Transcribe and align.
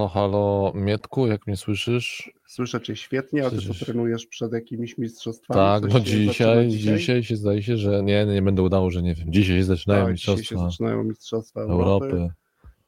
Halo, 0.00 0.08
halo, 0.08 0.72
Mietku, 0.74 1.26
jak 1.26 1.46
mnie 1.46 1.56
słyszysz? 1.56 2.32
Słyszę 2.46 2.80
cię 2.80 2.96
świetnie, 2.96 3.46
a 3.46 3.50
ty 3.50 3.56
Słyszysz. 3.60 3.86
trenujesz 3.86 4.26
przed 4.26 4.52
jakimiś 4.52 4.98
mistrzostwami? 4.98 5.58
Tak, 5.60 5.82
no 5.82 5.90
zaczyna 5.98 6.04
dzisiaj, 6.24 6.68
dzisiaj 6.68 7.22
się 7.24 7.36
zdaje 7.36 7.62
się, 7.62 7.76
że 7.76 8.02
nie, 8.02 8.26
nie 8.26 8.42
będę 8.42 8.62
udało, 8.62 8.90
że 8.90 9.02
nie 9.02 9.14
wiem. 9.14 9.32
Dzisiaj 9.32 9.56
się 9.56 9.64
zaczynają 9.64 10.06
Tak, 10.06 10.14
dzisiaj 10.14 10.34
się 10.34 10.38
mistrzostwa 10.40 10.70
zaczynają 10.70 11.04
mistrzostwa 11.04 11.60
Europy. 11.60 12.06
Europy, 12.06 12.34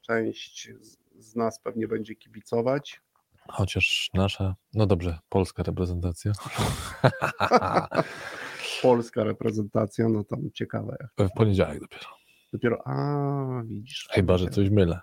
Część 0.01 0.69
z- 1.19 1.37
nas 1.37 1.61
pewnie 1.61 1.89
będzie 1.89 2.15
kibicować. 2.15 3.01
chociaż 3.49 4.11
nasza, 4.15 4.55
no 4.75 4.87
dobrze, 4.87 5.19
polska 5.29 5.63
reprezentacja. 5.63 6.33
Polska 8.83 9.25
reprezentacja, 9.25 10.09
no 10.09 10.25
tam 10.25 10.51
ciekawe. 10.55 10.97
W 11.19 11.29
poniedziałek 11.37 11.81
dopiero. 11.81 12.07
Dopiero, 12.53 12.87
a 12.87 13.63
widzisz. 13.65 14.09
Chyba, 14.13 14.39
że 14.39 14.47
coś 14.49 14.71
mylę. 14.71 15.01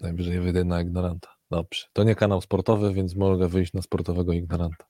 Najwyżej 0.00 0.40
wyjdę 0.40 0.64
na 0.64 0.80
ignoranta. 0.82 1.28
Dobrze. 1.50 1.86
To 1.92 2.04
nie 2.04 2.14
kanał 2.14 2.40
sportowy, 2.40 2.94
więc 2.94 3.16
mogę 3.16 3.48
wyjść 3.48 3.72
na 3.72 3.82
sportowego 3.82 4.32
ignoranta. 4.32 4.84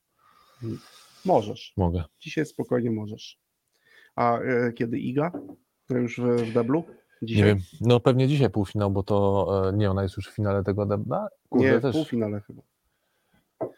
Możesz. 1.25 1.73
Mogę. 1.77 2.03
Dzisiaj 2.19 2.45
spokojnie 2.45 2.91
możesz. 2.91 3.39
A 4.15 4.39
e, 4.39 4.73
kiedy 4.73 4.99
Iga? 4.99 5.31
To 5.87 5.97
już 5.97 6.17
w, 6.19 6.23
w 6.23 6.53
deblu? 6.53 6.83
Dzisiaj? 7.21 7.41
Nie 7.43 7.47
wiem. 7.47 7.59
No 7.81 7.99
pewnie 7.99 8.27
dzisiaj 8.27 8.49
półfinał, 8.49 8.91
bo 8.91 9.03
to 9.03 9.47
e, 9.69 9.73
nie, 9.73 9.91
ona 9.91 10.03
jest 10.03 10.17
już 10.17 10.29
w 10.29 10.35
finale 10.35 10.63
tego 10.63 10.85
debla. 10.85 11.27
Kurde, 11.49 11.71
Nie, 11.71 11.79
w 11.79 11.81
też. 11.81 11.95
półfinale 11.95 12.41
chyba. 12.41 12.61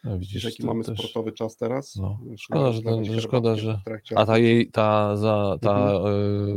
No, 0.04 0.18
Widzisz, 0.20 0.44
jaki 0.44 0.66
mamy 0.66 0.84
też. 0.84 0.98
sportowy 1.00 1.32
czas 1.32 1.58
teraz? 1.58 1.96
No. 1.96 2.20
Szkoda, 2.38 2.72
że 2.72 2.80
zdawać 2.80 3.08
szkoda, 3.22 3.55
że- 3.55 3.80
A 4.16 4.26
ta 4.26 4.38
jej, 4.38 4.72
ta, 4.72 5.18
za, 5.18 5.58
ta 5.62 5.92
Mhm. 5.92 6.05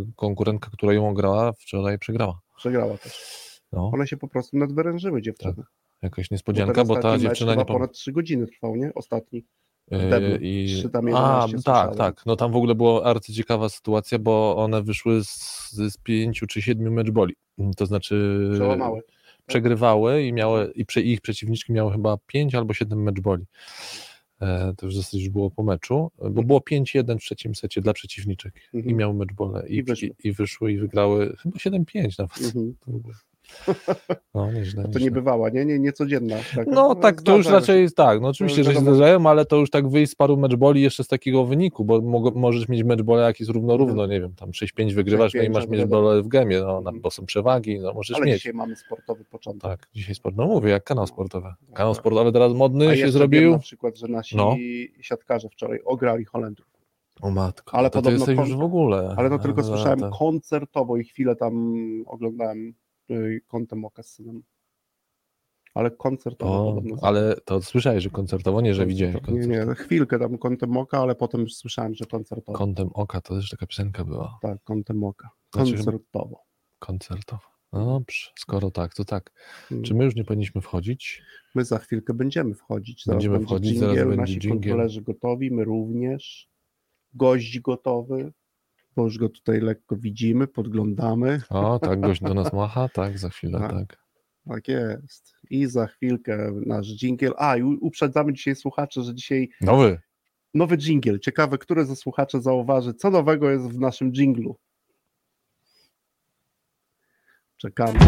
y, 0.03 0.07
konkurentka, 0.17 0.71
która 0.73 0.93
ją 0.93 1.15
grała, 1.15 1.53
wczoraj 1.53 1.99
przegrała. 1.99 2.41
Przegrała 2.57 2.99
też. 2.99 3.48
No, 3.73 3.91
One 3.95 4.07
się 4.07 4.17
po 4.17 4.29
prostu 4.29 4.57
nadwyrężyły 4.57 5.23
dziewczyny. 5.23 5.63
jakaś 6.03 6.29
Bo 6.31 6.35
niespodzianka, 6.35 6.75
ten 6.75 6.87
bo 6.87 6.97
ta 6.97 7.19
dziewczyna 7.19 7.55
nie 7.55 7.65
ponad 7.65 7.93
3 7.93 8.13
godziny 8.13 8.47
trwał, 8.47 8.77
nie? 8.77 8.95
Ostatni. 8.95 9.45
Yy, 9.91 10.11
deblu. 10.11 10.37
i... 10.41 10.83
A, 11.15 11.43
11 11.47 11.63
tak, 11.65 11.97
tak. 11.97 12.27
No 12.27 12.37
tam 12.37 12.53
w 12.53 12.57
ogóle 12.57 12.75
była 12.75 13.05
arcyciekawa 13.05 13.69
sytuacja, 13.69 14.19
bo 14.19 14.57
one 14.57 14.83
wyszły 14.83 15.25
z, 15.25 15.71
z 15.73 15.97
pięciu 15.97 16.47
czy 16.47 16.63
siedmiu 16.63 16.93
meczboli. 16.93 17.35
To 17.77 17.87
znaczy 17.87 18.49
Przełamały. 18.55 19.01
przegrywały 19.47 20.23
i 20.25 20.33
miały, 20.33 20.73
i 20.75 20.87
prze, 20.87 21.01
ich 21.01 21.21
przeciwniczki 21.21 21.73
miały 21.73 21.93
chyba 21.93 22.19
pięć 22.27 22.55
albo 22.55 22.75
siedem 22.75 23.03
meczboli. 23.03 23.45
E, 24.41 24.75
to 24.77 24.87
już 24.87 25.13
już 25.13 25.29
było 25.29 25.51
po 25.51 25.63
meczu, 25.63 26.11
bo 26.31 26.43
było 26.43 26.59
5-1 26.61 27.17
w 27.19 27.21
trzecim 27.21 27.55
secie 27.55 27.81
dla 27.81 27.93
przeciwniczek 27.93 28.55
i 28.73 28.77
Mhm. 28.77 28.97
miały 28.97 29.15
meczbole 29.15 29.69
i, 29.69 29.77
I 29.77 29.83
wyszły. 29.83 30.09
i, 30.09 30.29
i 30.29 30.33
wyszły 30.33 30.73
i 30.73 30.79
wygrały 30.79 31.37
chyba 31.37 31.59
7-5 31.59 32.19
nawet. 32.19 32.45
Mhm. 32.45 32.75
No, 34.35 34.53
nieźle, 34.53 34.89
To 34.89 34.99
nie 34.99 35.11
bywała, 35.11 35.49
nie? 35.51 35.65
nie 35.65 35.79
niecodzienna. 35.79 36.37
Tak, 36.57 36.67
No 36.67 36.95
tak, 36.95 37.23
to 37.23 37.37
już 37.37 37.47
raczej 37.47 37.83
jest 37.83 37.97
tak. 37.97 38.21
No 38.21 38.29
oczywiście, 38.29 38.65
że 38.65 38.75
się 38.75 38.81
zdarzają, 38.81 39.27
ale 39.27 39.45
to 39.47 39.57
już 39.57 39.71
tak 39.71 39.89
wyjść 39.89 40.13
z 40.13 40.15
paru 40.15 40.37
meczboli 40.37 40.83
jeszcze 40.83 41.05
z 41.05 41.09
takiego 41.09 41.45
wyniku, 41.45 41.85
bo 41.85 42.01
mo- 42.01 42.33
możesz 42.35 42.69
mieć 42.69 42.83
meczbole 42.85 43.23
jak 43.23 43.41
jest 43.41 43.53
równo 43.53 43.77
równo, 43.77 44.07
nie 44.07 44.21
wiem, 44.21 44.35
tam 44.35 44.51
6-5 44.51 44.95
wygrywasz, 44.95 45.35
no 45.35 45.43
i 45.43 45.47
6-5, 45.47 45.53
masz 45.55 45.65
no 45.65 45.71
meczbole 45.71 46.23
w 46.23 46.29
gemie, 46.29 46.61
no, 46.61 46.67
na- 46.73 46.79
Mhm. 46.79 47.01
bo 47.01 47.11
są 47.11 47.27
przewagi, 47.27 47.81
no 47.81 47.93
możesz 47.93 48.17
Ale 48.17 48.27
mieć. 48.27 48.37
dzisiaj 48.37 48.53
mamy 48.55 48.77
sportowy 48.77 49.25
początek. 49.25 49.71
Tak, 49.71 49.89
dzisiaj 49.95 50.15
sport, 50.15 50.37
no 50.37 50.47
mówię, 50.47 50.71
jak 50.71 50.85
kanał 50.85 51.07
sportowy. 51.07 51.49
Kanał 51.75 51.95
sportowy 51.95 52.33
teraz 52.33 52.53
A 52.53 52.55
modny 52.55 52.85
się 52.85 52.91
jeszcze 52.91 53.05
Wiem 53.07 53.13
zrobił. 53.13 53.51
na 53.53 53.59
przykład, 53.59 53.97
że 53.99 54.09
nasi 54.09 54.37
No. 54.37 54.57
siatkarze 55.01 55.49
wczoraj 55.49 55.81
ograli 55.85 56.25
Holendrów. 56.25 56.69
O 57.23 57.31
matko, 57.31 57.75
Ale 57.77 57.91
to 57.91 58.03
ty 58.03 58.11
jesteś 58.13 58.39
już 58.39 58.55
w 58.57 58.61
ogóle. 58.63 59.15
Ale 59.17 59.29
no 59.31 59.39
tylko 59.39 59.63
za- 59.63 59.69
słyszałem 59.69 60.01
tak. 60.01 60.11
koncertowo 60.19 60.97
i 60.97 61.05
chwilę 61.05 61.37
tam 61.37 61.75
oglądałem 62.07 62.75
kątem 63.47 63.85
oka 63.85 64.03
z 64.03 64.11
synem. 64.13 64.43
Ale 65.75 65.91
koncertowo 65.91 66.69
O, 66.69 66.75
podobno. 66.75 66.97
ale 67.03 67.37
to 67.45 67.63
słyszałeś, 67.63 68.03
że 68.05 68.11
koncertowo, 68.11 68.61
nie, 68.61 68.75
że 68.75 68.87
widziałeś 68.87 69.15
Nie, 69.15 69.21
koncert. 69.21 69.49
nie, 69.69 69.75
chwilkę 69.75 70.19
tam 70.19 70.39
kątem 70.39 70.77
oka, 70.77 70.99
ale 70.99 71.15
potem 71.15 71.41
już 71.41 71.55
słyszałem, 71.55 71.95
że 71.95 72.05
koncertowo. 72.07 72.59
Kątem 72.59 72.91
oka, 72.95 73.21
to 73.21 73.35
też 73.35 73.51
taka 73.51 73.67
piosenka 73.67 74.05
była. 74.05 74.39
tak, 74.43 74.63
kątem 74.65 75.05
oka. 75.05 75.31
Znaczy 75.55 75.75
Koncertowo. 75.75 76.45
Koncertowa. 76.79 77.59
No 77.73 77.87
dobrze, 77.87 78.31
skoro 78.39 78.71
tak, 78.71 78.95
to 78.95 79.05
tak. 79.05 79.31
Mm. 79.73 79.85
Czy 79.85 79.95
my 79.95 80.05
już 80.05 80.15
nie 80.15 80.25
powinniśmy 80.25 80.61
wchodzić? 80.61 81.23
My 81.55 81.65
za 81.65 81.79
chwilkę 81.79 82.15
będziemy 82.15 82.55
wchodzić. 82.55 83.05
Zaraz 83.05 83.17
Będziemy 83.17 83.35
będzie 83.35 83.47
wchodzić, 83.47 83.79
zaraz 83.79 83.95
dżingiel, 83.95 84.09
będzie 84.09 84.21
nasi 84.21 84.39
dżingiel. 84.39 84.89
gotowi, 85.03 85.51
my 85.51 85.65
również. 85.65 86.49
Gość 87.15 87.61
gotowy, 87.61 88.33
bo 88.97 89.05
już 89.05 89.19
go 89.19 89.29
tutaj 89.29 89.61
lekko 89.61 89.97
widzimy, 89.97 90.47
podglądamy. 90.47 91.41
O, 91.51 91.79
tak, 91.79 92.01
gość 92.01 92.21
do 92.23 92.35
nas 92.35 92.53
macha, 92.53 92.89
tak, 92.89 93.19
za 93.19 93.29
chwilę, 93.29 93.59
Tak. 93.59 93.71
tak. 93.73 93.99
Tak 94.49 94.69
jest. 94.69 95.35
I 95.51 95.67
za 95.67 95.87
chwilkę 95.87 96.53
nasz 96.67 96.87
dżingiel. 96.87 97.33
A, 97.39 97.57
i 97.57 97.63
uprzedzamy 97.63 98.33
dzisiaj 98.33 98.57
słuchaczy, 98.57 99.03
że 99.03 99.15
dzisiaj 99.15 99.49
Nowy. 99.61 100.01
nowy 100.55 100.77
dżingiel. 100.77 101.19
Ciekawe, 101.21 101.59
który 101.59 101.85
ze 101.85 101.97
słuchaczy 101.97 102.41
zauważy, 102.41 102.95
co 102.95 103.11
nowego 103.11 103.51
jest 103.51 103.65
w 103.69 103.79
naszym 103.81 104.13
dżinglu. 104.13 104.57
Czekamy. 107.57 107.99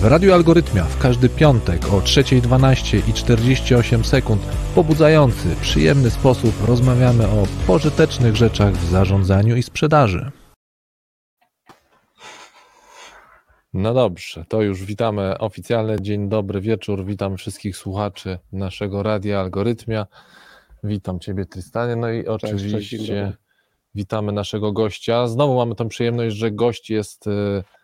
W 0.00 0.04
Radiu 0.04 0.32
Algorytmia 0.32 0.84
w 0.84 0.98
każdy 0.98 1.28
piątek 1.28 1.86
o 1.86 2.00
3.12 2.00 3.08
i 3.08 3.12
48 3.12 4.04
sekund 4.04 4.42
w 4.42 4.74
pobudzający, 4.74 5.56
przyjemny 5.60 6.10
sposób 6.10 6.54
rozmawiamy 6.66 7.28
o 7.28 7.46
pożytecznych 7.66 8.36
rzeczach 8.36 8.74
w 8.74 8.90
zarządzaniu 8.90 9.56
i 9.56 9.62
sprzedaży. 9.62 10.30
No 13.72 13.94
dobrze, 13.94 14.44
to 14.48 14.62
już 14.62 14.84
witamy 14.84 15.38
oficjalnie. 15.38 15.96
Dzień 16.00 16.28
dobry 16.28 16.60
wieczór. 16.60 17.04
Witam 17.04 17.36
wszystkich 17.36 17.76
słuchaczy 17.76 18.38
naszego 18.52 19.02
radia 19.02 19.40
Algorytmia. 19.40 20.06
Witam 20.84 21.20
Ciebie, 21.20 21.46
Tristanie. 21.46 21.96
No 21.96 22.10
i 22.10 22.24
cześć, 22.24 22.26
dzień 22.26 22.34
oczywiście 22.34 23.20
dobry. 23.20 23.36
witamy 23.94 24.32
naszego 24.32 24.72
gościa. 24.72 25.26
Znowu 25.26 25.56
mamy 25.56 25.74
tą 25.74 25.88
przyjemność, 25.88 26.36
że 26.36 26.50
gość 26.50 26.90
jest. 26.90 27.26
e, 27.26 27.79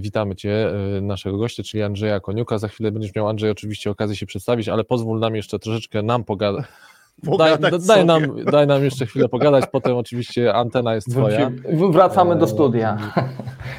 Witamy 0.00 0.36
Cię, 0.36 0.70
e, 0.96 1.00
naszego 1.00 1.38
gościa, 1.38 1.62
czyli 1.62 1.82
Andrzeja 1.82 2.20
Koniuka. 2.20 2.58
Za 2.58 2.68
chwilę 2.68 2.92
będziesz 2.92 3.14
miał, 3.14 3.28
Andrzej, 3.28 3.50
oczywiście 3.50 3.90
okazję 3.90 4.16
się 4.16 4.26
przedstawić, 4.26 4.68
ale 4.68 4.84
pozwól 4.84 5.18
nam 5.20 5.36
jeszcze 5.36 5.58
troszeczkę 5.58 6.02
nam 6.02 6.24
pogadać. 6.24 6.64
Daj, 7.38 7.58
daj, 7.86 8.04
nam, 8.04 8.44
daj 8.44 8.66
nam 8.66 8.84
jeszcze 8.84 9.06
chwilę 9.06 9.28
pogadać, 9.28 9.64
potem 9.72 9.96
oczywiście 9.96 10.54
antena 10.54 10.94
jest 10.94 11.10
Twoja. 11.10 11.50
Wracamy 11.90 12.36
do 12.36 12.46
studia. 12.46 12.98
Tak, 13.14 13.28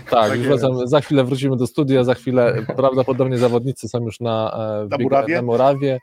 Tak 0.09 0.37
już 0.37 0.47
jest. 0.47 0.61
wracamy, 0.61 0.87
za 0.87 1.01
chwilę 1.01 1.23
wrócimy 1.23 1.57
do 1.57 1.67
studia, 1.67 2.03
za 2.03 2.13
chwilę 2.13 2.65
prawdopodobnie 2.75 3.37
zawodnicy 3.37 3.89
są 3.89 4.03
już 4.03 4.19
na, 4.19 4.51
e, 4.83 4.87
Na 4.89 4.97
biegu- 4.97 5.03
murawie? 5.03 5.35
na 5.35 5.41
murawie 5.41 5.99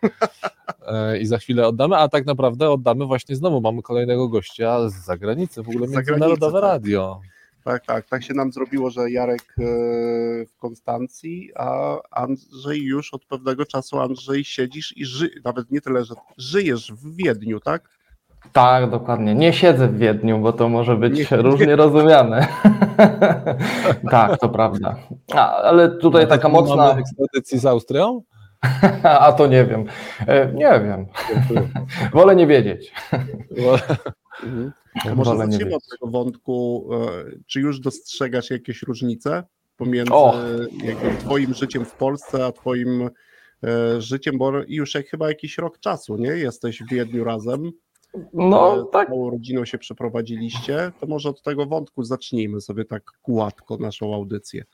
e, 0.87 1.19
i 1.19 1.27
za 1.27 1.39
chwilę 1.39 1.67
oddamy, 1.67 1.97
a 1.97 2.09
tak 2.09 2.27
naprawdę 2.27 2.71
oddamy 2.71 3.07
właśnie 3.07 3.37
znowu, 3.37 3.61
mamy 3.61 3.83
kolejnego 3.83 4.29
gościa 4.29 4.89
z 4.89 4.95
zagranicy, 5.05 5.63
w 5.63 5.69
ogóle 5.69 5.89
międzynarodowe 5.89 6.61
tak. 6.61 6.71
radio. 6.71 7.21
Tak, 7.65 7.87
tak. 7.87 8.07
Tak 8.07 8.23
się 8.23 8.35
nam 8.35 8.53
zrobiło, 8.53 8.91
że 8.91 9.11
Jarek 9.11 9.41
e, 9.59 9.63
w 10.47 10.57
Konstancji, 10.59 11.51
a 11.57 11.97
Andrzej 12.11 12.83
już 12.83 13.15
od 13.15 13.25
pewnego 13.25 13.67
czasu, 13.67 14.01
Andrzej, 14.01 14.45
siedzisz 14.45 14.97
i 14.97 15.05
ży, 15.05 15.31
nawet 15.45 15.71
nie 15.71 15.81
tyle, 15.81 16.05
że 16.05 16.15
żyjesz 16.39 16.93
w 16.93 17.17
Wiedniu, 17.17 17.61
tak? 17.61 17.89
Tak, 18.53 18.91
dokładnie. 18.91 19.35
Nie 19.35 19.53
siedzę 19.53 19.89
w 19.89 19.99
Wiedniu, 19.99 20.39
bo 20.39 20.53
to 20.53 20.69
może 20.69 20.97
być 20.97 21.31
Nie- 21.31 21.37
różnie 21.37 21.77
rozumiane. 21.77 22.47
tak, 24.11 24.39
to 24.41 24.49
prawda. 24.49 24.97
A, 25.35 25.57
ale 25.57 25.89
tutaj 25.89 26.29
taka 26.29 26.49
Mamy 26.49 26.69
mocna. 26.69 26.97
ekstradycji 26.99 27.59
z 27.59 27.67
Austrią? 27.67 28.23
A 29.03 29.33
to 29.33 29.47
nie 29.47 29.65
wiem. 29.65 29.85
E, 30.27 30.53
Nie 30.53 30.81
wiem. 30.85 31.07
Wolę 32.15 32.37
nie 32.37 32.47
wiedzieć. 32.47 32.93
Mhm. 34.43 34.73
Może 35.17 35.37
zaczniemy 35.37 35.75
od 35.75 35.89
tego 35.89 36.07
wątku, 36.07 36.89
e, 36.93 37.25
czy 37.47 37.61
już 37.61 37.81
dostrzegasz 37.81 38.51
jakieś 38.51 38.83
różnice 38.83 39.45
pomiędzy 39.77 40.13
O! 40.13 40.35
twoim 41.19 41.55
życiem 41.55 41.85
w 41.85 41.95
Polsce, 41.95 42.47
a 42.47 42.53
twoim 42.53 43.11
e, 43.65 44.01
życiem, 44.01 44.39
bo 44.39 44.53
już 44.69 44.95
jak 44.95 45.07
chyba 45.07 45.29
jakiś 45.29 45.59
rok 45.59 45.79
czasu, 45.79 46.17
nie? 46.17 46.29
Jesteś 46.29 46.83
w 46.83 46.91
Wiedniu 46.91 47.25
razem. 47.25 47.73
No 48.33 48.81
e, 48.81 48.85
tak, 48.93 49.09
Całą 49.09 49.31
rodziną 49.31 49.65
się 49.65 49.79
przeprowadziliście, 49.79 50.93
to 51.01 51.07
może 51.07 51.29
od 51.29 51.43
tego 51.43 51.67
wątku 51.67 52.05
zacznijmy 52.05 52.61
sobie 52.61 52.85
tak 52.85 53.03
gładko 53.23 53.77
naszą 53.77 54.15
audycję. 54.15 54.65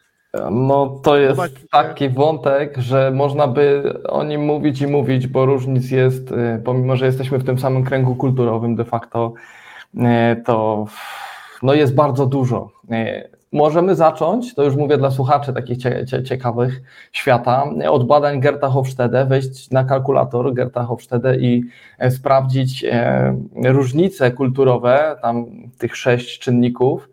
No 0.51 1.01
to 1.03 1.17
jest 1.17 1.41
taki 1.71 2.09
wątek, 2.09 2.79
że 2.79 3.11
można 3.11 3.47
by 3.47 3.93
o 4.09 4.25
nim 4.25 4.45
mówić 4.45 4.81
i 4.81 4.87
mówić, 4.87 5.27
bo 5.27 5.47
różnic 5.47 5.91
jest, 5.91 6.33
y, 6.33 6.63
pomimo 6.65 6.97
że 6.97 7.07
jesteśmy 7.07 7.39
w 7.39 7.45
tym 7.45 7.59
samym 7.59 7.85
kręgu 7.85 8.17
kulturowym 8.17 8.77
de 8.77 8.85
facto, 8.85 9.33
y, 9.95 10.01
to 10.45 10.87
no 11.63 11.75
jest 11.75 11.95
bardzo 11.95 12.27
dużo. 12.27 12.71
Y, 12.93 13.37
możemy 13.53 13.95
zacząć, 13.95 14.55
to 14.55 14.65
już 14.65 14.77
mówię 14.77 14.99
dla 14.99 15.11
słuchaczy 15.11 15.53
takich 15.53 15.79
cie, 15.79 16.07
cie, 16.07 16.23
ciekawych 16.23 16.83
świata, 17.13 17.65
od 17.89 18.07
badań 18.07 18.41
Gerta 18.41 18.69
Hofstede, 18.69 19.27
wejść 19.27 19.71
na 19.71 19.85
kalkulator 19.85 20.55
Gerta 20.55 20.83
Hofstede 20.83 21.37
i 21.37 21.65
e, 21.99 22.11
sprawdzić 22.11 22.85
e, 22.85 23.37
różnice 23.65 24.31
kulturowe, 24.31 25.17
tam 25.23 25.47
tych 25.79 25.97
sześć 25.97 26.39
czynników, 26.39 27.09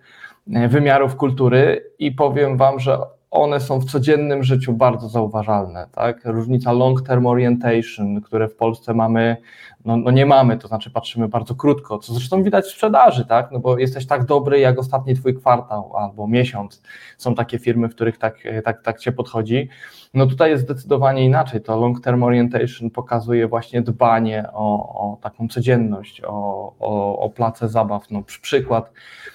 wymiarów 0.47 1.15
kultury 1.15 1.91
i 1.99 2.11
powiem 2.11 2.57
Wam, 2.57 2.79
że 2.79 2.97
one 3.33 3.59
są 3.59 3.79
w 3.79 3.85
codziennym 3.85 4.43
życiu 4.43 4.73
bardzo 4.73 5.09
zauważalne. 5.09 5.87
Tak? 5.91 6.25
Różnica 6.25 6.71
long-term 6.71 7.25
orientation, 7.25 8.21
które 8.21 8.47
w 8.47 8.55
Polsce 8.55 8.93
mamy, 8.93 9.37
no, 9.85 9.97
no, 9.97 10.11
nie 10.11 10.25
mamy, 10.25 10.57
to 10.57 10.67
znaczy 10.67 10.91
patrzymy 10.91 11.27
bardzo 11.27 11.55
krótko, 11.55 11.99
co 11.99 12.13
zresztą 12.13 12.43
widać 12.43 12.65
w 12.65 12.71
sprzedaży, 12.71 13.25
tak? 13.25 13.51
no 13.51 13.59
bo 13.59 13.77
jesteś 13.77 14.07
tak 14.07 14.25
dobry 14.25 14.59
jak 14.59 14.79
ostatni 14.79 15.15
twój 15.15 15.35
kwartał 15.35 15.97
albo 15.97 16.27
miesiąc. 16.27 16.81
Są 17.17 17.35
takie 17.35 17.59
firmy, 17.59 17.87
w 17.89 17.95
których 17.95 18.17
tak, 18.17 18.37
tak, 18.63 18.81
tak 18.81 19.01
się 19.01 19.11
podchodzi. 19.11 19.69
No 20.13 20.27
tutaj 20.27 20.49
jest 20.49 20.63
zdecydowanie 20.63 21.25
inaczej. 21.25 21.61
To 21.61 21.77
long-term 21.77 22.23
orientation 22.23 22.89
pokazuje 22.89 23.47
właśnie 23.47 23.81
dbanie 23.81 24.45
o, 24.53 24.95
o 24.99 25.17
taką 25.21 25.47
codzienność, 25.47 26.21
o, 26.25 26.73
o, 26.79 27.19
o 27.19 27.29
place 27.29 27.69
zabaw. 27.69 28.11
No, 28.11 28.23
przykład 28.41 28.91
E, 28.91 29.32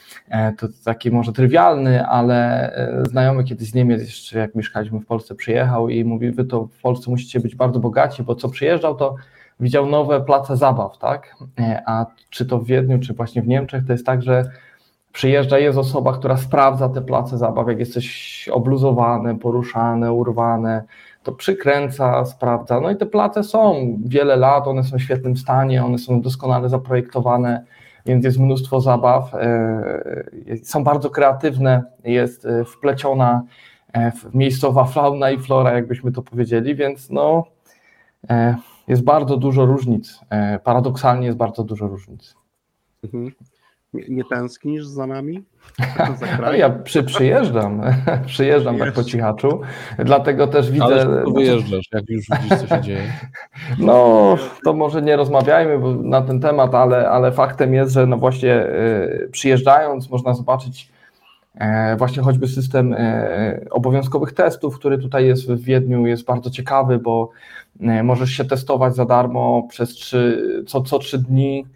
to 0.59 0.67
taki 0.85 1.11
może 1.11 1.33
trywialny, 1.33 2.07
ale 2.07 2.71
e, 2.77 3.03
znajomy 3.05 3.45
kiedyś 3.45 3.71
z 3.71 3.75
Niemiec, 3.75 4.01
jeszcze 4.01 4.39
jak 4.39 4.55
mieszkaliśmy 4.55 5.01
w 5.01 5.07
Polsce, 5.07 5.35
przyjechał 5.35 5.89
i 5.89 6.05
mówi, 6.05 6.31
wy 6.31 6.45
to 6.45 6.67
w 6.67 6.81
Polsce 6.81 7.11
musicie 7.11 7.41
być 7.41 7.55
bardzo 7.55 7.81
bogaci, 7.81 8.23
bo 8.23 8.35
co 8.35 8.49
przyjeżdżał, 8.49 8.95
to 8.95 9.15
widział 9.61 9.87
nowe 9.87 10.21
place 10.21 10.57
zabaw, 10.57 10.99
tak? 10.99 11.37
E, 11.61 11.83
a 11.87 12.07
czy 12.31 12.47
to 12.47 12.59
w 12.59 12.67
Wiedniu, 12.67 12.99
czy 12.99 13.15
właśnie 13.15 13.43
w 13.43 13.49
Niemczech, 13.49 13.87
to 13.87 13.93
jest 13.93 14.07
tak, 14.07 14.23
że 14.23 14.51
przyjeżdża, 15.13 15.59
jest 15.59 15.79
osoba, 15.79 16.13
która 16.13 16.37
sprawdza 16.37 16.89
te 16.89 17.03
place 17.03 17.39
zabaw, 17.39 17.69
jak 17.69 17.79
jesteś 17.79 18.49
obluzowany, 18.53 19.39
poruszane, 19.39 20.13
urwane, 20.13 20.85
to 21.23 21.33
przykręca, 21.33 22.25
sprawdza. 22.25 22.81
No 22.81 22.91
i 22.91 22.97
te 22.97 23.07
place 23.07 23.45
są 23.45 23.97
wiele 24.05 24.37
lat, 24.37 24.69
one 24.69 24.85
są 24.85 24.97
w 24.99 25.03
świetnym 25.03 25.37
stanie, 25.37 25.85
one 25.85 25.99
są 25.99 26.21
doskonale 26.21 26.69
zaprojektowane, 26.69 27.65
więc 28.07 28.25
jest 28.25 28.39
mnóstwo 28.39 28.81
zabaw. 28.81 29.35
E, 29.35 30.03
są 30.63 30.85
bardzo 30.85 31.11
kreatywne, 31.11 31.85
jest 32.05 32.47
e, 32.47 32.65
wpleciona 32.65 33.43
e, 33.95 34.13
miejscowa 34.35 34.85
fauna 34.85 35.31
i 35.31 35.39
flora, 35.39 35.73
jakbyśmy 35.73 36.13
to 36.13 36.23
powiedzieli, 36.23 36.75
więc 36.75 37.11
no, 37.11 37.45
jest 38.89 39.05
bardzo 39.05 39.37
dużo 39.37 39.67
różnic. 39.67 40.21
Paradoksalnie 40.65 41.27
jest 41.27 41.39
bardzo 41.39 41.65
dużo 41.65 41.87
różnic. 41.87 42.35
Mhm. 43.05 43.31
Nie, 43.95 44.05
nie 44.09 44.25
tęsknisz 44.25 44.87
za 44.87 45.07
nami? 45.07 45.43
No 46.43 46.53
ja 46.53 46.71
przy, 46.71 47.03
przyjeżdżam, 47.03 47.83
przyjeżdżam 48.27 48.79
tak 48.79 48.93
po 48.93 49.05
cichaczu, 49.05 49.61
dlatego 49.99 50.47
też 50.47 50.71
widzę... 50.71 50.85
Ale 50.85 51.25
wyjeżdżasz, 51.35 51.89
jak 51.93 52.09
już 52.09 52.27
widzisz, 52.31 52.59
co 52.59 52.67
się 52.67 52.81
dzieje. 52.83 53.03
No, 53.79 54.37
to 54.65 54.73
może 54.73 55.03
nie 55.03 55.17
rozmawiajmy 55.17 55.95
na 56.03 56.23
ten 56.23 56.41
temat, 56.41 56.75
ale, 56.75 57.11
ale 57.11 57.33
faktem 57.33 57.75
jest, 57.75 57.93
że 57.93 58.07
no 58.07 58.17
właśnie 58.17 58.67
y, 58.67 59.29
przyjeżdżając 59.33 60.11
można 60.11 60.35
zobaczyć 60.35 60.89
e, 61.55 61.97
właśnie 61.97 62.23
choćby 62.23 62.49
system 62.49 62.95
e, 62.99 63.61
obowiązkowych 63.71 64.33
testów, 64.33 64.79
który 64.79 64.99
tutaj 64.99 65.27
jest 65.27 65.53
w 65.53 65.65
Wiedniu, 65.65 66.07
jest 66.07 66.25
bardzo 66.25 66.51
ciekawy, 66.51 66.99
bo 66.99 67.31
e, 67.81 68.03
możesz 68.03 68.31
się 68.31 68.45
testować 68.45 68.95
za 68.95 69.05
darmo 69.05 69.67
przez 69.71 69.91
trzy, 69.91 70.43
co, 70.67 70.81
co 70.83 70.99
trzy 70.99 71.19
dni, 71.19 71.67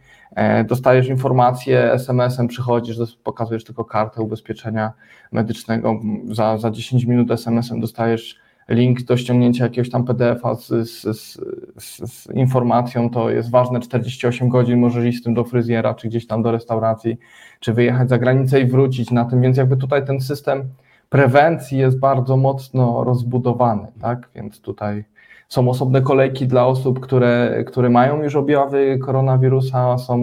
dostajesz 0.69 1.09
informację, 1.09 1.93
SMS-em 1.93 2.49
przychodzisz, 2.49 2.97
pokazujesz 3.25 3.65
tylko 3.65 3.85
kartę 3.85 4.23
ubezpieczenia 4.23 4.93
medycznego, 5.33 6.01
za, 6.31 6.59
za 6.59 6.71
10 6.71 7.05
minut 7.05 7.31
SMS-em 7.31 7.81
dostajesz 7.81 8.43
link 8.69 9.03
do 9.03 9.17
ściągnięcia 9.17 9.65
jakiegoś 9.65 9.91
tam 9.91 10.05
PDF-a 10.05 10.55
z, 10.55 10.67
z, 10.67 11.03
z, 11.19 11.39
z, 11.79 12.29
informacją, 12.35 13.11
to 13.11 13.31
jest 13.31 13.51
ważne 13.51 13.81
48 13.81 14.49
godzin, 14.49 14.79
możesz 14.79 15.05
iść 15.05 15.19
z 15.19 15.23
tym 15.23 15.35
do 15.35 15.45
fryzjera, 15.45 15.95
czy 15.95 16.09
gdzieś 16.09 16.27
tam 16.27 16.43
do 16.43 16.53
restauracji, 16.53 17.17
czy 17.61 17.73
wyjechać 17.73 18.09
za 18.09 18.19
granicę 18.19 18.61
i 18.61 18.67
wrócić 18.67 19.11
na 19.11 19.25
tym, 19.25 19.43
więc 19.43 19.57
jakby 19.57 19.77
tutaj 19.77 20.07
ten 20.07 20.21
system 20.21 20.63
prewencji 21.09 21.79
jest 21.79 21.99
bardzo 21.99 22.37
mocno 22.37 23.05
rozbudowany, 23.05 23.87
tak, 24.01 24.29
więc 24.35 24.61
tutaj 24.61 25.05
są 25.53 25.69
osobne 25.69 26.03
kolejki 26.03 26.47
dla 26.47 26.67
osób, 26.67 27.01
które, 27.01 27.65
które 27.67 27.91
mają 27.91 28.23
już 28.23 28.37
objawy 28.37 28.99
koronawirusa, 28.99 29.99
są 29.99 30.19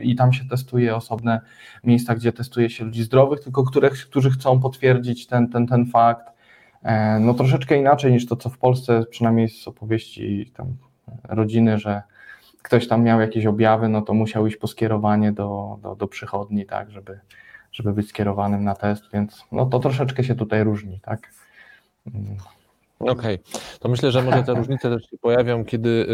i 0.00 0.16
tam 0.16 0.32
się 0.32 0.44
testuje 0.44 0.96
osobne 0.96 1.40
miejsca, 1.84 2.14
gdzie 2.14 2.32
testuje 2.32 2.70
się 2.70 2.84
ludzi 2.84 3.02
zdrowych, 3.02 3.40
tylko 3.40 3.64
które, 3.64 3.90
którzy 3.90 4.30
chcą 4.30 4.60
potwierdzić 4.60 5.26
ten, 5.26 5.48
ten, 5.48 5.66
ten 5.66 5.86
fakt. 5.86 6.26
E, 6.82 7.18
no 7.20 7.34
troszeczkę 7.34 7.76
inaczej 7.76 8.12
niż 8.12 8.26
to, 8.26 8.36
co 8.36 8.48
w 8.48 8.58
Polsce, 8.58 9.04
przynajmniej 9.10 9.48
z 9.48 9.68
opowieści 9.68 10.52
tam 10.56 10.66
rodziny, 11.28 11.78
że 11.78 12.02
ktoś 12.62 12.88
tam 12.88 13.02
miał 13.02 13.20
jakieś 13.20 13.46
objawy, 13.46 13.88
no 13.88 14.02
to 14.02 14.14
musiał 14.14 14.46
iść 14.46 14.56
po 14.56 14.66
skierowanie 14.66 15.32
do, 15.32 15.78
do, 15.82 15.96
do 15.96 16.08
przychodni, 16.08 16.66
tak, 16.66 16.90
żeby, 16.90 17.20
żeby 17.72 17.92
być 17.92 18.08
skierowanym 18.08 18.64
na 18.64 18.74
test, 18.74 19.02
więc 19.12 19.44
no 19.52 19.66
to 19.66 19.78
troszeczkę 19.78 20.24
się 20.24 20.34
tutaj 20.34 20.64
różni, 20.64 21.00
tak. 21.02 21.30
Okej, 23.00 23.12
okay. 23.12 23.38
to 23.80 23.88
myślę, 23.88 24.10
że 24.10 24.22
może 24.22 24.42
te 24.42 24.54
różnice 24.54 24.90
też 24.90 25.10
się 25.10 25.18
pojawią, 25.18 25.64
kiedy 25.64 26.06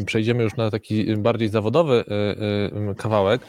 y, 0.00 0.04
przejdziemy 0.04 0.42
już 0.42 0.56
na 0.56 0.70
taki 0.70 1.16
bardziej 1.16 1.48
zawodowy 1.48 1.94
y, 1.94 2.90
y, 2.90 2.94
kawałek. 2.94 3.42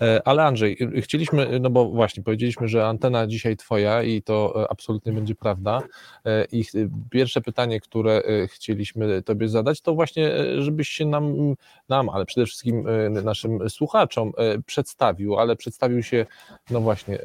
E, 0.00 0.22
ale 0.24 0.44
Andrzej, 0.44 0.78
chcieliśmy, 1.00 1.60
no 1.60 1.70
bo 1.70 1.88
właśnie 1.88 2.22
powiedzieliśmy, 2.22 2.68
że 2.68 2.86
antena 2.86 3.26
dzisiaj 3.26 3.56
twoja 3.56 4.02
i 4.02 4.22
to 4.22 4.66
absolutnie 4.70 5.12
będzie 5.12 5.34
prawda. 5.34 5.82
E, 6.26 6.44
I 6.52 6.64
pierwsze 7.10 7.40
pytanie, 7.40 7.80
które 7.80 8.22
chcieliśmy 8.46 9.22
tobie 9.22 9.48
zadać, 9.48 9.80
to 9.80 9.94
właśnie, 9.94 10.30
żebyś 10.58 10.88
się 10.88 11.06
nam, 11.06 11.54
nam, 11.88 12.08
ale 12.08 12.24
przede 12.24 12.46
wszystkim 12.46 12.86
naszym 13.24 13.70
słuchaczom 13.70 14.32
przedstawił, 14.66 15.38
ale 15.38 15.56
przedstawił 15.56 16.02
się, 16.02 16.26
no 16.70 16.80
właśnie, 16.80 17.18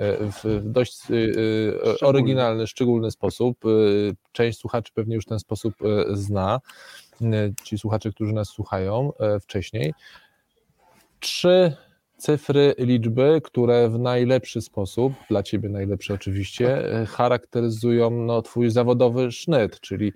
w 0.44 0.62
dość 0.64 0.98
oryginalny, 2.02 2.68
szczególny 2.68 3.12
sposób. 3.12 3.58
Część 4.32 4.60
słuchaczy 4.60 4.92
pewnie 4.94 5.07
pewnie 5.08 5.16
już 5.16 5.26
ten 5.26 5.40
sposób 5.40 5.74
e, 5.82 6.16
zna, 6.16 6.60
e, 7.22 7.26
ci 7.64 7.78
słuchacze, 7.78 8.12
którzy 8.12 8.34
nas 8.34 8.50
słuchają 8.50 9.12
e, 9.20 9.40
wcześniej. 9.40 9.94
Trzy 11.20 11.76
cyfry, 12.18 12.76
liczby, 12.78 13.42
które 13.44 13.90
w 13.90 14.00
najlepszy 14.00 14.62
sposób, 14.62 15.14
dla 15.30 15.44
Ciebie 15.44 15.70
najlepszy 15.70 16.14
oczywiście, 16.14 16.84
charakteryzują 17.08 18.12
no, 18.12 18.42
Twój 18.42 18.70
zawodowy 18.70 19.32
sznyt, 19.32 19.80
czyli 19.80 20.14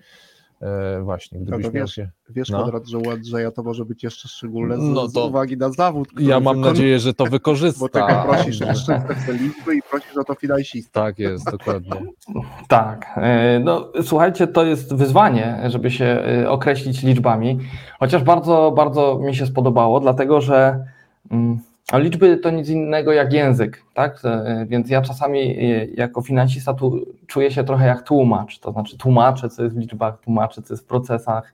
E, 0.62 1.02
właśnie, 1.02 1.40
gdybyś 1.40 1.66
no 1.66 1.72
miał 1.72 1.82
wiesz, 1.84 1.94
się... 1.94 2.08
Wiesz, 2.28 2.50
no. 2.50 2.62
Konrad, 2.62 2.86
że 2.88 2.98
u 2.98 3.10
Andrzeja 3.10 3.50
to 3.50 3.62
może 3.62 3.84
być 3.84 4.02
jeszcze 4.02 4.28
szczególne 4.28 4.76
z, 4.76 4.80
no 4.80 5.02
to... 5.02 5.08
z 5.08 5.16
uwagi 5.16 5.56
na 5.56 5.70
zawód. 5.70 6.08
Ja 6.18 6.40
mam 6.40 6.56
wykon... 6.56 6.72
nadzieję, 6.72 6.98
że 6.98 7.14
to 7.14 7.26
wykorzysta. 7.26 7.80
Bo 7.80 7.88
tego 7.88 8.24
prosisz 8.28 8.60
jeszcze 8.70 9.02
te 9.26 9.32
liczby 9.32 9.76
i 9.76 9.82
prosisz 9.90 10.16
o 10.16 10.24
to 10.24 10.34
finansista. 10.34 11.04
Tak 11.04 11.18
jest, 11.18 11.50
dokładnie. 11.50 11.92
tak. 12.68 13.10
E, 13.16 13.60
no 13.64 13.92
słuchajcie, 14.02 14.46
to 14.46 14.64
jest 14.64 14.94
wyzwanie, 14.94 15.60
żeby 15.66 15.90
się 15.90 16.04
e, 16.04 16.50
określić 16.50 17.02
liczbami, 17.02 17.58
chociaż 17.98 18.24
bardzo, 18.24 18.72
bardzo 18.76 19.18
mi 19.18 19.36
się 19.36 19.46
spodobało, 19.46 20.00
dlatego 20.00 20.40
że 20.40 20.84
mm, 21.30 21.58
a 21.92 21.98
liczby 21.98 22.36
to 22.36 22.50
nic 22.50 22.68
innego 22.68 23.12
jak 23.12 23.32
język, 23.32 23.82
tak? 23.94 24.20
E, 24.24 24.66
więc 24.68 24.90
ja 24.90 25.02
czasami 25.02 25.40
e, 25.40 25.84
jako 25.84 26.22
finansista 26.22 26.74
tu 26.74 27.06
czuję 27.26 27.50
się 27.50 27.64
trochę 27.64 27.86
jak 27.86 28.02
tłumacz, 28.02 28.58
to 28.58 28.72
znaczy 28.72 28.98
tłumaczę, 28.98 29.48
co 29.48 29.62
jest 29.62 29.76
w 29.76 29.78
liczbach, 29.78 30.20
tłumaczę, 30.20 30.62
co 30.62 30.74
jest 30.74 30.84
w 30.84 30.86
procesach 30.86 31.52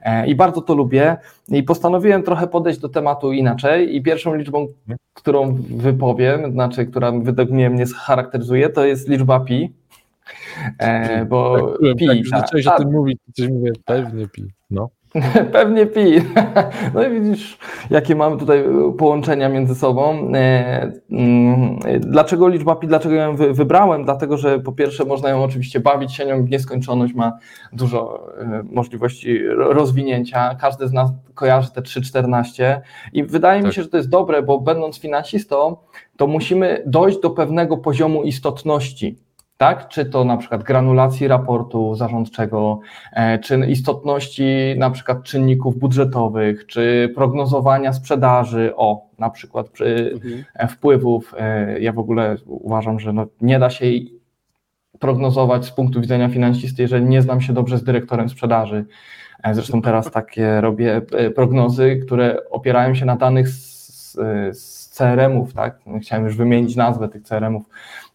e, 0.00 0.26
i 0.26 0.34
bardzo 0.34 0.60
to 0.60 0.74
lubię 0.74 1.16
i 1.48 1.62
postanowiłem 1.62 2.22
trochę 2.22 2.46
podejść 2.46 2.80
do 2.80 2.88
tematu 2.88 3.32
inaczej 3.32 3.96
i 3.96 4.02
pierwszą 4.02 4.34
liczbą, 4.34 4.66
którą 5.14 5.54
wypowiem, 5.70 6.52
znaczy, 6.52 6.86
która 6.86 7.12
według 7.12 7.50
mnie 7.50 7.70
mnie 7.70 7.84
charakteryzuje, 7.96 8.68
to 8.68 8.84
jest 8.84 9.08
liczba 9.08 9.40
pi, 9.40 9.72
bo 11.28 11.68
tak, 11.70 11.96
pi... 11.96 12.04
Jak 12.04 12.16
tak, 12.30 12.40
zacząłeś 12.40 12.66
o 12.66 12.76
tym 12.76 12.92
mówić, 12.92 13.18
coś 13.32 13.48
mówię, 13.48 13.72
pewnie 13.84 14.28
pi, 14.28 14.44
no. 14.70 14.88
Pewnie 15.52 15.86
pi. 15.86 16.00
No 16.94 17.04
i 17.04 17.20
widzisz, 17.20 17.58
jakie 17.90 18.14
mamy 18.14 18.36
tutaj 18.36 18.64
połączenia 18.98 19.48
między 19.48 19.74
sobą. 19.74 20.32
E, 20.34 20.92
mm, 21.10 21.78
dlaczego 22.00 22.48
liczba 22.48 22.76
pi, 22.76 22.86
dlaczego 22.86 23.14
ją 23.14 23.36
wybrałem? 23.36 24.04
Dlatego, 24.04 24.36
że 24.36 24.58
po 24.58 24.72
pierwsze 24.72 25.04
można 25.04 25.28
ją 25.28 25.44
oczywiście 25.44 25.80
bawić 25.80 26.14
się 26.14 26.26
nią 26.26 26.44
w 26.44 26.50
nieskończoność, 26.50 27.14
ma 27.14 27.38
dużo 27.72 28.28
e, 28.38 28.62
możliwości 28.72 29.38
rozwinięcia. 29.48 30.56
Każdy 30.60 30.88
z 30.88 30.92
nas 30.92 31.10
kojarzy 31.34 31.70
te 31.70 31.80
3,14 31.80 32.80
i 33.12 33.24
wydaje 33.24 33.60
tak. 33.60 33.68
mi 33.68 33.74
się, 33.74 33.82
że 33.82 33.88
to 33.88 33.96
jest 33.96 34.08
dobre, 34.08 34.42
bo 34.42 34.60
będąc 34.60 35.00
finansistą, 35.00 35.76
to 36.16 36.26
musimy 36.26 36.82
dojść 36.86 37.20
do 37.20 37.30
pewnego 37.30 37.76
poziomu 37.76 38.22
istotności 38.22 39.18
tak? 39.60 39.88
Czy 39.88 40.04
to 40.04 40.24
na 40.24 40.36
przykład 40.36 40.62
granulacji 40.62 41.28
raportu 41.28 41.94
zarządczego, 41.94 42.80
e, 43.12 43.38
czy 43.38 43.66
istotności 43.68 44.44
na 44.76 44.90
przykład 44.90 45.22
czynników 45.22 45.78
budżetowych, 45.78 46.66
czy 46.66 47.12
prognozowania 47.14 47.92
sprzedaży, 47.92 48.72
o, 48.76 49.06
na 49.18 49.30
przykład 49.30 49.68
przy 49.68 50.12
mhm. 50.14 50.68
wpływów. 50.68 51.34
E, 51.38 51.80
ja 51.80 51.92
w 51.92 51.98
ogóle 51.98 52.36
uważam, 52.46 53.00
że 53.00 53.12
no 53.12 53.26
nie 53.40 53.58
da 53.58 53.70
się 53.70 53.86
prognozować 54.98 55.64
z 55.64 55.70
punktu 55.70 56.00
widzenia 56.00 56.28
finansisty, 56.28 56.82
jeżeli 56.82 57.04
nie 57.04 57.22
znam 57.22 57.40
się 57.40 57.52
dobrze 57.52 57.78
z 57.78 57.84
dyrektorem 57.84 58.28
sprzedaży. 58.28 58.84
E, 59.42 59.54
zresztą 59.54 59.82
teraz 59.82 60.10
takie 60.10 60.60
robię 60.60 61.00
e, 61.12 61.30
prognozy, 61.30 62.00
które 62.06 62.50
opierają 62.50 62.94
się 62.94 63.06
na 63.06 63.16
danych 63.16 63.48
z, 63.48 64.12
z 64.52 64.79
CRM-ów, 65.00 65.54
tak? 65.54 65.78
No, 65.86 65.98
chciałem 65.98 66.24
już 66.24 66.36
wymienić 66.36 66.76
nazwę 66.76 67.08
tych 67.08 67.22
CRM-ów, 67.22 67.62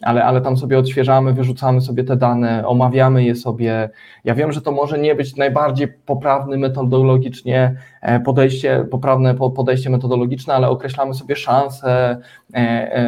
ale, 0.01 0.23
ale 0.23 0.41
tam 0.41 0.57
sobie 0.57 0.79
odświeżamy, 0.79 1.33
wyrzucamy 1.33 1.81
sobie 1.81 2.03
te 2.03 2.15
dane, 2.15 2.67
omawiamy 2.67 3.23
je 3.23 3.35
sobie. 3.35 3.89
Ja 4.23 4.35
wiem, 4.35 4.51
że 4.51 4.61
to 4.61 4.71
może 4.71 4.99
nie 4.99 5.15
być 5.15 5.35
najbardziej 5.35 5.87
poprawny 5.87 6.57
metodologicznie 6.57 7.75
e, 8.01 8.19
podejście, 8.19 8.85
poprawne 8.91 9.35
podejście 9.35 9.89
metodologiczne, 9.89 10.53
ale 10.53 10.69
określamy 10.69 11.13
sobie 11.13 11.35
szanse 11.35 12.17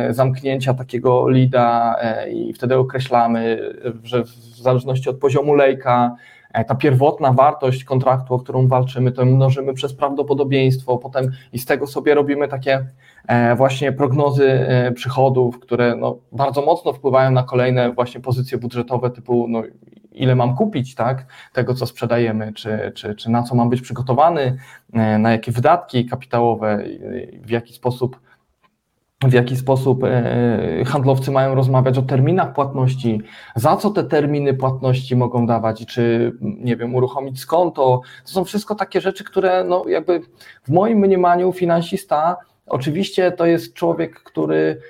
zamknięcia 0.10 0.74
takiego 0.74 1.30
lida 1.30 1.96
i 2.32 2.54
wtedy 2.54 2.78
określamy, 2.78 3.74
że 4.04 4.24
w 4.24 4.62
zależności 4.62 5.10
od 5.10 5.18
poziomu 5.18 5.54
lejka, 5.54 6.16
E, 6.16 6.37
ta 6.68 6.76
pierwotna 6.76 7.34
wartość 7.34 7.84
kontraktu, 7.84 8.34
o 8.34 8.40
którą 8.40 8.68
walczymy, 8.68 9.12
to 9.12 9.26
mnożymy 9.26 9.74
przez 9.74 9.94
prawdopodobieństwo, 9.94 10.98
potem 10.98 11.32
i 11.54 11.60
z 11.60 11.66
tego 11.66 11.88
sobie 11.88 12.16
robimy 12.16 12.48
takie 12.48 12.86
e, 13.28 13.56
właśnie 13.56 13.92
prognozy 13.92 14.52
e, 14.52 14.92
przychodów, 14.92 15.60
które 15.60 15.96
no, 15.96 16.18
bardzo 16.32 16.62
mocno 16.62 16.94
wpływają 16.94 17.32
na 17.32 17.44
kolejne 17.44 17.92
właśnie 17.92 18.22
pozycje 18.22 18.58
budżetowe 18.58 19.10
typu 19.10 19.48
no, 19.50 19.64
ile 20.12 20.36
mam 20.36 20.56
kupić, 20.56 20.96
tak, 20.96 21.26
tego 21.54 21.74
co 21.74 21.86
sprzedajemy, 21.86 22.54
czy, 22.54 22.92
czy, 22.96 23.16
czy 23.16 23.30
na 23.32 23.44
co 23.44 23.56
mam 23.56 23.70
być 23.70 23.82
przygotowany, 23.82 24.58
na 25.20 25.32
jakie 25.32 25.52
wydatki 25.52 26.06
kapitałowe, 26.06 26.84
w 27.42 27.50
jaki 27.50 27.74
sposób 27.74 28.20
w 29.24 29.34
jaki 29.34 29.56
sposób 29.56 30.04
e, 30.04 30.84
handlowcy 30.86 31.32
mają 31.32 31.56
rozmawiać 31.56 31.98
o 31.98 32.02
terminach 32.02 32.54
płatności, 32.54 33.22
za 33.56 33.78
co 33.78 33.90
te 33.90 34.04
terminy 34.04 34.54
płatności 34.54 35.16
mogą 35.16 35.46
dawać 35.46 35.86
czy, 35.86 36.32
nie 36.42 36.76
wiem, 36.76 36.96
uruchomić 36.96 37.40
skonto. 37.40 38.02
To 38.26 38.32
są 38.32 38.46
wszystko 38.46 38.76
takie 38.76 39.02
rzeczy, 39.02 39.24
które 39.24 39.64
no 39.64 39.84
jakby 39.88 40.22
w 40.64 40.70
moim 40.70 40.98
mniemaniu 40.98 41.52
finansista 41.52 42.38
Oczywiście 42.68 43.32
to 43.32 43.46
jest 43.46 43.74
człowiek, 43.74 44.24
który 44.24 44.82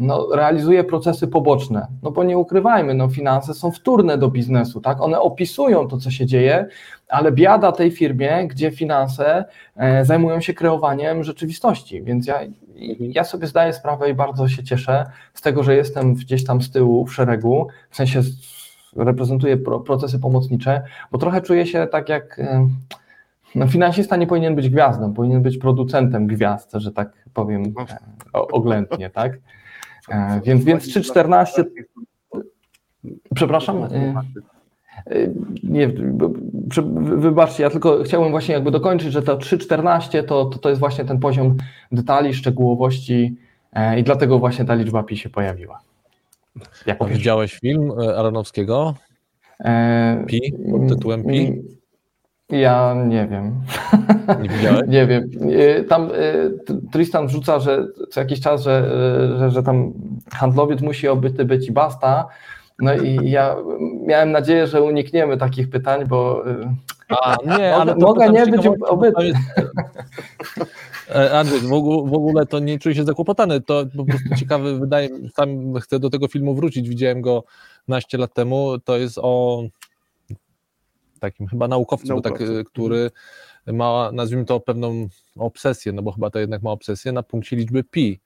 no, 0.00 0.28
realizuje 0.34 0.84
procesy 0.84 1.28
poboczne, 1.28 1.86
no 2.02 2.10
bo 2.10 2.24
nie 2.24 2.38
ukrywajmy, 2.38 2.94
no, 2.94 3.08
finanse 3.08 3.54
są 3.54 3.70
wtórne 3.70 4.18
do 4.18 4.28
biznesu, 4.28 4.80
tak? 4.80 5.00
One 5.00 5.20
opisują 5.20 5.88
to, 5.88 5.98
co 5.98 6.10
się 6.10 6.26
dzieje, 6.26 6.66
ale 7.08 7.32
biada 7.32 7.72
tej 7.72 7.90
firmie, 7.90 8.48
gdzie 8.48 8.70
finanse 8.70 9.44
e, 9.76 10.04
zajmują 10.04 10.40
się 10.40 10.54
kreowaniem 10.54 11.24
rzeczywistości. 11.24 12.02
Więc 12.02 12.26
ja, 12.26 12.40
ja 12.98 13.24
sobie 13.24 13.46
zdaję 13.46 13.72
sprawę 13.72 14.10
i 14.10 14.14
bardzo 14.14 14.48
się 14.48 14.64
cieszę 14.64 15.04
z 15.34 15.40
tego, 15.40 15.62
że 15.62 15.76
jestem 15.76 16.14
gdzieś 16.14 16.44
tam 16.44 16.62
z 16.62 16.70
tyłu 16.70 17.06
w 17.06 17.14
szeregu, 17.14 17.68
w 17.90 17.96
sensie 17.96 18.22
reprezentuję 18.96 19.56
procesy 19.86 20.18
pomocnicze, 20.18 20.82
bo 21.12 21.18
trochę 21.18 21.40
czuję 21.40 21.66
się 21.66 21.86
tak 21.86 22.08
jak 22.08 22.40
no, 23.54 23.66
finansista 23.66 24.16
nie 24.16 24.26
powinien 24.26 24.54
być 24.54 24.68
gwiazdą, 24.68 25.14
powinien 25.14 25.42
być 25.42 25.58
producentem 25.58 26.26
gwiazd, 26.26 26.72
że 26.74 26.92
tak 26.92 27.12
powiem 27.34 27.62
no. 27.76 27.82
e, 27.82 28.48
oględnie, 28.48 29.10
tak? 29.10 29.38
E, 30.08 30.40
więc, 30.44 30.64
więc 30.64 30.88
3,14. 30.88 31.64
Przepraszam. 33.34 33.84
E, 33.84 34.14
nie, 35.62 35.88
wybaczcie, 37.16 37.62
ja 37.62 37.70
tylko 37.70 38.02
chciałbym 38.02 38.30
właśnie 38.30 38.54
jakby 38.54 38.70
dokończyć, 38.70 39.12
że 39.12 39.22
to 39.22 39.38
3,14 39.38 40.24
to, 40.24 40.44
to, 40.44 40.58
to 40.58 40.68
jest 40.68 40.80
właśnie 40.80 41.04
ten 41.04 41.18
poziom 41.18 41.56
detali, 41.92 42.34
szczegółowości 42.34 43.36
i 43.96 44.02
dlatego 44.02 44.38
właśnie 44.38 44.64
ta 44.64 44.74
liczba 44.74 45.02
pi 45.02 45.16
się 45.16 45.30
pojawiła. 45.30 45.80
Jak 46.86 47.04
Widziałeś 47.04 47.54
film 47.54 47.92
Aronowskiego? 48.16 48.94
Pi? 50.26 50.54
Pod 50.70 50.88
tytułem 50.88 51.24
Pi? 51.24 51.62
Ja 52.52 52.94
nie 53.06 53.26
wiem. 53.26 53.60
Nie 54.40 54.82
nie 55.00 55.06
wiem. 55.06 55.30
Y, 55.50 55.84
tam 55.88 56.10
y, 56.10 56.50
Tristan 56.92 57.26
wrzuca, 57.26 57.60
że 57.60 57.86
co 58.10 58.20
jakiś 58.20 58.40
czas, 58.40 58.62
że, 58.62 58.90
y, 59.34 59.38
że, 59.38 59.50
że 59.50 59.62
tam 59.62 59.92
handlowiec 60.32 60.80
musi 60.80 61.08
obyty 61.08 61.44
być 61.44 61.68
i 61.68 61.72
basta. 61.72 62.28
No 62.78 62.94
i 62.94 63.30
ja 63.30 63.56
miałem 64.06 64.32
nadzieję, 64.32 64.66
że 64.66 64.82
unikniemy 64.82 65.36
takich 65.36 65.70
pytań, 65.70 66.06
bo. 66.06 66.44
A, 67.08 67.36
nie, 67.58 67.74
ale 67.80 67.96
mogę 67.96 68.30
nie 68.30 68.46
być 68.46 68.66
obyty. 68.66 69.32
E, 71.14 71.38
Andrzej, 71.38 71.60
w 71.60 72.14
ogóle 72.14 72.46
to 72.46 72.58
nie 72.58 72.78
czuję 72.78 72.94
się 72.94 73.04
zakłopotany. 73.04 73.60
To 73.60 73.84
po 73.96 74.04
prostu 74.04 74.28
ciekawy, 74.38 74.78
wydaje 74.78 75.08
sam 75.36 75.74
chcę 75.74 75.98
do 75.98 76.10
tego 76.10 76.28
filmu 76.28 76.54
wrócić. 76.54 76.88
Widziałem 76.88 77.20
go 77.20 77.44
naście 77.88 78.18
lat 78.18 78.34
temu. 78.34 78.78
To 78.84 78.96
jest 78.96 79.18
o 79.22 79.62
takim 81.22 81.46
chyba 81.46 81.68
naukowcem, 81.68 82.22
tak, 82.22 82.34
który 82.66 83.10
ma, 83.66 84.10
nazwijmy 84.12 84.44
to, 84.44 84.60
pewną 84.60 85.08
obsesję, 85.36 85.92
no 85.92 86.02
bo 86.02 86.12
chyba 86.12 86.30
to 86.30 86.38
jednak 86.38 86.62
ma 86.62 86.70
obsesję 86.70 87.12
na 87.12 87.22
punkcie 87.22 87.56
liczby 87.56 87.84
pi. 87.84 88.20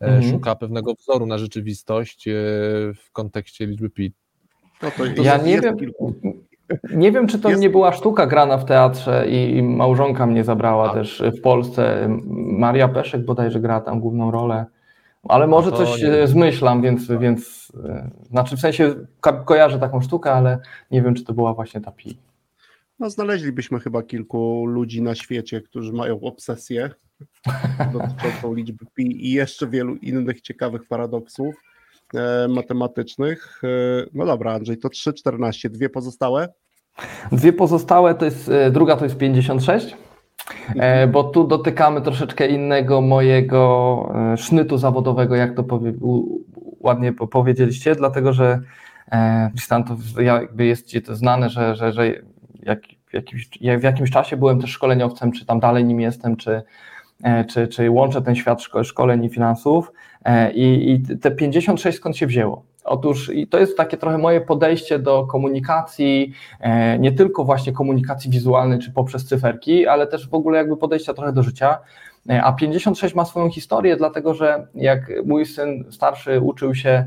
E, 0.00 0.06
mhm. 0.06 0.32
Szuka 0.32 0.54
pewnego 0.54 0.94
wzoru 0.94 1.26
na 1.26 1.38
rzeczywistość 1.38 2.28
e, 2.28 2.32
w 2.94 3.12
kontekście 3.12 3.66
liczby 3.66 3.90
pi. 3.90 4.12
No 4.82 4.90
to, 4.90 5.04
to 5.16 5.22
ja 5.22 5.36
nie 5.36 5.60
wiem, 5.60 5.76
nie 6.94 7.12
wiem, 7.12 7.26
czy 7.26 7.38
to 7.38 7.48
jest... 7.48 7.62
nie 7.62 7.70
była 7.70 7.92
sztuka 7.92 8.26
grana 8.26 8.58
w 8.58 8.64
teatrze 8.64 9.26
i, 9.28 9.56
i 9.56 9.62
małżonka 9.62 10.26
mnie 10.26 10.44
zabrała 10.44 10.90
A. 10.90 10.94
też 10.94 11.22
w 11.38 11.40
Polsce. 11.40 12.08
Maria 12.34 12.88
Peszek 12.88 13.24
bodajże 13.24 13.60
gra 13.60 13.80
tam 13.80 14.00
główną 14.00 14.30
rolę. 14.30 14.66
Ale 15.28 15.46
może 15.46 15.72
coś 15.72 16.02
nie. 16.02 16.26
zmyślam, 16.26 16.82
więc, 16.82 17.08
więc 17.20 17.72
znaczy 18.30 18.56
w 18.56 18.60
sensie 18.60 18.94
kojarzę 19.44 19.78
taką 19.78 20.00
sztukę, 20.00 20.32
ale 20.32 20.58
nie 20.90 21.02
wiem, 21.02 21.14
czy 21.14 21.24
to 21.24 21.32
była 21.32 21.54
właśnie 21.54 21.80
ta 21.80 21.90
pi. 21.90 22.18
No, 23.00 23.10
znaleźlibyśmy 23.10 23.80
chyba 23.80 24.02
kilku 24.02 24.66
ludzi 24.66 25.02
na 25.02 25.14
świecie, 25.14 25.60
którzy 25.60 25.92
mają 25.92 26.20
obsesję 26.20 26.90
dotyczącą 27.92 28.54
liczby 28.54 28.84
pi 28.94 29.26
i 29.26 29.32
jeszcze 29.32 29.66
wielu 29.66 29.96
innych 29.96 30.40
ciekawych 30.40 30.88
paradoksów 30.88 31.54
e, 32.14 32.48
matematycznych. 32.48 33.62
E, 33.64 33.68
no 34.14 34.26
dobra, 34.26 34.52
Andrzej, 34.52 34.78
to 34.78 34.88
3,14. 34.88 35.68
Dwie 35.68 35.88
pozostałe? 35.88 36.48
Dwie 37.32 37.52
pozostałe 37.52 38.14
to 38.14 38.24
jest, 38.24 38.48
e, 38.48 38.70
druga 38.70 38.96
to 38.96 39.04
jest 39.04 39.16
56, 39.16 39.96
mhm. 40.68 41.10
bo 41.10 41.24
tu 41.24 41.46
dotykamy 41.46 42.02
troszeczkę 42.02 42.48
innego 42.48 43.00
mojego 43.00 44.12
e, 44.32 44.36
sznytu 44.36 44.78
zawodowego, 44.78 45.36
jak 45.36 45.56
to 45.56 45.64
powie, 45.64 45.92
ładnie 46.80 47.12
powiedzieliście, 47.12 47.94
dlatego 47.94 48.32
że 48.32 48.60
Tristan, 49.56 49.84
to 49.84 50.20
jakby 50.20 50.64
jest 50.64 50.86
Ci 50.86 51.02
to 51.02 51.16
znane, 51.16 51.50
że, 51.50 51.76
że, 51.76 51.92
że 51.92 52.22
jak, 52.62 52.80
w, 53.06 53.14
jakimś, 53.14 53.48
w 53.78 53.82
jakimś 53.82 54.10
czasie 54.10 54.36
byłem 54.36 54.60
też 54.60 54.70
szkoleniowcem, 54.70 55.32
czy 55.32 55.46
tam 55.46 55.60
dalej 55.60 55.84
nim 55.84 56.00
jestem, 56.00 56.36
czy, 56.36 56.62
e, 57.22 57.44
czy, 57.44 57.68
czy 57.68 57.90
łączę 57.90 58.22
ten 58.22 58.34
świat 58.34 58.62
szkoleń 58.82 59.24
i 59.24 59.30
finansów. 59.30 59.92
E, 60.24 60.52
I, 60.52 60.92
I 60.92 61.18
te 61.18 61.30
56 61.30 61.98
skąd 61.98 62.16
się 62.16 62.26
wzięło? 62.26 62.70
Otóż 62.84 63.30
i 63.34 63.46
to 63.46 63.58
jest 63.58 63.76
takie 63.76 63.96
trochę 63.96 64.18
moje 64.18 64.40
podejście 64.40 64.98
do 64.98 65.26
komunikacji, 65.26 66.32
e, 66.60 66.98
nie 66.98 67.12
tylko 67.12 67.44
właśnie 67.44 67.72
komunikacji 67.72 68.30
wizualnej 68.30 68.78
czy 68.78 68.92
poprzez 68.92 69.24
cyferki, 69.24 69.86
ale 69.86 70.06
też 70.06 70.28
w 70.28 70.34
ogóle 70.34 70.58
jakby 70.58 70.76
podejścia 70.76 71.14
trochę 71.14 71.32
do 71.32 71.42
życia. 71.42 71.78
A 72.42 72.52
56 72.52 73.14
ma 73.14 73.24
swoją 73.24 73.50
historię, 73.50 73.96
dlatego 73.96 74.34
że 74.34 74.66
jak 74.74 75.00
mój 75.24 75.46
syn 75.46 75.84
starszy 75.90 76.40
uczył 76.40 76.74
się 76.74 77.06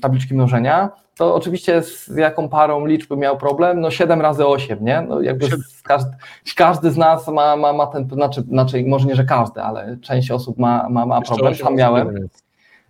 tabliczki 0.00 0.34
mnożenia, 0.34 0.90
to 1.18 1.34
oczywiście 1.34 1.82
z 1.82 2.16
jaką 2.16 2.48
parą 2.48 2.86
liczby 2.86 3.16
miał 3.16 3.38
problem? 3.38 3.80
No 3.80 3.90
7 3.90 4.20
razy 4.20 4.46
8, 4.46 4.84
nie? 4.84 5.06
No 5.08 5.20
jakby 5.20 5.46
każdy, 5.84 6.10
każdy 6.56 6.90
z 6.90 6.96
nas 6.96 7.28
ma, 7.28 7.56
ma, 7.56 7.72
ma 7.72 7.86
ten, 7.86 8.08
znaczy, 8.10 8.40
znaczy 8.40 8.84
może 8.86 9.06
nie, 9.06 9.14
że 9.14 9.24
każdy, 9.24 9.62
ale 9.62 9.96
część 9.96 10.30
osób 10.30 10.58
ma, 10.58 10.88
ma, 10.88 11.06
ma 11.06 11.20
problem, 11.20 11.54
sam 11.54 11.74
miałem. 11.74 12.28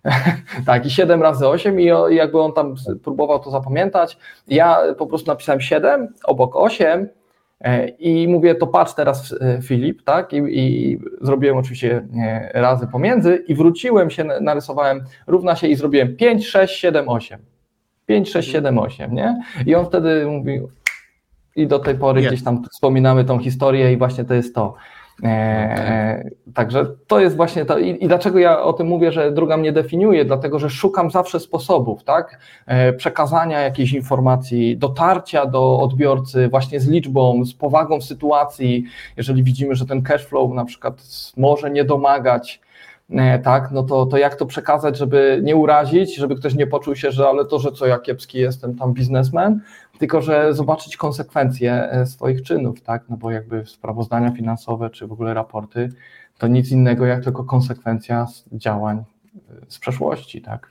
tak, 0.65 0.85
i 0.85 0.89
7 0.89 1.21
razy 1.21 1.47
8 1.47 1.79
i 1.79 1.85
jakby 2.09 2.41
on 2.41 2.53
tam 2.53 2.75
próbował 3.03 3.39
to 3.39 3.51
zapamiętać. 3.51 4.17
Ja 4.47 4.79
po 4.97 5.07
prostu 5.07 5.31
napisałem 5.31 5.61
7, 5.61 6.13
obok 6.23 6.55
8 6.55 6.87
e, 6.87 7.18
i 7.99 8.27
mówię, 8.27 8.55
to 8.55 8.67
patrz 8.67 8.93
teraz 8.93 9.35
e, 9.41 9.61
Filip, 9.61 10.03
tak? 10.03 10.33
I, 10.33 10.37
i 10.37 10.99
zrobiłem 11.21 11.57
oczywiście 11.57 12.07
e, 12.17 12.61
razy 12.61 12.87
pomiędzy 12.87 13.43
i 13.47 13.55
wróciłem 13.55 14.09
się, 14.09 14.23
narysowałem, 14.23 15.03
równa 15.27 15.55
się 15.55 15.67
i 15.67 15.75
zrobiłem 15.75 16.15
5, 16.15 16.47
6, 16.47 16.79
7, 16.79 17.09
8. 17.09 17.39
5, 18.05 18.31
6, 18.31 18.51
7, 18.51 18.79
8, 18.79 19.13
nie? 19.13 19.41
I 19.65 19.75
on 19.75 19.85
wtedy 19.85 20.25
mówił, 20.25 20.69
i 21.55 21.67
do 21.67 21.79
tej 21.79 21.95
pory 21.95 22.21
gdzieś 22.21 22.43
tam 22.43 22.63
wspominamy 22.71 23.25
tą 23.25 23.39
historię 23.39 23.93
i 23.93 23.97
właśnie 23.97 24.23
to 24.23 24.33
jest 24.33 24.55
to. 24.55 24.75
E, 25.23 26.29
także 26.53 26.85
to 27.07 27.19
jest 27.19 27.35
właśnie 27.35 27.65
to. 27.65 27.77
I, 27.77 28.03
I, 28.03 28.07
dlaczego 28.07 28.39
ja 28.39 28.61
o 28.61 28.73
tym 28.73 28.87
mówię, 28.87 29.11
że 29.11 29.31
druga 29.31 29.57
mnie 29.57 29.71
definiuje? 29.71 30.25
Dlatego, 30.25 30.59
że 30.59 30.69
szukam 30.69 31.11
zawsze 31.11 31.39
sposobów, 31.39 32.03
tak? 32.03 32.39
E, 32.65 32.93
przekazania 32.93 33.59
jakiejś 33.59 33.93
informacji, 33.93 34.77
dotarcia 34.77 35.45
do 35.45 35.79
odbiorcy 35.79 36.47
właśnie 36.47 36.79
z 36.79 36.87
liczbą, 36.87 37.45
z 37.45 37.53
powagą 37.53 38.01
sytuacji. 38.01 38.83
Jeżeli 39.17 39.43
widzimy, 39.43 39.75
że 39.75 39.85
ten 39.85 40.01
cash 40.01 40.25
flow 40.25 40.51
na 40.53 40.65
przykład 40.65 41.01
może 41.37 41.71
nie 41.71 41.83
domagać, 41.83 42.61
e, 43.09 43.39
tak, 43.39 43.71
no 43.71 43.83
to, 43.83 44.05
to 44.05 44.17
jak 44.17 44.35
to 44.35 44.45
przekazać, 44.45 44.97
żeby 44.97 45.39
nie 45.43 45.55
urazić, 45.55 46.15
żeby 46.15 46.35
ktoś 46.35 46.55
nie 46.55 46.67
poczuł 46.67 46.95
się, 46.95 47.11
że 47.11 47.27
ale 47.27 47.45
to, 47.45 47.59
że 47.59 47.71
co 47.71 47.85
ja 47.85 47.99
kiepski 47.99 48.37
jestem 48.37 48.75
tam 48.75 48.93
biznesmen, 48.93 49.61
tylko 49.99 50.21
że 50.21 50.53
zobaczyć 50.53 50.97
konsekwencje 50.97 51.91
e, 51.91 52.05
swoich 52.05 52.41
czynów, 52.41 52.81
tak, 52.81 53.03
no 53.09 53.17
bo 53.17 53.31
jakby 53.31 53.65
sprawozdania 53.65 54.31
finansowe 54.31 54.89
czy 54.89 55.07
w 55.07 55.11
ogóle 55.11 55.33
raporty 55.33 55.89
to 56.37 56.47
nic 56.47 56.71
innego 56.71 57.05
jak 57.05 57.23
tylko 57.23 57.43
konsekwencja 57.43 58.27
działań 58.51 59.03
z 59.67 59.79
przeszłości, 59.79 60.41
tak. 60.41 60.69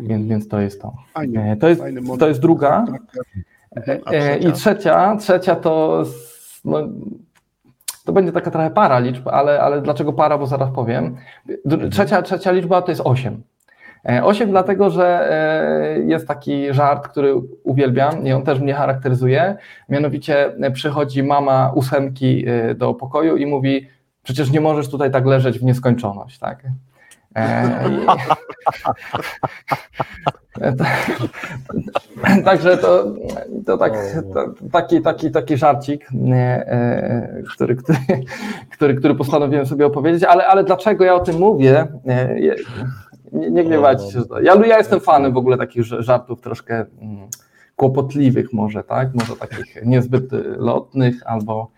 Więc, 0.00 0.26
więc 0.26 0.48
to 0.48 0.60
jest 0.60 0.82
to. 0.82 0.94
Fajnie, 1.14 1.56
to, 1.60 1.68
jest, 1.68 1.82
to 2.18 2.28
jest 2.28 2.40
druga. 2.40 2.84
Mhm, 3.76 4.40
I 4.40 4.52
trzecia, 4.52 5.16
trzecia 5.16 5.56
to 5.56 6.04
no, 6.64 6.78
to 8.04 8.12
będzie 8.12 8.32
taka 8.32 8.50
trochę 8.50 8.70
para 8.70 8.98
liczb, 8.98 9.28
ale, 9.28 9.60
ale 9.60 9.82
dlaczego 9.82 10.12
para, 10.12 10.38
bo 10.38 10.46
zaraz 10.46 10.70
powiem. 10.74 11.16
Mhm. 11.66 11.90
Trzecia, 11.90 12.22
trzecia 12.22 12.52
liczba 12.52 12.82
to 12.82 12.92
jest 12.92 13.02
8. 13.04 13.42
8 14.04 14.50
dlatego, 14.50 14.90
że 14.90 15.28
jest 16.06 16.28
taki 16.28 16.74
żart, 16.74 17.08
który 17.08 17.34
uwielbiam 17.64 18.26
i 18.26 18.32
on 18.32 18.42
też 18.42 18.60
mnie 18.60 18.74
charakteryzuje. 18.74 19.56
Mianowicie 19.88 20.52
przychodzi 20.72 21.22
mama 21.22 21.72
ósemki 21.74 22.44
do 22.74 22.94
pokoju 22.94 23.36
i 23.36 23.46
mówi: 23.46 23.88
Przecież 24.22 24.50
nie 24.50 24.60
możesz 24.60 24.88
tutaj 24.88 25.10
tak 25.10 25.26
leżeć 25.26 25.58
w 25.58 25.62
nieskończoność, 25.62 26.38
tak? 26.38 26.62
Także 32.44 32.76
to, 32.76 33.04
to, 33.66 33.78
tak, 33.78 33.92
to 34.34 34.54
taki, 34.72 35.02
taki, 35.02 35.30
taki 35.30 35.56
żarcik, 35.56 36.08
który, 37.54 37.76
który, 37.76 37.98
który, 38.70 38.94
który 38.94 39.14
postanowiłem 39.14 39.66
sobie 39.66 39.86
opowiedzieć, 39.86 40.24
ale, 40.24 40.46
ale 40.46 40.64
dlaczego 40.64 41.04
ja 41.04 41.14
o 41.14 41.20
tym 41.20 41.38
mówię? 41.38 41.86
Nie, 43.32 43.50
nie 43.50 43.64
gniewajcie 43.64 44.10
się. 44.10 44.22
Ja, 44.42 44.66
ja 44.66 44.78
jestem 44.78 45.00
fanem 45.00 45.32
w 45.32 45.36
ogóle 45.36 45.58
takich 45.58 45.84
żartów 45.84 46.40
troszkę 46.40 46.74
mm, 46.74 47.28
kłopotliwych 47.76 48.52
może, 48.52 48.84
tak? 48.84 49.14
Może 49.14 49.36
takich 49.36 49.76
niezbyt 49.84 50.24
lotnych 50.58 51.22
albo 51.26 51.70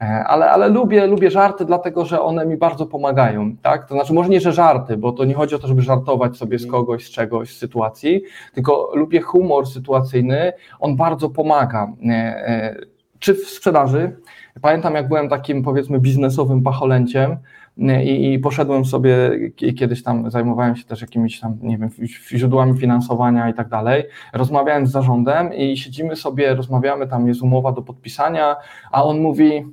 E, 0.00 0.24
ale, 0.24 0.50
ale 0.50 0.68
lubię, 0.68 1.06
lubię 1.06 1.30
żarty, 1.30 1.64
dlatego 1.64 2.04
że 2.04 2.20
one 2.22 2.46
mi 2.46 2.56
bardzo 2.56 2.86
pomagają, 2.86 3.56
tak? 3.56 3.88
To 3.88 3.94
znaczy, 3.94 4.12
może 4.12 4.28
nie, 4.28 4.40
że 4.40 4.52
żarty, 4.52 4.96
bo 4.96 5.12
to 5.12 5.24
nie 5.24 5.34
chodzi 5.34 5.54
o 5.54 5.58
to, 5.58 5.68
żeby 5.68 5.82
żartować 5.82 6.36
sobie 6.36 6.58
z 6.58 6.66
kogoś, 6.66 7.06
z 7.06 7.10
czegoś, 7.10 7.54
z 7.54 7.58
sytuacji, 7.58 8.22
tylko 8.54 8.90
lubię 8.94 9.20
humor 9.20 9.66
sytuacyjny, 9.66 10.52
on 10.80 10.96
bardzo 10.96 11.30
pomaga. 11.30 11.92
E, 12.08 12.12
e, 12.12 12.76
czy 13.18 13.34
w 13.34 13.38
sprzedaży? 13.38 14.16
Pamiętam, 14.62 14.94
jak 14.94 15.08
byłem 15.08 15.28
takim, 15.28 15.62
powiedzmy, 15.62 16.00
biznesowym 16.00 16.62
pacholęciem, 16.62 17.36
i, 17.78 18.32
i, 18.32 18.38
poszedłem 18.38 18.84
sobie, 18.84 19.14
kiedyś 19.56 20.02
tam 20.02 20.30
zajmowałem 20.30 20.76
się 20.76 20.84
też 20.84 21.00
jakimiś 21.00 21.40
tam, 21.40 21.58
nie 21.62 21.78
wiem, 21.78 21.90
źródłami 22.30 22.78
finansowania 22.78 23.48
i 23.48 23.54
tak 23.54 23.68
dalej. 23.68 24.04
Rozmawiałem 24.32 24.86
z 24.86 24.90
zarządem 24.90 25.54
i 25.54 25.76
siedzimy 25.76 26.16
sobie, 26.16 26.54
rozmawiamy, 26.54 27.06
tam 27.06 27.28
jest 27.28 27.42
umowa 27.42 27.72
do 27.72 27.82
podpisania, 27.82 28.56
a 28.92 29.04
on 29.04 29.20
mówi, 29.20 29.64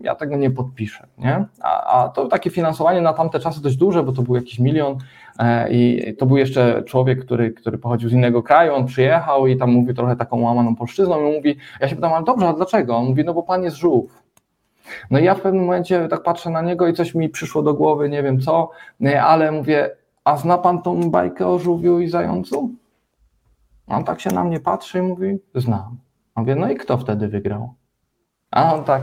ja 0.00 0.14
tego 0.14 0.36
nie 0.36 0.50
podpiszę. 0.50 1.06
Nie? 1.18 1.44
A, 1.62 2.02
a, 2.02 2.08
to 2.08 2.26
takie 2.26 2.50
finansowanie 2.50 3.00
na 3.00 3.12
tamte 3.12 3.40
czasy 3.40 3.62
dość 3.62 3.76
duże, 3.76 4.02
bo 4.02 4.12
to 4.12 4.22
był 4.22 4.34
jakiś 4.34 4.58
milion 4.58 4.98
e, 5.38 5.72
i 5.72 6.14
to 6.16 6.26
był 6.26 6.36
jeszcze 6.36 6.82
człowiek, 6.82 7.24
który, 7.24 7.50
który 7.50 7.78
pochodził 7.78 8.08
z 8.08 8.12
innego 8.12 8.42
kraju, 8.42 8.74
on 8.74 8.86
przyjechał 8.86 9.46
i 9.46 9.56
tam 9.56 9.70
mówi 9.70 9.94
trochę 9.94 10.16
taką 10.16 10.40
łamaną 10.40 10.76
polszczyzną 10.76 11.20
i 11.20 11.36
mówi, 11.36 11.56
ja 11.80 11.88
się 11.88 11.96
pytam, 11.96 12.12
ale 12.12 12.24
dobrze, 12.24 12.48
a 12.48 12.52
dlaczego? 12.52 12.96
On 12.96 13.06
mówi, 13.06 13.24
no 13.24 13.34
bo 13.34 13.42
pan 13.42 13.62
jest 13.62 13.76
żółw. 13.76 14.21
No 15.10 15.18
i 15.18 15.24
ja 15.24 15.34
w 15.34 15.40
pewnym 15.40 15.64
momencie 15.64 16.08
tak 16.08 16.22
patrzę 16.22 16.50
na 16.50 16.62
niego 16.62 16.86
i 16.86 16.94
coś 16.94 17.14
mi 17.14 17.28
przyszło 17.28 17.62
do 17.62 17.74
głowy, 17.74 18.08
nie 18.08 18.22
wiem 18.22 18.40
co, 18.40 18.70
ale 19.22 19.52
mówię, 19.52 19.96
a 20.24 20.36
zna 20.36 20.58
pan 20.58 20.82
tą 20.82 21.10
bajkę 21.10 21.46
o 21.46 21.58
żółwiu 21.58 22.00
i 22.00 22.08
zającu? 22.08 22.70
On 23.86 24.04
tak 24.04 24.20
się 24.20 24.30
na 24.30 24.44
mnie 24.44 24.60
patrzy 24.60 24.98
i 24.98 25.02
mówi, 25.02 25.38
znam. 25.54 25.98
Mówię, 26.36 26.56
no 26.56 26.70
i 26.70 26.76
kto 26.76 26.98
wtedy 26.98 27.28
wygrał? 27.28 27.74
A 28.50 28.74
on 28.74 28.84
tak, 28.84 29.02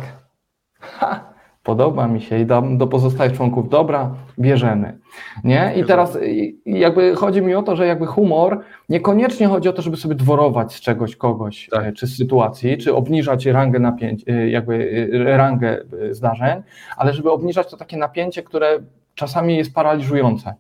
ha, 0.80 1.34
podoba 1.70 2.08
mi 2.08 2.22
się 2.22 2.40
i 2.40 2.46
do, 2.46 2.62
do 2.62 2.88
pozostałych 2.88 3.34
członków 3.34 3.70
dobra, 3.70 4.12
bierzemy. 4.40 4.98
Nie? 5.44 5.74
I 5.76 5.84
teraz 5.84 6.18
jakby 6.66 7.16
chodzi 7.16 7.42
mi 7.42 7.56
o 7.56 7.64
to, 7.64 7.76
że 7.76 7.88
jakby 7.88 8.06
humor 8.06 8.60
niekoniecznie 8.90 9.48
chodzi 9.48 9.70
o 9.70 9.74
to, 9.74 9.82
żeby 9.82 9.98
sobie 9.98 10.16
dworować 10.16 10.74
z 10.74 10.82
czegoś 10.82 11.16
kogoś, 11.16 11.70
tak. 11.72 11.86
E, 11.86 11.92
czy 11.92 12.08
z 12.08 12.18
sytuacji, 12.18 12.78
czy 12.78 12.96
obniżać 12.96 13.46
rangę 13.46 13.80
napięć, 13.80 14.24
e, 14.28 14.50
jakby 14.50 15.08
e, 15.14 15.38
rangę 15.38 15.78
zdarzeń, 16.12 16.62
ale 16.98 17.14
żeby 17.14 17.32
obniżać 17.32 17.72
to 17.72 17.78
takie 17.78 17.98
napięcie, 17.98 18.44
które 18.44 18.80
czasami 19.16 19.58
jest 19.58 19.74
paraliżujące. 19.74 20.54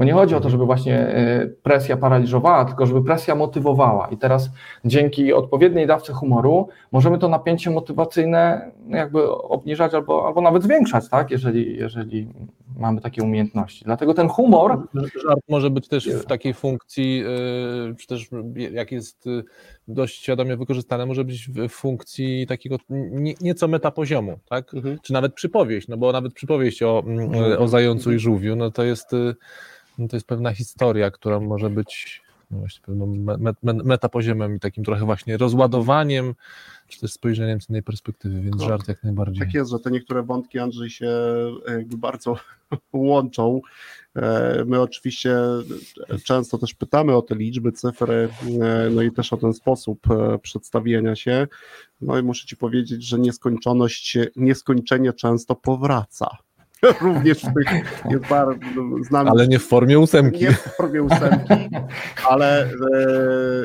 Bo 0.00 0.04
nie 0.04 0.12
chodzi 0.12 0.34
o 0.34 0.40
to, 0.40 0.50
żeby 0.50 0.66
właśnie 0.66 0.98
e, 0.98 1.46
presja 1.62 1.96
paraliżowała, 1.96 2.64
tylko 2.64 2.86
żeby 2.86 3.04
presja 3.04 3.34
motywowała. 3.34 4.08
I 4.08 4.16
teraz 4.16 4.50
dzięki 4.84 5.32
odpowiedniej 5.32 5.86
dawce 5.86 6.12
humoru 6.12 6.68
możemy 6.92 7.18
to 7.18 7.28
napięcie 7.28 7.70
motywacyjne 7.70 8.70
jakby 8.88 9.32
obniżać 9.32 9.94
albo, 9.94 10.26
albo 10.26 10.40
nawet 10.40 10.62
zwiększać, 10.62 11.08
tak? 11.08 11.30
jeżeli, 11.30 11.76
jeżeli 11.76 12.28
mamy 12.78 13.00
takie 13.00 13.22
umiejętności. 13.22 13.84
Dlatego 13.84 14.14
ten 14.14 14.28
humor. 14.28 14.88
Żart 15.24 15.40
może 15.48 15.70
być 15.70 15.88
też 15.88 16.08
w 16.08 16.26
takiej 16.26 16.54
funkcji, 16.54 17.22
e, 17.90 17.94
czy 17.94 18.06
też 18.06 18.30
jak 18.72 18.92
jest 18.92 19.26
e, 19.26 19.30
dość 19.88 20.22
świadomie 20.22 20.56
wykorzystane, 20.56 21.06
może 21.06 21.24
być 21.24 21.48
w 21.48 21.68
funkcji 21.68 22.46
takiego 22.46 22.76
nieco 23.40 23.68
metapoziomu, 23.68 24.38
tak? 24.48 24.74
Mhm. 24.74 24.98
Czy 25.02 25.12
nawet 25.12 25.34
przypowieść, 25.34 25.88
no 25.88 25.96
bo 25.96 26.12
nawet 26.12 26.34
przypowieść 26.34 26.82
o, 26.82 27.04
o 27.58 27.68
zającu 27.68 28.12
i 28.12 28.18
żółwiu, 28.18 28.56
no 28.56 28.70
to 28.70 28.84
jest 28.84 29.14
no 30.00 30.08
to 30.08 30.16
jest 30.16 30.26
pewna 30.26 30.52
historia, 30.52 31.10
która 31.10 31.40
może 31.40 31.70
być 31.70 32.22
no 32.50 32.58
właśnie 32.58 32.80
pewną 32.86 33.06
me, 33.06 33.36
me, 33.62 33.72
metapoziomem 33.72 34.56
i 34.56 34.60
takim 34.60 34.84
trochę 34.84 35.04
właśnie 35.04 35.36
rozładowaniem, 35.36 36.34
czy 36.88 37.00
też 37.00 37.12
spojrzeniem 37.12 37.60
z 37.60 37.70
innej 37.70 37.82
perspektywy, 37.82 38.40
więc 38.40 38.56
no, 38.56 38.68
żart 38.68 38.88
jak 38.88 39.04
najbardziej. 39.04 39.46
Tak 39.46 39.54
jest, 39.54 39.70
że 39.70 39.78
te 39.78 39.90
niektóre 39.90 40.22
wątki, 40.22 40.58
Andrzej, 40.58 40.90
się 40.90 41.10
jakby 41.68 41.96
bardzo 41.96 42.36
łączą. 42.92 43.60
E, 44.16 44.64
my 44.66 44.80
oczywiście 44.80 45.36
często 46.24 46.58
też 46.58 46.74
pytamy 46.74 47.16
o 47.16 47.22
te 47.22 47.34
liczby, 47.34 47.72
cyfry, 47.72 48.28
e, 48.62 48.90
no 48.90 49.02
i 49.02 49.12
też 49.12 49.32
o 49.32 49.36
ten 49.36 49.54
sposób 49.54 50.10
e, 50.10 50.38
przedstawienia 50.38 51.16
się. 51.16 51.46
No 52.00 52.18
i 52.18 52.22
muszę 52.22 52.46
Ci 52.46 52.56
powiedzieć, 52.56 53.04
że 53.04 53.18
nieskończoność, 53.18 54.18
nieskończenie 54.36 55.12
często 55.12 55.54
powraca. 55.54 56.36
również 57.00 57.38
w 57.38 57.54
tych 57.54 58.02
jest 58.10 58.26
bardzo 58.26 58.60
znany. 59.02 59.30
Ale 59.30 59.48
nie 59.48 59.58
w 59.58 59.66
formie 59.66 59.98
ósemki. 59.98 60.44
Nie 60.44 60.52
w 60.52 60.76
formie 60.76 61.02
ósemki, 61.02 61.54
ale 62.30 62.64
e, 62.64 62.68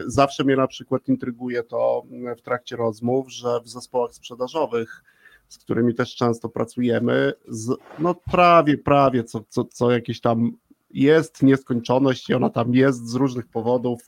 zawsze 0.06 0.44
mnie 0.44 0.56
na 0.56 0.68
przykład 0.68 1.08
intryguje 1.08 1.64
to 1.64 2.04
w 2.38 2.42
trakcie 2.42 2.76
rozmów, 2.76 3.32
że 3.32 3.60
w 3.64 3.70
zespołach 3.70 4.14
sprzedażowych 4.14 5.04
z 5.48 5.58
którymi 5.58 5.96
też 5.96 6.16
często 6.16 6.50
pracujemy, 6.50 7.34
z, 7.48 7.78
no 8.00 8.16
prawie, 8.32 8.78
prawie 8.78 9.24
co, 9.24 9.44
co, 9.50 9.66
co 9.66 9.92
jakieś 9.92 10.22
tam 10.22 10.52
jest 10.96 11.44
nieskończoność 11.44 12.30
i 12.30 12.34
ona 12.34 12.50
tam 12.50 12.74
jest 12.74 13.10
z 13.10 13.16
różnych 13.16 13.48
powodów. 13.48 14.02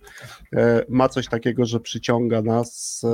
E, 0.55 0.85
ma 0.89 1.09
coś 1.09 1.27
takiego, 1.27 1.65
że 1.65 1.79
przyciąga 1.79 2.41
nas 2.41 3.01
e, 3.03 3.09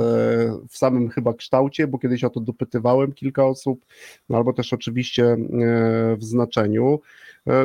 w 0.68 0.76
samym 0.76 1.10
chyba 1.10 1.34
kształcie, 1.34 1.86
bo 1.86 1.98
kiedyś 1.98 2.24
o 2.24 2.30
to 2.30 2.40
dopytywałem 2.40 3.12
kilka 3.12 3.46
osób, 3.46 3.86
no 4.28 4.36
albo 4.36 4.52
też 4.52 4.72
oczywiście 4.72 5.24
e, 5.24 5.36
w 6.16 6.24
znaczeniu. 6.24 7.00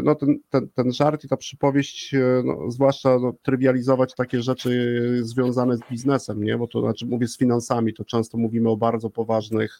No 0.03 0.15
ten, 0.15 0.39
ten, 0.49 0.69
ten 0.69 0.91
żart 0.91 1.23
i 1.23 1.27
ta 1.27 1.37
przypowieść, 1.37 2.15
no, 2.43 2.71
zwłaszcza 2.71 3.19
no, 3.19 3.33
trywializować 3.41 4.15
takie 4.15 4.41
rzeczy 4.41 4.99
związane 5.21 5.77
z 5.77 5.79
biznesem, 5.91 6.43
nie? 6.43 6.57
bo 6.57 6.67
to 6.67 6.81
znaczy 6.81 7.05
mówię 7.05 7.27
z 7.27 7.37
finansami, 7.37 7.93
to 7.93 8.05
często 8.05 8.37
mówimy 8.37 8.69
o 8.69 8.77
bardzo 8.77 9.09
poważnych 9.09 9.79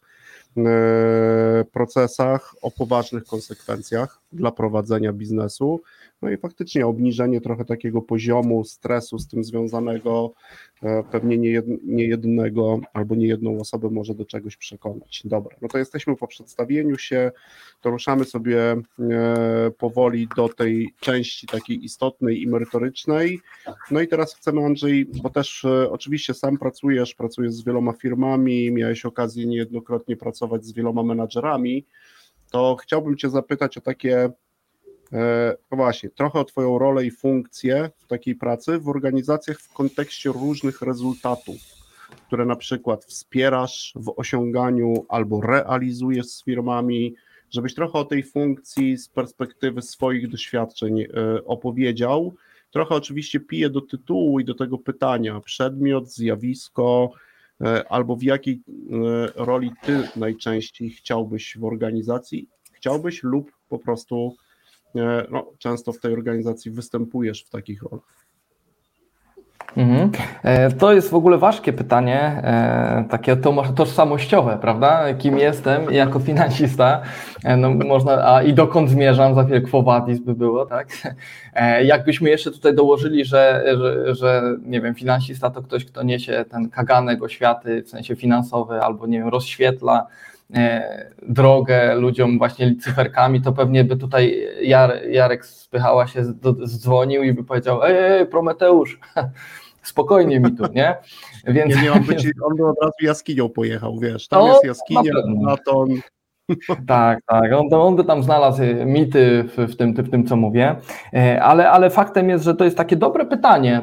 procesach, 1.71 2.55
o 2.61 2.71
poważnych 2.71 3.23
konsekwencjach 3.23 4.21
dla 4.31 4.51
prowadzenia 4.51 5.13
biznesu. 5.13 5.81
No 6.21 6.29
i 6.29 6.37
faktycznie 6.37 6.87
obniżenie 6.87 7.41
trochę 7.41 7.65
takiego 7.65 8.01
poziomu 8.01 8.63
stresu 8.63 9.19
z 9.19 9.27
tym 9.27 9.43
związanego, 9.43 10.33
e, 10.83 11.03
pewnie 11.03 11.37
nie, 11.83 12.07
jednego 12.07 12.79
albo 12.93 13.15
nie 13.15 13.27
jedną 13.27 13.59
osobę 13.59 13.89
może 13.89 14.15
do 14.15 14.25
czegoś 14.25 14.57
przekonać. 14.57 15.21
Dobra, 15.25 15.55
no 15.61 15.67
to 15.67 15.77
jesteśmy 15.77 16.15
po 16.15 16.27
przedstawieniu 16.27 16.97
się, 16.97 17.31
to 17.81 17.89
ruszamy 17.89 18.25
sobie 18.25 18.75
e, 18.99 19.71
powoli 19.89 20.27
do 20.35 20.49
tej 20.49 20.93
części 20.99 21.47
takiej 21.47 21.85
istotnej 21.85 22.41
i 22.41 22.47
merytorycznej. 22.47 23.39
No 23.91 24.01
i 24.01 24.07
teraz 24.07 24.35
chcemy, 24.35 24.65
Andrzej, 24.65 25.05
bo 25.05 25.29
też 25.29 25.65
e, 25.65 25.91
oczywiście 25.91 26.33
sam 26.33 26.57
pracujesz, 26.57 27.15
pracujesz 27.15 27.53
z 27.53 27.63
wieloma 27.63 27.93
firmami, 27.93 28.71
miałeś 28.71 29.05
okazję 29.05 29.45
niejednokrotnie 29.45 30.17
pracować 30.17 30.65
z 30.65 30.73
wieloma 30.73 31.03
menadżerami, 31.03 31.85
to 32.51 32.77
chciałbym 32.81 33.17
Cię 33.17 33.29
zapytać 33.29 33.77
o 33.77 33.81
takie 33.81 34.31
E, 35.13 35.55
no 35.71 35.77
właśnie, 35.77 36.09
trochę 36.09 36.39
o 36.39 36.45
Twoją 36.45 36.79
rolę 36.79 37.05
i 37.05 37.11
funkcję 37.11 37.89
w 37.97 38.07
takiej 38.07 38.35
pracy 38.35 38.79
w 38.79 38.89
organizacjach 38.89 39.59
w 39.59 39.73
kontekście 39.73 40.29
różnych 40.29 40.81
rezultatów, 40.81 41.57
które 42.27 42.45
na 42.45 42.55
przykład 42.55 43.05
wspierasz 43.05 43.93
w 43.95 44.13
osiąganiu 44.17 45.05
albo 45.09 45.41
realizujesz 45.41 46.25
z 46.25 46.43
firmami, 46.43 47.15
żebyś 47.51 47.73
trochę 47.75 47.99
o 47.99 48.05
tej 48.05 48.23
funkcji 48.23 48.97
z 48.97 49.09
perspektywy 49.09 49.81
swoich 49.81 50.27
doświadczeń 50.27 51.05
opowiedział. 51.45 52.35
Trochę 52.71 52.95
oczywiście 52.95 53.39
piję 53.39 53.69
do 53.69 53.81
tytułu 53.81 54.39
i 54.39 54.45
do 54.45 54.53
tego 54.53 54.77
pytania: 54.77 55.39
przedmiot, 55.39 56.09
zjawisko, 56.09 57.11
albo 57.89 58.15
w 58.15 58.23
jakiej 58.23 58.61
roli 59.35 59.71
ty 59.83 60.03
najczęściej 60.15 60.89
chciałbyś 60.89 61.57
w 61.57 61.63
organizacji, 61.63 62.47
chciałbyś 62.71 63.23
lub 63.23 63.51
po 63.69 63.79
prostu 63.79 64.35
no, 65.31 65.51
często 65.57 65.91
w 65.91 65.99
tej 65.99 66.13
organizacji 66.13 66.71
występujesz 66.71 67.43
w 67.43 67.49
takich 67.49 67.83
rolach. 67.83 68.28
Mhm. 69.77 70.11
E, 70.43 70.71
to 70.71 70.93
jest 70.93 71.09
w 71.09 71.13
ogóle 71.13 71.37
ważkie 71.37 71.73
pytanie, 71.73 72.19
e, 72.21 73.05
takie 73.09 73.35
tożsamościowe, 73.75 74.57
prawda? 74.61 75.13
Kim 75.13 75.37
jestem 75.37 75.91
jako 75.91 76.19
finansista, 76.19 77.01
e, 77.43 77.57
no 77.57 77.69
można, 77.69 78.35
a 78.35 78.43
i 78.43 78.53
dokąd 78.53 78.89
zmierzam, 78.89 79.35
za 79.35 79.43
chwilę 79.43 79.61
quo 79.61 79.83
vadis 79.83 80.19
by 80.19 80.33
było, 80.33 80.65
tak? 80.65 80.87
Jakbyśmy 81.83 82.29
jeszcze 82.29 82.51
tutaj 82.51 82.75
dołożyli, 82.75 83.25
że, 83.25 83.63
że, 83.77 84.15
że, 84.15 84.43
nie 84.65 84.81
wiem, 84.81 84.95
finansista 84.95 85.49
to 85.49 85.61
ktoś, 85.61 85.85
kto 85.85 86.03
niesie 86.03 86.45
ten 86.51 86.69
kaganek 86.69 87.23
oświaty, 87.23 87.83
w 87.83 87.89
sensie 87.89 88.15
finansowy, 88.15 88.81
albo 88.81 89.07
nie 89.07 89.19
wiem, 89.19 89.27
rozświetla 89.27 90.07
drogę 91.27 91.95
ludziom 91.95 92.37
właśnie 92.37 92.75
cyferkami, 92.75 93.41
to 93.41 93.53
pewnie 93.53 93.83
by 93.83 93.97
tutaj 93.97 94.47
Jarek 95.09 95.45
spychała 95.45 96.07
się, 96.07 96.23
dzwonił 96.65 97.23
i 97.23 97.33
by 97.33 97.43
powiedział, 97.43 97.83
ej, 97.83 97.97
ej 97.97 98.25
Prometeusz, 98.25 98.99
spokojnie 99.83 100.39
mi 100.39 100.55
tu, 100.55 100.63
nie? 100.73 100.95
Więc... 101.47 101.75
Nie, 101.75 101.81
nie, 101.81 101.93
on 101.93 102.03
by, 102.03 102.15
ci, 102.21 102.31
on 102.43 102.55
by 102.55 102.67
od 102.67 102.75
razu 102.81 102.95
jaskinią 103.01 103.49
pojechał, 103.49 103.99
wiesz, 103.99 104.27
tam 104.27 104.47
jest 104.47 104.63
jaskinia, 104.63 105.13
Platon. 105.43 105.89
Tak, 106.87 107.19
tak, 107.27 107.53
on, 107.53 107.73
on 107.73 107.95
by 107.95 108.03
tam 108.03 108.23
znalazł 108.23 108.61
mity 108.85 109.43
w, 109.43 109.57
w, 109.57 109.75
tym, 109.75 109.93
w 109.93 110.09
tym, 110.09 110.25
co 110.25 110.35
mówię, 110.35 110.75
e, 111.13 111.43
ale, 111.43 111.69
ale 111.69 111.89
faktem 111.89 112.29
jest, 112.29 112.43
że 112.43 112.55
to 112.55 112.63
jest 112.65 112.77
takie 112.77 112.95
dobre 112.95 113.25
pytanie, 113.25 113.81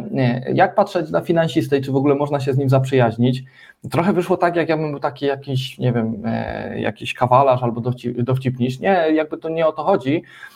jak 0.52 0.74
patrzeć 0.74 1.10
na 1.10 1.20
finansistę 1.20 1.78
i 1.78 1.82
czy 1.82 1.92
w 1.92 1.96
ogóle 1.96 2.14
można 2.14 2.40
się 2.40 2.52
z 2.52 2.58
nim 2.58 2.68
zaprzyjaźnić. 2.68 3.44
Trochę 3.90 4.12
wyszło 4.12 4.36
tak, 4.36 4.56
jak 4.56 4.68
ja 4.68 4.76
bym 4.76 4.90
był 4.90 5.00
taki 5.00 5.26
jakiś, 5.26 5.78
nie 5.78 5.92
wiem, 5.92 6.22
e, 6.24 6.80
jakiś 6.80 7.14
kawalarz 7.14 7.62
albo 7.62 7.80
dowcip. 8.16 8.58
Nie, 8.80 9.06
jakby 9.14 9.38
to 9.38 9.48
nie 9.48 9.66
o 9.66 9.72
to 9.72 9.84
chodzi, 9.84 10.22
E, 10.22 10.55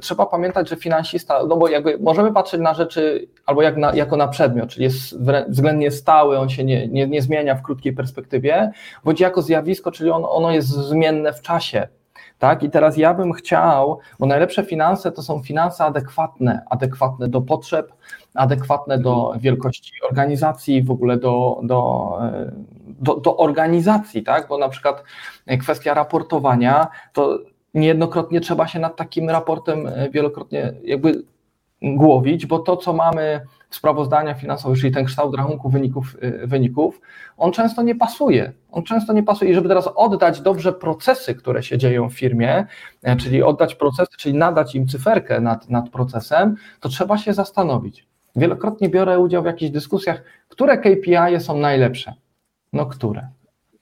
trzeba 0.00 0.26
pamiętać, 0.26 0.68
że 0.68 0.76
finansista, 0.76 1.46
no 1.48 1.56
bo 1.56 1.68
jakby 1.68 1.98
możemy 1.98 2.32
patrzeć 2.32 2.60
na 2.60 2.74
rzeczy 2.74 3.28
albo 3.46 3.62
jak 3.62 3.76
na, 3.76 3.94
jako 3.94 4.16
na 4.16 4.28
przedmiot, 4.28 4.68
czyli 4.68 4.84
jest 4.84 5.18
względnie 5.48 5.90
stały, 5.90 6.38
on 6.38 6.48
się 6.48 6.64
nie, 6.64 6.88
nie, 6.88 7.06
nie 7.06 7.22
zmienia 7.22 7.54
w 7.54 7.62
krótkiej 7.62 7.92
perspektywie, 7.92 8.70
bądź 9.04 9.20
jako 9.20 9.42
zjawisko, 9.42 9.90
czyli 9.90 10.10
on, 10.10 10.22
ono 10.28 10.50
jest 10.50 10.68
zmienne 10.68 11.32
w 11.32 11.42
czasie. 11.42 11.88
Tak? 12.38 12.62
I 12.62 12.70
teraz 12.70 12.96
ja 12.96 13.14
bym 13.14 13.32
chciał, 13.32 13.98
bo 14.18 14.26
najlepsze 14.26 14.64
finanse 14.64 15.12
to 15.12 15.22
są 15.22 15.42
finanse 15.42 15.84
adekwatne, 15.84 16.62
adekwatne 16.70 17.28
do 17.28 17.40
potrzeb, 17.40 17.92
adekwatne 18.34 18.98
do 18.98 19.34
wielkości 19.38 19.92
organizacji, 20.08 20.82
w 20.82 20.90
ogóle 20.90 21.16
do, 21.16 21.60
do, 21.62 22.10
e, 22.22 22.52
do, 22.86 23.16
do 23.16 23.36
organizacji, 23.36 24.22
tak? 24.22 24.48
bo 24.48 24.58
na 24.58 24.68
przykład 24.68 25.04
kwestia 25.60 25.94
raportowania 25.94 26.86
to 27.12 27.38
niejednokrotnie 27.76 28.40
trzeba 28.40 28.66
się 28.68 28.78
nad 28.78 28.96
takim 28.96 29.30
raportem 29.30 29.86
e, 29.86 30.10
wielokrotnie 30.10 30.72
jakby 30.84 31.22
głowić, 31.82 32.46
bo 32.46 32.58
to, 32.58 32.76
co 32.76 32.92
mamy 32.92 33.40
w 33.70 33.76
sprawozdaniach 33.76 34.40
finansowych, 34.40 34.80
czyli 34.80 34.94
ten 34.94 35.04
kształt 35.04 35.36
rachunku 35.36 35.68
wyników, 35.70 36.16
e, 36.20 36.46
wyników, 36.46 37.00
on 37.36 37.52
często 37.52 37.82
nie 37.82 37.94
pasuje. 37.94 38.52
On 38.70 38.82
często 38.82 39.12
nie 39.12 39.22
pasuje. 39.22 39.50
I 39.50 39.54
żeby 39.54 39.68
teraz 39.68 39.88
oddać 39.94 40.40
dobrze 40.40 40.72
procesy, 40.72 41.34
które 41.34 41.62
się 41.62 41.78
dzieją 41.78 42.10
w 42.10 42.14
firmie, 42.14 42.66
e, 43.02 43.16
czyli 43.16 43.42
oddać 43.42 43.74
procesy, 43.74 44.12
czyli 44.18 44.34
nadać 44.38 44.74
im 44.74 44.88
cyferkę 44.88 45.40
nad, 45.40 45.70
nad 45.70 45.90
procesem, 45.90 46.54
to 46.80 46.88
trzeba 46.88 47.18
się 47.18 47.34
zastanowić. 47.34 48.06
Wielokrotnie 48.36 48.88
biorę 48.88 49.18
udział 49.18 49.42
w 49.42 49.46
jakichś 49.46 49.72
dyskusjach, 49.72 50.22
które 50.48 50.78
KPI 50.78 51.40
są 51.40 51.58
najlepsze. 51.58 52.14
No 52.72 52.86
które? 52.86 53.28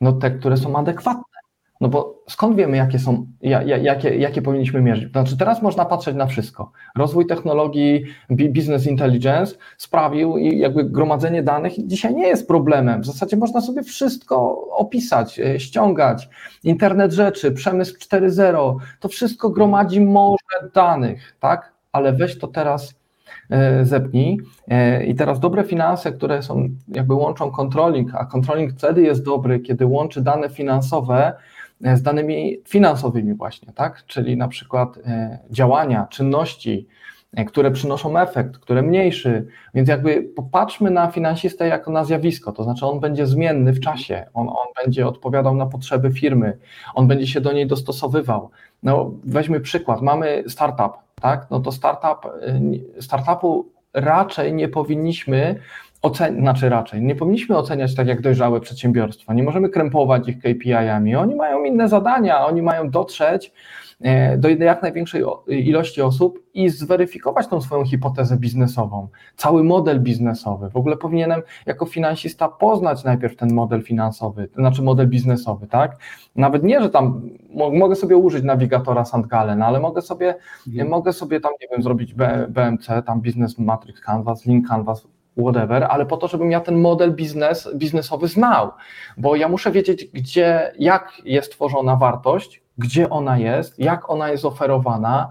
No 0.01 0.13
te, 0.13 0.31
które 0.31 0.57
są 0.57 0.77
adekwatne 0.77 1.34
no 1.81 1.89
bo 1.89 2.23
skąd 2.29 2.57
wiemy, 2.57 2.77
jakie 2.77 2.99
są, 2.99 3.27
jakie, 3.41 4.17
jakie 4.17 4.43
powinniśmy 4.43 4.81
mierzyć? 4.81 5.11
Znaczy, 5.11 5.37
teraz 5.37 5.63
można 5.63 5.85
patrzeć 5.85 6.17
na 6.17 6.27
wszystko. 6.27 6.73
Rozwój 6.97 7.27
technologii, 7.27 8.05
business 8.31 8.87
intelligence 8.87 9.55
sprawił 9.77 10.37
i 10.37 10.59
jakby 10.59 10.85
gromadzenie 10.85 11.43
danych 11.43 11.73
dzisiaj 11.79 12.15
nie 12.15 12.27
jest 12.27 12.49
problemem. 12.49 13.03
W 13.03 13.07
zasadzie 13.07 13.37
można 13.37 13.61
sobie 13.61 13.83
wszystko 13.83 14.67
opisać, 14.71 15.41
e, 15.41 15.61
ściągać. 15.61 16.29
Internet 16.65 17.13
rzeczy, 17.13 17.53
przemysł 17.53 17.95
4.0, 17.99 18.77
to 19.01 19.09
wszystko 19.09 19.51
gromadzi 19.51 20.01
morze 20.01 20.71
danych, 20.75 21.37
tak? 21.41 21.73
Ale 21.93 22.13
weź 22.13 22.39
to 22.39 22.49
teraz 22.49 22.95
e, 23.51 23.85
zepnij. 23.85 24.41
E, 24.69 25.05
I 25.05 25.15
teraz 25.15 25.41
dobre 25.41 25.65
finanse, 25.65 26.13
które 26.13 26.43
są, 26.43 26.69
jakby 26.89 27.15
łączą 27.15 27.51
controlling, 27.51 28.15
a 28.15 28.25
controlling 28.25 28.73
wtedy 28.73 29.03
jest 29.03 29.25
dobry, 29.25 29.61
kiedy 29.61 29.87
łączy 29.87 30.21
dane 30.21 30.49
finansowe 30.49 31.33
z 31.95 32.03
danymi 32.03 32.57
finansowymi 32.69 33.35
właśnie, 33.35 33.73
tak? 33.73 34.07
Czyli 34.07 34.37
na 34.37 34.49
przykład 34.49 34.99
e, 35.07 35.39
działania, 35.51 36.07
czynności, 36.11 36.87
e, 37.37 37.45
które 37.45 37.71
przynoszą 37.71 38.19
efekt, 38.19 38.59
które 38.59 38.83
mniejszy, 38.83 39.47
więc 39.75 39.89
jakby 39.89 40.23
popatrzmy 40.23 40.91
na 40.91 41.11
finansistę 41.11 41.69
jako 41.69 41.91
na 41.91 42.05
zjawisko, 42.05 42.53
to 42.53 42.65
znaczy 42.65 42.87
on 42.87 43.01
będzie 43.01 43.27
zmienny 43.27 43.73
w 43.73 43.81
czasie, 43.81 44.27
on, 44.35 44.49
on 44.49 44.67
będzie 44.85 45.07
odpowiadał 45.07 45.55
na 45.55 45.67
potrzeby 45.67 46.11
firmy, 46.11 46.59
on 46.95 47.07
będzie 47.07 47.27
się 47.27 47.41
do 47.41 47.53
niej 47.53 47.67
dostosowywał. 47.67 48.51
No 48.83 49.11
weźmy 49.25 49.61
przykład, 49.61 50.03
mamy 50.03 50.45
startup, 50.49 50.93
tak? 51.21 51.47
No 51.51 51.61
to 51.61 51.73
startup, 51.73 52.27
e, 52.27 53.03
startupu 53.03 53.75
raczej 53.95 54.55
nie 54.55 54.69
powinniśmy 54.69 55.61
ocen- 56.05 56.41
znaczy 56.41 56.69
raczej, 56.69 57.03
nie 57.03 57.15
powinniśmy 57.15 57.57
oceniać 57.57 57.95
tak 57.95 58.07
jak 58.07 58.21
dojrzałe 58.21 58.61
przedsiębiorstwa. 58.61 59.35
Nie 59.35 59.43
możemy 59.43 59.69
krępować 59.69 60.29
ich 60.29 60.39
KPI-ami. 60.39 61.17
Oni 61.17 61.35
mają 61.35 61.65
inne 61.65 61.89
zadania, 61.89 62.47
oni 62.47 62.63
mają 62.63 62.91
dotrzeć 62.91 63.53
e, 64.01 64.39
do 64.39 64.49
jak 64.49 64.83
największej 64.83 65.25
ilości 65.49 66.03
osób 66.03 66.45
i 66.55 66.69
zweryfikować 66.69 67.49
tą 67.49 67.61
swoją 67.61 67.85
hipotezę 67.85 68.37
biznesową, 68.37 69.09
cały 69.37 69.65
model 69.65 70.01
biznesowy. 70.01 70.71
W 70.71 70.77
ogóle 70.77 70.97
powinienem 70.97 71.43
jako 71.67 71.87
finansista 71.87 72.49
poznać 72.49 73.05
najpierw 73.05 73.37
ten 73.37 73.55
model 73.55 73.83
finansowy, 73.83 74.49
to 74.49 74.55
znaczy 74.55 74.83
model 74.83 75.09
biznesowy, 75.09 75.67
tak? 75.67 75.97
Nawet 76.37 76.63
nie, 76.63 76.81
że 76.81 76.91
tam 76.91 77.31
mogę 77.73 77.97
sobie 77.97 78.17
użyć 78.17 78.45
nawigatora 78.45 79.05
Sandgalen, 79.05 79.63
ale 79.63 79.81
mogę 79.81 80.03
sobie, 80.03 80.35
mhm. 80.69 80.89
mogę 80.89 81.13
sobie 81.13 81.41
tam, 81.41 81.53
nie 81.61 81.69
wiem, 81.71 81.83
zrobić 81.83 82.15
BMC, 82.49 83.03
tam 83.07 83.21
Business 83.21 83.59
Matrix 83.59 84.01
Canvas, 84.01 84.47
Link 84.47 84.69
Canvas, 84.69 85.14
whatever, 85.37 85.85
ale 85.85 86.07
po 86.07 86.17
to, 86.17 86.29
żebym 86.29 86.51
ja 86.51 86.61
ten 86.61 86.81
model 86.81 87.13
biznes, 87.15 87.69
biznesowy 87.75 88.29
znał, 88.29 88.71
bo 89.17 89.37
ja 89.37 89.49
muszę 89.49 89.73
wiedzieć, 89.73 90.05
gdzie, 90.05 90.73
jak 90.79 91.13
jest 91.25 91.53
tworzona 91.53 91.97
wartość, 91.97 92.63
gdzie 92.79 93.11
ona 93.11 93.39
jest, 93.39 93.79
jak 93.79 94.11
ona 94.11 94.31
jest 94.31 94.45
oferowana, 94.45 95.29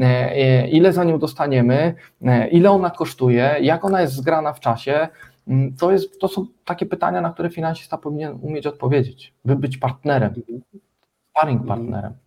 e, 0.00 0.04
e, 0.04 0.68
ile 0.68 0.92
za 0.92 1.04
nią 1.04 1.18
dostaniemy, 1.18 1.94
e, 2.24 2.48
ile 2.48 2.70
ona 2.70 2.90
kosztuje, 2.90 3.56
jak 3.60 3.84
ona 3.84 4.00
jest 4.00 4.14
zgrana 4.14 4.52
w 4.52 4.60
czasie. 4.60 5.08
Mm, 5.48 5.76
to, 5.76 5.92
jest, 5.92 6.20
to 6.20 6.28
są 6.28 6.46
takie 6.64 6.86
pytania, 6.86 7.20
na 7.20 7.32
które 7.32 7.50
finansista 7.50 7.98
powinien 7.98 8.38
umieć 8.42 8.66
odpowiedzieć, 8.66 9.34
by 9.44 9.56
być 9.56 9.78
partnerem, 9.78 10.34
sparring 11.30 11.66
partnerem. 11.66 12.23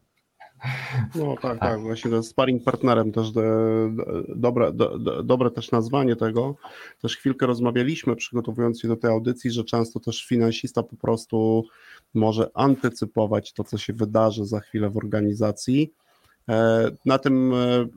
No 1.16 1.36
tak, 1.42 1.42
tak, 1.42 1.60
tak 1.60 1.82
właśnie 1.82 2.24
sparring 2.24 2.64
partnerem 2.64 3.12
też 3.12 3.32
de, 3.32 3.42
de, 3.92 4.24
dobre, 4.36 4.72
de, 4.74 4.90
dobre 5.24 5.52
też 5.52 5.72
nazwanie 5.72 6.16
tego. 6.16 6.56
Też 7.02 7.18
chwilkę 7.18 7.46
rozmawialiśmy 7.46 8.16
przygotowując 8.16 8.82
się 8.82 8.88
do 8.88 8.96
tej 8.96 9.12
audycji, 9.12 9.52
że 9.52 9.64
często 9.64 10.00
też 10.00 10.26
finansista 10.26 10.84
po 10.84 10.96
prostu 10.96 11.66
może 12.14 12.50
antycypować 12.54 13.54
to, 13.54 13.64
co 13.64 13.78
się 13.78 13.94
wydarzy 13.94 14.46
za 14.46 14.60
chwilę 14.60 14.90
w 14.90 14.98
organizacji. 14.98 15.94
E, 16.50 16.88
na 17.06 17.18
tym, 17.20 17.54
e, 17.54 17.88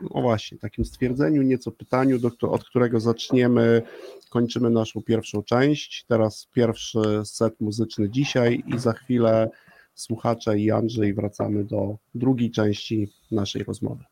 no 0.00 0.22
właśnie, 0.22 0.58
takim 0.58 0.84
stwierdzeniu, 0.84 1.42
nieco 1.42 1.70
pytaniu, 1.70 2.18
do, 2.18 2.30
od 2.50 2.64
którego 2.64 3.00
zaczniemy, 3.00 3.82
kończymy 4.30 4.70
naszą 4.70 5.02
pierwszą 5.02 5.42
część. 5.42 6.04
Teraz 6.08 6.48
pierwszy 6.52 7.00
set 7.24 7.60
muzyczny 7.60 8.10
dzisiaj 8.10 8.62
i 8.66 8.78
za 8.78 8.92
chwilę 8.92 9.50
słuchacze 9.94 10.58
i 10.58 10.70
Andrzej 10.70 11.14
wracamy 11.14 11.64
do 11.64 11.98
drugiej 12.14 12.50
części 12.50 13.08
naszej 13.30 13.62
rozmowy. 13.62 14.04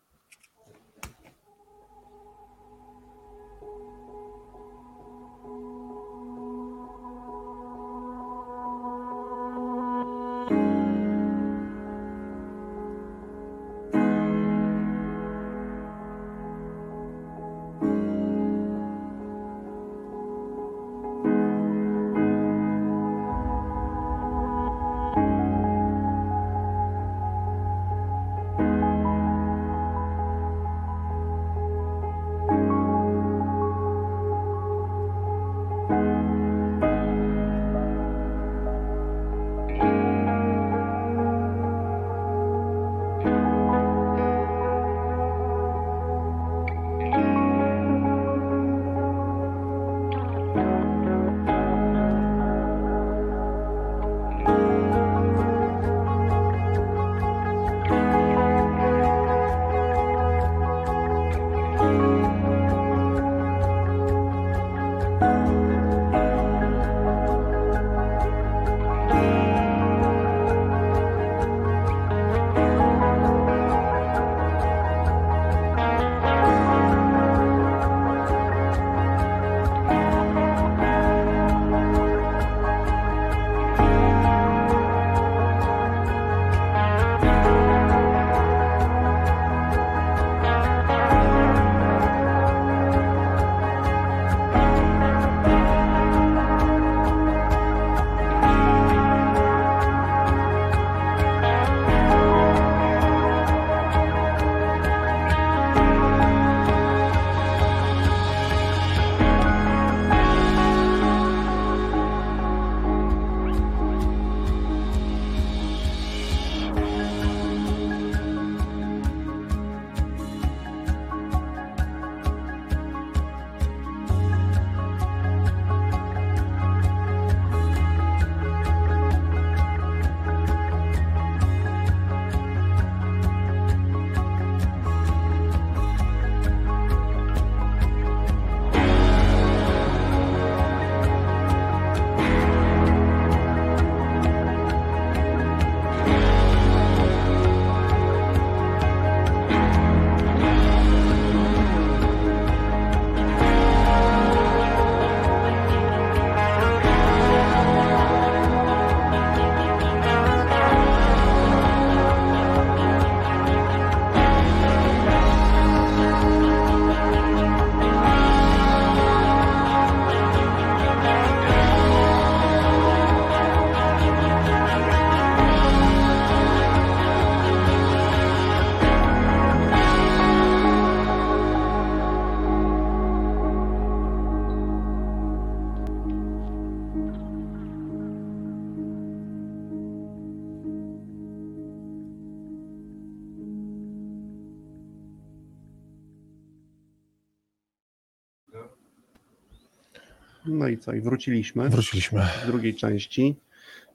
Co, 200.83 200.93
i 200.93 201.01
wróciliśmy 201.01 201.69
Wróciliśmy. 201.69 202.23
w 202.45 202.47
drugiej 202.47 202.75
części, 202.75 203.37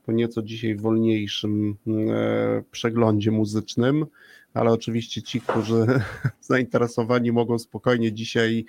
po 0.06 0.12
nieco 0.12 0.42
dzisiaj 0.42 0.76
wolniejszym 0.76 1.78
e, 1.88 2.64
przeglądzie 2.72 3.32
muzycznym, 3.32 4.06
ale 4.54 4.72
oczywiście 4.72 5.22
ci, 5.22 5.42
którzy 5.42 5.86
zainteresowani 6.42 7.32
mogą 7.32 7.60
spokojnie 7.60 8.14
dzisiaj 8.14 8.66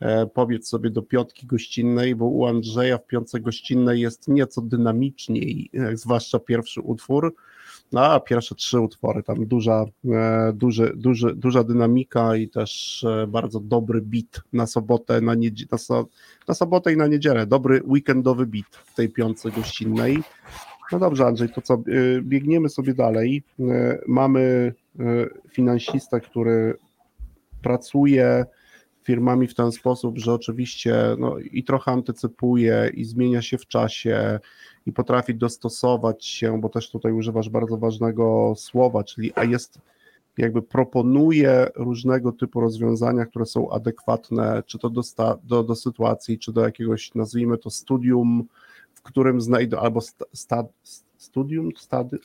e, 0.00 0.26
pobiec 0.26 0.68
sobie 0.68 0.90
do 0.90 1.02
piątki 1.02 1.46
gościnnej, 1.46 2.14
bo 2.14 2.24
u 2.24 2.46
Andrzeja 2.46 2.98
w 2.98 3.06
piątce 3.06 3.40
gościnnej 3.40 4.00
jest 4.00 4.28
nieco 4.28 4.62
dynamiczniej, 4.62 5.70
e, 5.74 5.96
zwłaszcza 5.96 6.38
pierwszy 6.38 6.80
utwór, 6.80 7.34
no, 7.92 8.00
a 8.00 8.20
pierwsze 8.20 8.54
trzy 8.54 8.80
utwory, 8.80 9.22
tam 9.22 9.46
duża, 9.46 9.84
e, 10.12 10.52
duży, 10.52 10.92
duży, 10.96 11.34
duża 11.34 11.64
dynamika 11.64 12.36
i 12.36 12.48
też 12.48 13.04
e, 13.04 13.26
bardzo 13.26 13.60
dobry 13.60 14.00
beat 14.00 14.42
na 14.52 14.66
sobotę, 14.66 15.20
na, 15.20 15.34
niedzie- 15.34 15.66
na, 15.72 15.78
so, 15.78 16.06
na 16.48 16.54
sobotę 16.54 16.92
i 16.92 16.96
na 16.96 17.06
niedzielę. 17.06 17.46
Dobry 17.46 17.82
weekendowy 17.86 18.46
beat 18.46 18.76
w 18.84 18.94
tej 18.94 19.08
piątce 19.08 19.50
gościnnej. 19.50 20.18
No 20.92 20.98
dobrze, 20.98 21.26
Andrzej, 21.26 21.48
to 21.48 21.60
co, 21.60 21.82
y, 21.88 22.22
biegniemy 22.22 22.68
sobie 22.68 22.94
dalej. 22.94 23.42
Mamy 24.06 24.74
finansistę, 25.50 26.20
który 26.20 26.76
pracuje 27.62 28.44
firmami 29.04 29.46
w 29.46 29.54
ten 29.54 29.72
sposób, 29.72 30.18
że 30.18 30.32
oczywiście 30.32 30.94
no, 31.18 31.38
i 31.38 31.64
trochę 31.64 31.92
antycypuje, 31.92 32.90
i 32.94 33.04
zmienia 33.04 33.42
się 33.42 33.58
w 33.58 33.66
czasie, 33.66 34.40
i 34.86 34.92
potrafi 34.92 35.34
dostosować 35.34 36.26
się, 36.26 36.60
bo 36.60 36.68
też 36.68 36.90
tutaj 36.90 37.12
używasz 37.12 37.48
bardzo 37.48 37.76
ważnego 37.76 38.52
słowa, 38.56 39.04
czyli 39.04 39.32
a 39.34 39.44
jest 39.44 39.78
jakby 40.38 40.62
proponuje 40.62 41.66
różnego 41.76 42.32
typu 42.32 42.60
rozwiązania, 42.60 43.26
które 43.26 43.46
są 43.46 43.70
adekwatne, 43.70 44.62
czy 44.66 44.78
to 44.78 44.90
do, 44.90 45.02
sta, 45.02 45.38
do, 45.44 45.62
do 45.62 45.74
sytuacji, 45.74 46.38
czy 46.38 46.52
do 46.52 46.60
jakiegoś, 46.60 47.14
nazwijmy 47.14 47.58
to 47.58 47.70
studium, 47.70 48.44
w 48.94 49.02
którym 49.02 49.40
znajdą, 49.40 49.78
albo 49.78 50.00
sta, 50.00 50.24
sta, 50.32 50.64
studium, 51.16 51.70
stady, 51.76 52.18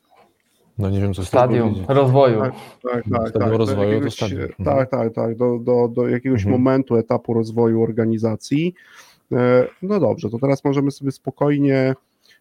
No 0.77 0.89
nie 0.89 1.01
wiem, 1.01 1.13
co 1.13 1.25
Stadium 1.25 1.75
rozwoju. 1.87 2.39
tak, 2.39 2.53
tak, 2.83 2.93
tak, 2.93 3.03
Stadium 3.03 3.31
tak, 3.33 3.49
do 3.51 3.57
rozwoju 3.57 3.87
to 3.89 3.93
jakiegoś, 3.93 4.13
stadium. 4.15 4.41
Mhm. 4.41 4.77
tak, 4.77 4.89
tak, 4.91 5.13
tak, 5.13 5.35
do, 5.37 5.59
do, 5.59 5.87
do 5.87 6.07
jakiegoś 6.07 6.41
Mhm. 6.45 6.61
momentu, 6.61 6.95
etapu 6.95 7.33
rozwoju 7.33 7.81
organizacji. 7.83 8.73
E, 9.31 9.67
No 9.81 9.99
dobrze, 9.99 10.29
to 10.29 10.39
teraz 10.39 10.63
możemy 10.65 10.91
sobie 10.91 11.11
spokojnie, 11.11 11.95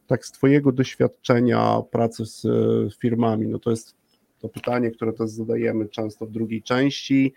tak 0.09 0.27
z 0.27 0.33
Twojego 0.33 0.73
doświadczenia 0.73 1.83
pracy 1.91 2.27
z 2.27 2.45
e, 2.45 2.99
firmami, 3.01 3.47
no 3.47 3.59
to 3.59 3.71
jest 3.71 3.95
to 4.41 4.49
pytanie, 4.49 4.91
które 4.91 5.13
też 5.13 5.31
zadajemy 5.31 5.89
często 5.89 6.27
w 6.27 6.31
drugiej 6.31 6.63
części. 6.63 7.35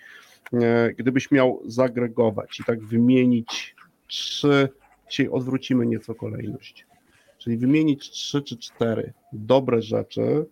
E, 0.54 0.94
Gdybyś 0.94 1.32
miał 1.32 1.62
zagregować 1.66 2.60
i 2.60 2.64
tak 2.64 2.84
wymienić 2.84 3.76
trzy, 4.08 4.70
dzisiaj 5.10 5.30
odwrócimy 5.30 5.86
nieco 5.86 6.16
kolejność, 6.16 6.88
czyli 7.38 7.58
wymienić 7.58 8.10
trzy 8.10 8.42
czy 8.42 8.58
cztery 8.58 9.14
dobre 9.34 9.82
rzeczy, 9.82 10.46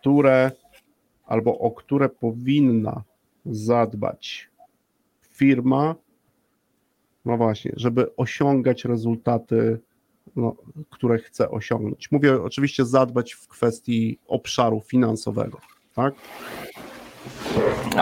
które 0.00 0.50
albo 1.26 1.58
o 1.58 1.70
które 1.70 2.08
powinna 2.08 3.02
zadbać 3.46 4.50
firma, 5.30 5.94
no 7.24 7.36
właśnie, 7.36 7.72
żeby 7.76 8.16
osiągać 8.16 8.84
rezultaty, 8.84 9.80
no, 10.36 10.56
które 10.90 11.18
chce 11.18 11.50
osiągnąć. 11.50 12.12
Mówię 12.12 12.42
oczywiście 12.42 12.84
zadbać 12.84 13.32
w 13.32 13.48
kwestii 13.48 14.18
obszaru 14.28 14.80
finansowego, 14.80 15.58
tak? 15.94 16.14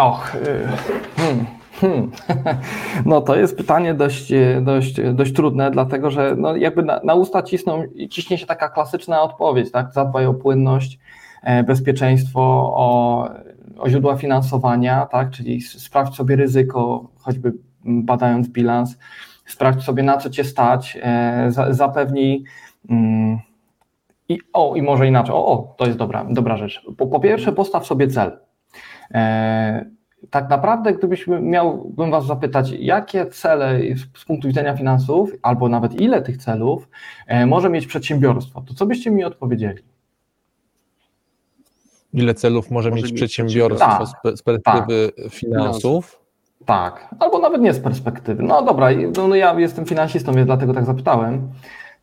Och, 0.00 0.34
y, 0.34 0.68
hmm, 1.16 1.46
hmm. 1.80 2.10
no 3.06 3.20
to 3.20 3.36
jest 3.36 3.56
pytanie 3.56 3.94
dość, 3.94 4.32
y, 4.32 4.60
dość, 4.62 5.00
dość 5.14 5.32
trudne, 5.32 5.70
dlatego 5.70 6.10
że 6.10 6.34
no 6.38 6.56
jakby 6.56 6.82
na, 6.82 7.00
na 7.04 7.14
usta 7.14 7.42
cisną, 7.42 7.84
ciśnie 8.10 8.38
się 8.38 8.46
taka 8.46 8.68
klasyczna 8.68 9.22
odpowiedź, 9.22 9.70
tak? 9.70 9.92
Zadbaj 9.92 10.26
o 10.26 10.34
płynność, 10.34 10.98
e, 11.42 11.64
bezpieczeństwo, 11.64 12.40
o, 12.76 13.28
o 13.78 13.90
źródła 13.90 14.16
finansowania, 14.16 15.06
tak? 15.06 15.30
Czyli 15.30 15.60
sprawdź 15.60 16.14
sobie 16.14 16.36
ryzyko, 16.36 17.08
choćby 17.18 17.52
badając 17.84 18.48
bilans, 18.48 18.98
sprawdź 19.52 19.82
sobie 19.82 20.02
na 20.02 20.16
co 20.16 20.30
cię 20.30 20.44
stać, 20.44 20.98
e, 21.02 21.46
za, 21.48 21.72
zapewnij 21.74 22.44
mm, 22.90 23.38
i 24.28 24.38
o, 24.52 24.76
i 24.76 24.82
może 24.82 25.06
inaczej, 25.06 25.34
o, 25.34 25.46
o 25.46 25.74
to 25.78 25.86
jest 25.86 25.98
dobra, 25.98 26.26
dobra 26.30 26.56
rzecz. 26.56 26.86
Po, 26.96 27.06
po 27.06 27.20
pierwsze 27.20 27.52
postaw 27.52 27.86
sobie 27.86 28.08
cel. 28.08 28.38
E, 29.14 29.84
tak 30.30 30.48
naprawdę, 30.50 30.92
gdybyśmy 30.92 31.40
miałbym 31.40 32.10
Was 32.10 32.26
zapytać, 32.26 32.70
jakie 32.70 33.26
cele 33.26 33.80
z, 33.96 34.20
z 34.20 34.24
punktu 34.24 34.48
widzenia 34.48 34.76
finansów, 34.76 35.30
albo 35.42 35.68
nawet 35.68 36.00
ile 36.00 36.22
tych 36.22 36.36
celów 36.36 36.88
e, 37.26 37.46
może 37.46 37.70
mieć 37.70 37.86
przedsiębiorstwo, 37.86 38.60
to 38.60 38.74
co 38.74 38.86
byście 38.86 39.10
mi 39.10 39.24
odpowiedzieli? 39.24 39.82
Ile 42.12 42.34
celów 42.34 42.70
może, 42.70 42.90
Może 42.90 43.02
mieć 43.02 43.12
mieć 43.12 43.20
przedsiębiorstwo 43.20 43.98
Tak. 43.98 44.08
z, 44.08 44.12
pe- 44.24 44.36
z 44.36 44.42
perspektywy 44.42 45.12
finansów? 45.30 46.21
Tak, 46.66 47.14
albo 47.18 47.38
nawet 47.38 47.62
nie 47.62 47.74
z 47.74 47.80
perspektywy. 47.80 48.42
No 48.42 48.62
dobra, 48.62 48.88
no, 49.16 49.28
no 49.28 49.34
ja 49.34 49.60
jestem 49.60 49.86
finansistą, 49.86 50.32
więc 50.32 50.46
dlatego 50.46 50.74
tak 50.74 50.84
zapytałem. 50.84 51.48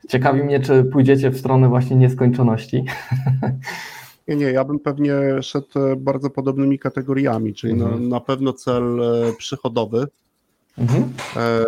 Ciekawi 0.09 0.43
mnie, 0.43 0.59
czy 0.59 0.83
pójdziecie 0.83 1.29
w 1.29 1.37
stronę 1.39 1.69
właśnie 1.69 1.95
nieskończoności. 1.95 2.83
Nie, 4.27 4.35
nie, 4.35 4.45
ja 4.45 4.63
bym 4.63 4.79
pewnie 4.79 5.13
szedł 5.41 5.79
e, 5.79 5.95
bardzo 5.95 6.29
podobnymi 6.29 6.79
kategoriami, 6.79 7.53
czyli 7.53 7.73
Mhm. 7.73 8.03
na, 8.03 8.09
na 8.09 8.19
pewno 8.19 8.53
cel 8.53 8.99
e, 9.03 9.33
przychodowy, 9.33 10.07
Mhm. 10.77 11.03
e, 11.35 11.65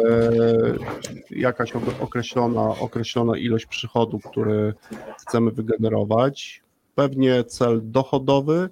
jakaś 1.31 1.71
ok- 1.75 1.95
określona, 2.03 2.61
określona 2.79 3.37
ilość 3.37 3.65
przychodu, 3.65 4.19
który 4.19 4.73
chcemy 5.21 5.51
wygenerować, 5.51 6.61
pewnie 6.95 7.43
cel 7.43 7.81
dochodowy 7.83 8.69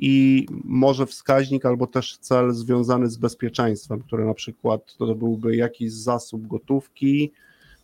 i 0.00 0.46
może 0.64 1.06
wskaźnik 1.06 1.66
albo 1.66 1.86
też 1.86 2.18
cel 2.18 2.52
związany 2.52 3.10
z 3.10 3.16
bezpieczeństwem, 3.16 4.02
który 4.02 4.24
na 4.24 4.34
przykład 4.34 4.96
to 4.96 5.14
byłby 5.14 5.56
jakiś 5.56 5.92
zasób 5.92 6.46
gotówki, 6.46 7.32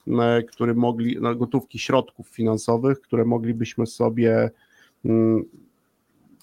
e, 0.09 0.42
który 0.42 0.75
mogli, 0.75 1.18
no, 1.20 1.35
gotówki 1.35 1.79
środków 1.79 2.29
finansowych, 2.29 3.01
które 3.01 3.25
moglibyśmy 3.25 3.87
sobie 3.87 4.51
mm, 5.05 5.44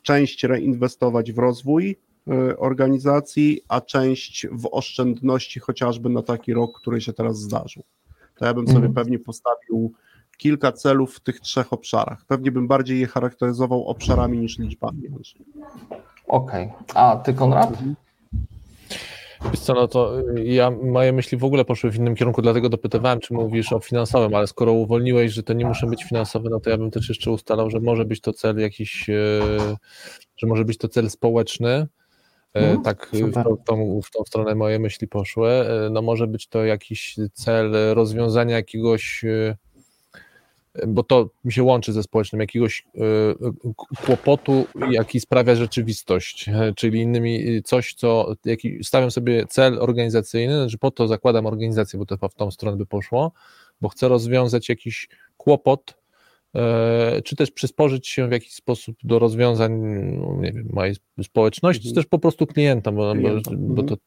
część 0.01 0.43
reinwestować 0.43 1.31
w 1.31 1.37
rozwój 1.37 1.95
y, 2.27 2.57
organizacji, 2.57 3.61
a 3.67 3.81
część 3.81 4.47
w 4.51 4.69
oszczędności 4.71 5.59
chociażby 5.59 6.09
na 6.09 6.21
taki 6.21 6.53
rok, 6.53 6.81
który 6.81 7.01
się 7.01 7.13
teraz 7.13 7.39
zdarzył. 7.39 7.83
To 8.35 8.45
ja 8.45 8.53
bym 8.53 8.67
sobie 8.67 8.77
Mhm. 8.77 8.93
pewnie 8.93 9.19
postawił 9.19 9.93
kilka 10.39 10.71
celów 10.71 11.15
w 11.15 11.19
tych 11.19 11.39
trzech 11.39 11.73
obszarach. 11.73 12.25
Pewnie 12.27 12.51
bym 12.51 12.67
bardziej 12.67 12.99
je 12.99 13.07
charakteryzował 13.07 13.87
obszarami 13.87 14.37
niż 14.37 14.59
liczbami. 14.59 15.01
Okej. 16.27 16.69
A 16.95 17.15
ty, 17.17 17.33
Konrad? 17.33 17.69
Wiesz 19.51 19.59
co, 19.59 19.73
no 19.73 19.87
to 19.87 20.19
y, 20.19 20.45
ja, 20.45 20.71
moje 20.71 21.13
myśli 21.13 21.37
w 21.37 21.43
ogóle 21.43 21.65
poszły 21.65 21.91
w 21.91 21.95
innym 21.95 22.15
kierunku, 22.15 22.41
dlatego 22.41 22.69
dopytywałem, 22.69 23.19
czy 23.19 23.33
mówisz 23.33 23.73
o 23.73 23.79
finansowym, 23.79 24.35
ale 24.35 24.47
skoro 24.47 24.71
uwolniłeś, 24.73 25.31
że 25.33 25.43
to 25.43 25.53
nie 25.53 25.65
muszą 25.65 25.87
być 25.87 26.03
finansowe, 26.03 26.49
no 26.49 26.59
to 26.59 26.69
ja 26.69 26.77
bym 26.77 26.91
też 26.91 27.09
jeszcze 27.09 27.31
ustalał, 27.31 27.69
że 27.69 27.79
może 27.79 28.05
być 28.05 28.21
to 28.21 28.33
cel 28.33 28.57
jakiś, 28.59 29.09
e, 29.09 29.13
że 30.37 30.47
może 30.47 30.65
być 30.65 30.77
to 30.77 30.87
cel 30.87 31.09
społeczny. 31.09 31.69
E, 31.69 31.87
Mhm, 32.59 32.81
Tak, 32.81 33.09
w 33.13 33.17
super. 33.17 33.43
tą, 33.43 33.55
w, 33.55 33.63
tą, 33.63 34.01
w 34.01 34.11
tą 34.11 34.23
stronę 34.23 34.55
moje 34.55 34.79
myśli 34.79 35.07
poszły. 35.07 35.49
E, 35.49 35.89
No 35.91 36.01
może 36.01 36.27
być 36.27 36.47
to 36.47 36.65
jakiś 36.65 37.15
cel 37.33 37.71
rozwiązania 37.93 38.55
jakiegoś, 38.55 39.25
bo 40.87 41.03
to 41.03 41.29
mi 41.43 41.53
się 41.53 41.63
łączy 41.63 41.93
ze 41.93 42.03
społecznym, 42.03 42.41
jakiegoś 42.41 42.85
e, 42.95 43.01
kłopotu, 44.05 44.65
jaki 44.89 45.19
sprawia 45.19 45.55
rzeczywistość, 45.55 46.49
e, 46.49 46.73
czyli 46.75 47.01
innymi 47.01 47.57
e, 47.57 47.61
coś, 47.61 47.93
co 47.93 48.35
jaki, 48.45 48.83
stawiam 48.83 49.11
sobie 49.11 49.45
cel 49.45 49.79
organizacyjny, 49.79 50.57
znaczy 50.57 50.77
po 50.77 50.91
to 50.91 51.07
zakładam 51.07 51.45
organizację, 51.45 51.99
bo 51.99 52.05
to 52.05 52.29
w 52.29 52.35
tą 52.35 52.51
stronę 52.51 52.77
by 52.77 52.85
poszło, 52.85 53.31
bo 53.81 53.89
chcę 53.89 54.07
rozwiązać 54.07 54.69
jakiś 54.69 55.09
kłopot, 55.37 55.98
czy 57.23 57.35
też 57.35 57.51
przysporzyć 57.51 58.07
się 58.07 58.27
w 58.27 58.31
jakiś 58.31 58.53
sposób 58.53 58.95
do 59.03 59.19
rozwiązań, 59.19 59.71
no, 60.19 60.37
nie 60.41 60.51
wiem, 60.51 60.67
mojej 60.73 60.95
społeczności, 61.23 61.83
czy 61.83 61.89
Mhm. 61.89 62.03
też 62.03 62.09
po 62.09 62.19
prostu 62.19 62.47
klienta, 62.47 62.91
bo, 62.91 63.11
Klienta, 63.13 63.51
bo 63.57 63.83
to 63.83 63.93
e, 63.93 63.97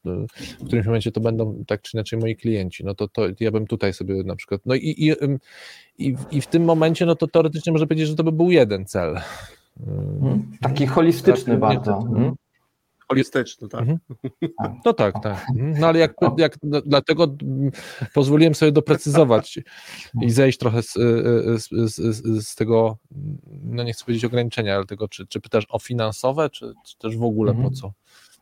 w 0.60 0.64
którymś 0.66 0.86
momencie 0.86 1.12
to 1.12 1.20
będą 1.20 1.64
tak 1.66 1.82
czy 1.82 1.96
inaczej 1.96 2.18
moi 2.18 2.36
klienci, 2.36 2.84
no 2.84 2.94
to, 2.94 3.08
to 3.08 3.22
ja 3.40 3.50
bym 3.50 3.66
tutaj 3.66 3.92
sobie 3.92 4.14
na 4.24 4.36
przykład, 4.36 4.60
no 4.66 4.74
i, 4.74 4.80
i, 4.98 5.12
i, 5.98 6.16
w- 6.16 6.32
i 6.32 6.40
w 6.40 6.46
tym 6.46 6.64
momencie, 6.64 7.06
no 7.06 7.14
to 7.14 7.26
teoretycznie 7.26 7.72
można 7.72 7.86
powiedzieć, 7.86 8.08
że 8.08 8.14
to 8.16 8.24
by 8.24 8.32
był 8.32 8.50
jeden 8.50 8.86
cel. 8.86 9.20
Mhm. 9.86 10.42
Taki 10.60 10.86
holistyczny 10.86 11.52
Tak, 11.52 11.60
bardzo. 11.60 11.90
nie, 11.90 12.04
to- 12.04 12.08
Mhm. 12.16 12.34
Holistyczny, 13.08 13.68
tak. 13.68 13.80
Mhm. 13.80 13.98
No 14.84 14.92
tak, 14.92 15.22
tak. 15.22 15.46
Mhm. 15.50 15.80
No 15.80 15.86
ale 15.86 15.98
jak, 15.98 16.14
jak 16.36 16.56
dlatego 16.86 17.36
pozwoliłem 18.14 18.54
sobie 18.54 18.72
doprecyzować 18.72 19.58
i 20.22 20.30
zejść 20.30 20.58
trochę 20.58 20.82
z, 20.82 20.96
y, 20.96 21.00
y, 21.00 21.58
z, 21.58 21.68
z, 21.94 22.16
z, 22.16 22.46
z 22.48 22.54
tego, 22.54 22.98
no 23.62 23.82
nie 23.82 23.92
chcę 23.92 24.04
powiedzieć 24.04 24.24
ograniczenia, 24.24 24.76
ale 24.76 24.86
tego, 24.86 25.08
czy, 25.08 25.26
czy 25.26 25.40
pytasz 25.40 25.64
o 25.68 25.78
finansowe, 25.78 26.50
czy, 26.50 26.72
czy 26.86 26.98
też 26.98 27.16
w 27.16 27.22
ogóle 27.22 27.52
po 27.52 27.58
Mhm. 27.58 27.74
co? 27.74 27.92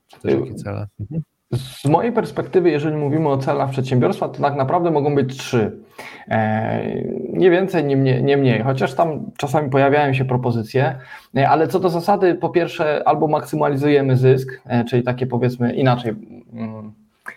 Czy 0.09 0.21
też 0.21 0.35
jakie 0.35 0.55
cele? 0.55 0.89
Mhm. 1.01 1.23
Z 1.55 1.85
mojej 1.85 2.13
perspektywy, 2.13 2.71
jeżeli 2.71 2.97
mówimy 2.97 3.29
o 3.29 3.39
celach 3.39 3.71
przedsiębiorstwa, 3.71 4.29
to 4.29 4.43
tak 4.43 4.57
naprawdę 4.57 4.91
mogą 4.91 5.15
być 5.15 5.39
trzy. 5.39 5.79
E, 6.29 7.03
nie 7.33 7.51
więcej, 7.51 7.85
nie 7.85 7.97
mniej, 7.97 8.25
nie 8.25 8.37
mniej, 8.37 8.63
chociaż 8.63 8.95
tam 8.95 9.31
czasami 9.37 9.71
pojawiają 9.71 10.15
się 10.15 10.25
propozycje, 10.25 10.99
e, 11.37 11.49
ale 11.49 11.69
co 11.69 11.81
do 11.81 11.89
zasady, 11.89 12.35
po 12.35 12.49
pierwsze, 12.49 13.09
albo 13.09 13.29
maksymalizujemy 13.29 14.17
zysk, 14.17 14.61
e, 14.67 14.85
czyli 14.85 15.03
takie 15.03 15.27
powiedzmy 15.27 15.75
inaczej. 15.75 16.13
Mm, 16.53 16.93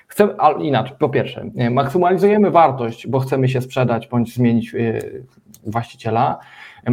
chcemy, 0.08 0.34
inaczej, 0.60 0.96
po 1.00 1.10
pierwsze, 1.10 1.50
maksymalizujemy 1.72 2.52
wartość, 2.52 3.08
bo 3.08 3.20
chcemy 3.20 3.50
się 3.50 3.62
sprzedać 3.62 4.08
bądź 4.08 4.36
zmienić 4.36 4.76
właściciela, 5.66 6.40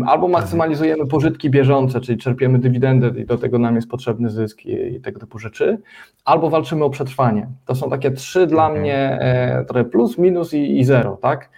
Albo 0.06 0.28
maksymalizujemy 0.28 1.06
pożytki 1.06 1.50
bieżące, 1.50 2.00
czyli 2.00 2.18
czerpiemy 2.18 2.58
dywidendy 2.58 3.20
i 3.20 3.26
do 3.26 3.38
tego 3.38 3.58
nam 3.58 3.76
jest 3.76 3.88
potrzebny 3.88 4.30
zysk 4.30 4.66
i, 4.66 4.72
i 4.72 5.00
tego 5.00 5.20
typu 5.20 5.38
rzeczy, 5.38 5.78
albo 6.24 6.50
walczymy 6.50 6.84
o 6.84 6.90
przetrwanie. 6.90 7.48
To 7.66 7.74
są 7.74 7.90
takie 7.90 8.10
trzy 8.10 8.46
dla 8.46 8.68
mnie 8.68 9.18
e, 9.20 9.64
trochę 9.64 9.84
plus, 9.84 10.18
minus 10.18 10.54
i, 10.54 10.78
i 10.78 10.84
zero, 10.84 11.16
tak? 11.16 11.50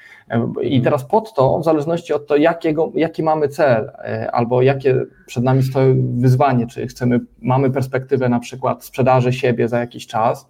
I 0.62 0.76
mhm. 0.76 0.82
teraz 0.82 1.04
pod 1.04 1.34
to, 1.34 1.58
w 1.58 1.64
zależności 1.64 2.12
od 2.12 2.26
to, 2.26 2.36
jakiego, 2.36 2.92
jaki 2.94 3.22
mamy 3.22 3.48
cel, 3.48 3.92
e, 3.98 4.30
albo 4.30 4.62
jakie 4.62 5.04
przed 5.26 5.44
nami 5.44 5.62
stoi 5.62 5.94
wyzwanie, 6.16 6.66
czy 6.66 6.86
chcemy, 6.86 7.20
mamy 7.42 7.70
perspektywę 7.70 8.28
na 8.28 8.40
przykład 8.40 8.84
sprzedaży 8.84 9.32
siebie 9.32 9.68
za 9.68 9.78
jakiś 9.78 10.06
czas, 10.06 10.48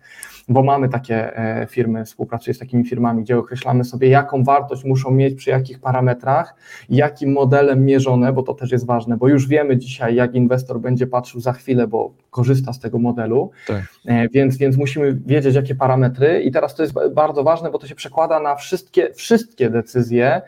bo 0.49 0.62
mamy 0.62 0.88
takie 0.88 1.37
e, 1.37 1.66
firmy, 1.66 2.05
współpracuję 2.05 2.55
z 2.55 2.59
takimi 2.59 2.85
firmami, 2.85 3.23
gdzie 3.23 3.38
określamy 3.38 3.85
sobie, 3.85 4.09
jaką 4.09 4.45
wartość 4.45 4.85
muszą 4.85 5.11
mieć 5.11 5.35
przy 5.35 5.51
jakich 5.51 5.81
parametrach, 5.81 6.55
jakim 6.90 7.33
modelem 7.33 7.72
mierzone, 7.77 8.33
bo 8.33 8.43
to 8.43 8.55
też 8.55 8.73
jest 8.73 8.87
ważne, 8.87 9.17
bo 9.17 9.29
już 9.29 9.49
wiemy 9.49 9.77
dzisiaj, 9.77 10.15
jak 10.15 10.35
inwestor 10.35 10.81
będzie 10.81 11.07
patrzył 11.07 11.41
za 11.41 11.53
chwilę, 11.53 11.87
bo 11.87 12.13
korzysta 12.31 12.73
z 12.73 12.81
tego 12.81 12.99
modelu, 12.99 13.51
tak. 13.67 13.83
E, 14.07 14.29
więc, 14.29 14.57
więc 14.57 14.77
musimy 14.77 15.19
wiedzieć, 15.27 15.55
jakie 15.55 15.75
parametry 15.75 16.43
i 16.43 16.51
teraz 16.51 16.75
to 16.75 16.83
jest 16.83 16.95
bardzo 17.15 17.45
ważne, 17.45 17.71
bo 17.71 17.79
to 17.79 17.87
się 17.87 17.95
przekłada 17.95 18.41
na 18.41 18.57
wszystkie, 18.57 19.15
wszystkie 19.15 19.71
decyzje, 19.71 20.43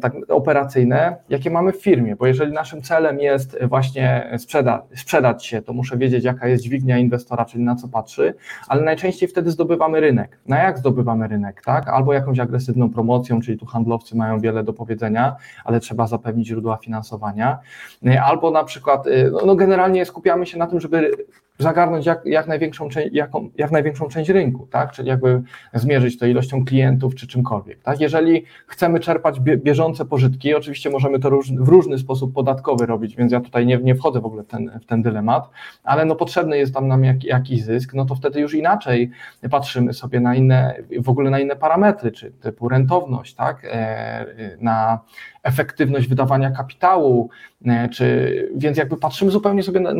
tak 0.00 0.12
operacyjne, 0.28 1.16
jakie 1.28 1.50
mamy 1.50 1.72
w 1.72 1.82
firmie, 1.82 2.16
bo 2.16 2.26
jeżeli 2.26 2.52
naszym 2.52 2.82
celem 2.82 3.20
jest 3.20 3.58
właśnie 3.64 4.30
sprzeda 4.38 4.82
sprzedać 4.96 5.46
się, 5.46 5.62
to 5.62 5.72
muszę 5.72 5.96
wiedzieć, 5.96 6.24
jaka 6.24 6.48
jest 6.48 6.64
dźwignia 6.64 6.98
inwestora, 6.98 7.44
czyli 7.44 7.64
na 7.64 7.76
co 7.76 7.88
patrzy, 7.88 8.34
ale 8.68 8.82
najczęściej 8.82 9.28
wtedy 9.28 9.50
zdobywamy 9.50 10.00
rynek. 10.00 10.38
Na 10.46 10.58
jak 10.58 10.78
zdobywamy 10.78 11.28
rynek, 11.28 11.62
tak? 11.64 11.88
Albo 11.88 12.12
jakąś 12.12 12.38
agresywną 12.38 12.90
promocją, 12.90 13.40
czyli 13.40 13.58
tu 13.58 13.66
handlowcy 13.66 14.16
mają 14.16 14.40
wiele 14.40 14.64
do 14.64 14.72
powiedzenia, 14.72 15.36
ale 15.64 15.80
trzeba 15.80 16.06
zapewnić 16.06 16.48
źródła 16.48 16.76
finansowania, 16.76 17.58
e, 18.06 18.22
albo 18.22 18.50
na 18.50 18.64
przykład, 18.64 19.06
e, 19.06 19.30
no, 19.30 19.40
no 19.46 19.56
generalnie 19.56 20.04
skupiamy 20.04 20.46
się 20.46 20.58
na 20.58 20.66
tym, 20.66 20.80
żeby 20.80 21.10
zagarnąć 21.58 22.06
jak, 22.06 22.26
jak, 22.26 22.46
największą, 22.46 22.88
jaką, 23.12 23.50
jak 23.56 23.70
największą 23.70 24.08
część 24.08 24.30
rynku, 24.30 24.66
tak? 24.66 24.92
czyli 24.92 25.08
jakby 25.08 25.42
zmierzyć 25.74 26.18
to 26.18 26.26
ilością 26.26 26.64
klientów 26.64 27.14
czy 27.14 27.26
czymkolwiek. 27.26 27.82
Tak? 27.82 28.00
Jeżeli 28.00 28.44
chcemy 28.66 29.00
czerpać 29.00 29.40
bieżące 29.40 30.04
pożytki, 30.04 30.54
oczywiście 30.54 30.90
możemy 30.90 31.18
to 31.18 31.30
róż, 31.30 31.52
w 31.52 31.68
różny 31.68 31.98
sposób 31.98 32.34
podatkowy 32.34 32.86
robić, 32.86 33.16
więc 33.16 33.32
ja 33.32 33.40
tutaj 33.40 33.66
nie, 33.66 33.78
nie 33.78 33.94
wchodzę 33.94 34.20
w 34.20 34.26
ogóle 34.26 34.42
w 34.42 34.46
ten, 34.46 34.78
w 34.82 34.86
ten 34.86 35.02
dylemat, 35.02 35.50
ale 35.84 36.04
no 36.04 36.14
potrzebny 36.16 36.58
jest 36.58 36.74
tam 36.74 36.88
nam 36.88 37.04
jak, 37.04 37.24
jakiś 37.24 37.62
zysk, 37.62 37.94
no 37.94 38.04
to 38.04 38.14
wtedy 38.14 38.40
już 38.40 38.54
inaczej 38.54 39.10
patrzymy 39.50 39.92
sobie 39.92 40.20
na 40.20 40.34
inne, 40.34 40.74
w 41.00 41.08
ogóle 41.08 41.30
na 41.30 41.38
inne 41.38 41.56
parametry, 41.56 42.12
czy 42.12 42.32
typu 42.32 42.68
rentowność, 42.68 43.34
tak? 43.34 43.64
E, 43.64 44.56
na 44.60 45.00
efektywność 45.46 46.08
wydawania 46.08 46.50
kapitału, 46.50 47.30
e, 47.66 47.88
czy, 47.88 48.48
więc 48.56 48.78
jakby 48.78 48.96
patrzymy 48.96 49.30
zupełnie 49.30 49.62
sobie 49.62 49.80
na, 49.80 49.90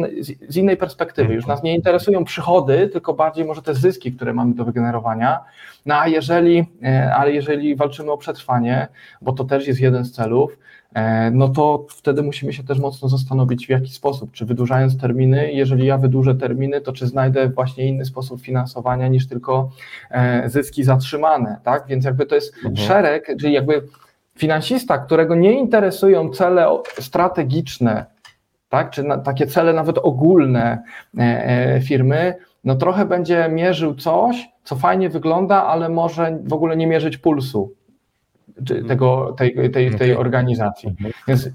z 0.49 0.57
innej 0.57 0.77
perspektywy. 0.77 1.35
Już 1.35 1.47
nas 1.47 1.63
nie 1.63 1.75
interesują 1.75 2.25
przychody, 2.25 2.89
tylko 2.89 3.15
bardziej 3.15 3.45
może 3.45 3.63
te 3.63 3.75
zyski, 3.75 4.13
które 4.13 4.33
mamy 4.33 4.55
do 4.55 4.65
wygenerowania. 4.65 5.41
No 5.87 5.95
a 6.01 6.09
jeżeli, 6.09 6.65
e, 6.83 7.15
ale 7.15 7.33
jeżeli 7.33 7.77
walczymy 7.77 8.13
o 8.13 8.19
przetrwanie, 8.19 8.89
bo 9.23 9.33
to 9.33 9.45
też 9.45 9.67
jest 9.67 9.81
jeden 9.81 10.05
z 10.05 10.13
celów, 10.13 10.59
e, 10.95 11.31
no 11.31 11.49
to 11.49 11.87
wtedy 11.91 12.23
musimy 12.23 12.53
się 12.53 12.65
też 12.65 12.79
mocno 12.79 13.09
zastanowić, 13.09 13.67
w 13.67 13.71
jaki 13.71 13.93
sposób, 13.93 14.33
czy 14.33 14.47
wydłużając 14.47 14.99
terminy, 14.99 15.53
jeżeli 15.53 15.87
ja 15.87 15.99
wydłużę 15.99 16.35
terminy, 16.35 16.81
to 16.81 16.93
czy 16.93 17.07
znajdę 17.07 17.49
właśnie 17.49 17.89
inny 17.89 18.05
sposób 18.05 18.41
finansowania 18.41 19.09
niż 19.09 19.29
tylko 19.29 19.71
zyski 20.47 20.85
zatrzymane, 20.85 21.61
tak? 21.65 21.85
Więc 21.89 22.05
jakby 22.05 22.27
to 22.27 22.35
jest 22.35 22.55
mhm. 22.57 22.77
szereg, 22.77 23.37
czyli 23.41 23.53
jakby 23.53 23.83
finansista, 24.37 24.99
którego 24.99 25.35
nie 25.35 25.53
interesują 25.53 26.31
cele 26.31 26.69
strategiczne, 27.01 28.07
tak, 28.69 28.91
czy 28.91 29.03
na, 29.03 29.19
takie 29.19 29.47
cele 29.47 29.73
nawet 29.73 29.99
ogólne 29.99 30.83
e, 31.19 31.23
e, 31.23 31.81
firmy, 31.81 32.35
no 32.65 32.75
trochę 32.75 33.05
będzie 33.05 33.49
mierzył 33.49 33.95
coś, 33.95 34.49
co 34.65 34.77
fajnie 34.77 35.09
wygląda, 35.09 35.65
ale 35.65 35.89
może 35.89 36.39
w 36.45 36.53
ogóle 36.53 36.77
nie 36.77 36.87
mierzyć 36.87 37.19
pulsu 37.19 37.73
mhm. 38.59 38.87
tego, 38.87 39.33
tej, 39.39 39.71
tej, 39.71 39.95
tej 39.95 40.17
organizacji. 40.17 40.89
Mhm. 40.89 41.13
Więc 41.29 41.49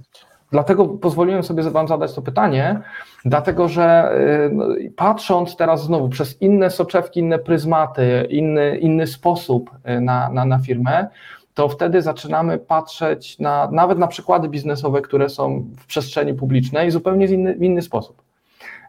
dlatego 0.51 0.85
pozwoliłem 0.85 1.43
sobie 1.43 1.63
Wam 1.63 1.87
zadać 1.87 2.13
to 2.13 2.21
pytanie, 2.21 2.79
dlatego 3.25 3.67
że 3.67 3.83
e, 3.83 4.49
no, 4.49 4.65
patrząc 4.95 5.55
teraz 5.55 5.83
znowu 5.83 6.09
przez 6.09 6.41
inne 6.41 6.69
soczewki, 6.69 7.19
inne 7.19 7.39
pryzmaty, 7.39 8.27
inny, 8.29 8.77
inny 8.77 9.07
sposób 9.07 9.71
na, 10.01 10.29
na, 10.29 10.45
na 10.45 10.59
firmę, 10.59 11.07
to 11.53 11.69
wtedy 11.69 12.01
zaczynamy 12.01 12.57
patrzeć 12.57 13.39
na, 13.39 13.69
nawet 13.71 13.97
na 13.97 14.07
przykłady 14.07 14.49
biznesowe, 14.49 15.01
które 15.01 15.29
są 15.29 15.65
w 15.77 15.85
przestrzeni 15.85 16.33
publicznej 16.33 16.91
zupełnie 16.91 17.27
w 17.27 17.31
inny, 17.31 17.55
w 17.55 17.63
inny 17.63 17.81
sposób. 17.81 18.20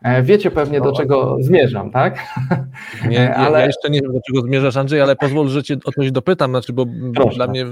E, 0.03 0.23
wiecie 0.23 0.51
pewnie, 0.51 0.81
do 0.81 0.93
czego 0.93 1.37
zmierzam, 1.41 1.91
tak? 1.91 2.19
Nie, 3.09 3.35
ale... 3.37 3.61
Ja 3.61 3.67
jeszcze 3.67 3.91
nie 3.91 4.01
wiem, 4.01 4.13
do 4.13 4.21
czego 4.27 4.41
zmierzasz, 4.41 4.77
Andrzej, 4.77 5.01
ale 5.01 5.17
pozwól, 5.17 5.49
że 5.49 5.63
cię 5.63 5.77
o 5.85 5.93
coś 5.93 6.13
dopytam, 6.13 6.51
znaczy, 6.51 6.73
bo 6.73 6.87
Proszę. 7.15 7.37
dla 7.37 7.47
mnie 7.47 7.67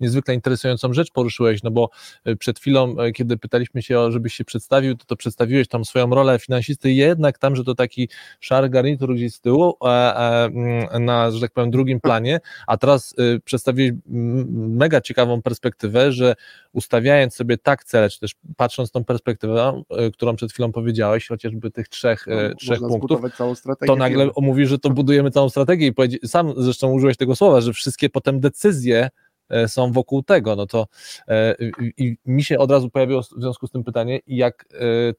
niezwykle 0.00 0.34
interesującą 0.34 0.92
rzecz 0.92 1.12
poruszyłeś, 1.12 1.62
no 1.62 1.70
bo 1.70 1.90
e, 2.24 2.36
przed 2.36 2.58
chwilą, 2.58 2.98
e, 2.98 3.12
kiedy 3.12 3.36
pytaliśmy 3.36 3.82
się, 3.82 4.12
żebyś 4.12 4.34
się 4.34 4.44
przedstawił, 4.44 4.96
to, 4.96 5.04
to 5.04 5.16
przedstawiłeś 5.16 5.68
tam 5.68 5.84
swoją 5.84 6.10
rolę 6.10 6.38
finansisty, 6.38 6.92
jednak 6.92 7.38
tam, 7.38 7.56
że 7.56 7.64
to 7.64 7.74
taki 7.74 8.08
szary 8.40 8.68
garnitur 8.68 9.14
gdzieś 9.14 9.34
z 9.34 9.40
tyłu, 9.40 9.76
mm, 9.82 11.04
na, 11.04 11.30
że 11.30 11.40
tak 11.40 11.52
powiem, 11.52 11.70
drugim 11.70 12.00
planie, 12.00 12.40
a 12.66 12.76
teraz 12.76 13.14
przedstawiłeś 13.44 13.92
mega 14.50 15.00
ciekawą 15.00 15.42
perspektywę, 15.42 16.12
że 16.12 16.34
ustawiając 16.72 17.34
sobie 17.34 17.58
tak 17.58 17.84
cele, 17.84 18.10
czy 18.10 18.20
też 18.20 18.34
patrząc 18.56 18.90
tą 18.90 19.04
perspektywę, 19.04 19.82
którą 20.12 20.36
przed 20.36 20.52
chwilą 20.52 20.72
powiedziałeś, 20.72 20.79
chociażby 21.28 21.70
tych 21.70 21.88
trzech, 21.88 22.26
no, 22.26 22.42
e, 22.42 22.54
trzech 22.54 22.78
punktów, 22.78 23.20
to 23.86 23.96
nagle 23.96 24.24
firmy. 24.24 24.32
mówi, 24.46 24.66
że 24.66 24.78
to 24.78 24.90
budujemy 24.90 25.30
całą 25.30 25.48
strategię 25.48 25.86
i 25.86 26.28
sam 26.28 26.54
zresztą 26.56 26.92
użyłeś 26.92 27.16
tego 27.16 27.36
słowa, 27.36 27.60
że 27.60 27.72
wszystkie 27.72 28.10
potem 28.10 28.40
decyzje 28.40 29.08
e, 29.48 29.68
są 29.68 29.92
wokół 29.92 30.22
tego, 30.22 30.56
no 30.56 30.66
to 30.66 30.86
e, 31.28 31.56
i 31.96 32.16
mi 32.26 32.44
się 32.44 32.58
od 32.58 32.70
razu 32.70 32.90
pojawiło 32.90 33.22
w 33.22 33.26
związku 33.26 33.66
z 33.66 33.70
tym 33.70 33.84
pytanie, 33.84 34.20
jak 34.26 34.64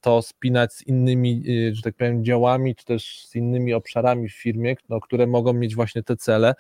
to 0.02 0.22
spinać 0.22 0.74
z 0.74 0.88
innymi, 0.88 1.44
że 1.72 1.82
tak 1.82 1.96
powiem, 1.96 2.24
działami, 2.24 2.76
czy 2.76 2.86
też 2.86 3.26
z 3.28 3.36
innymi 3.36 3.74
obszarami 3.74 4.30
w 4.30 4.36
firmie, 4.36 4.76
no, 4.90 5.00
które 5.00 5.28
mogą 5.28 5.54
mieć 5.54 5.76
właśnie 5.76 6.04
te 6.04 6.16
cele, 6.16 6.56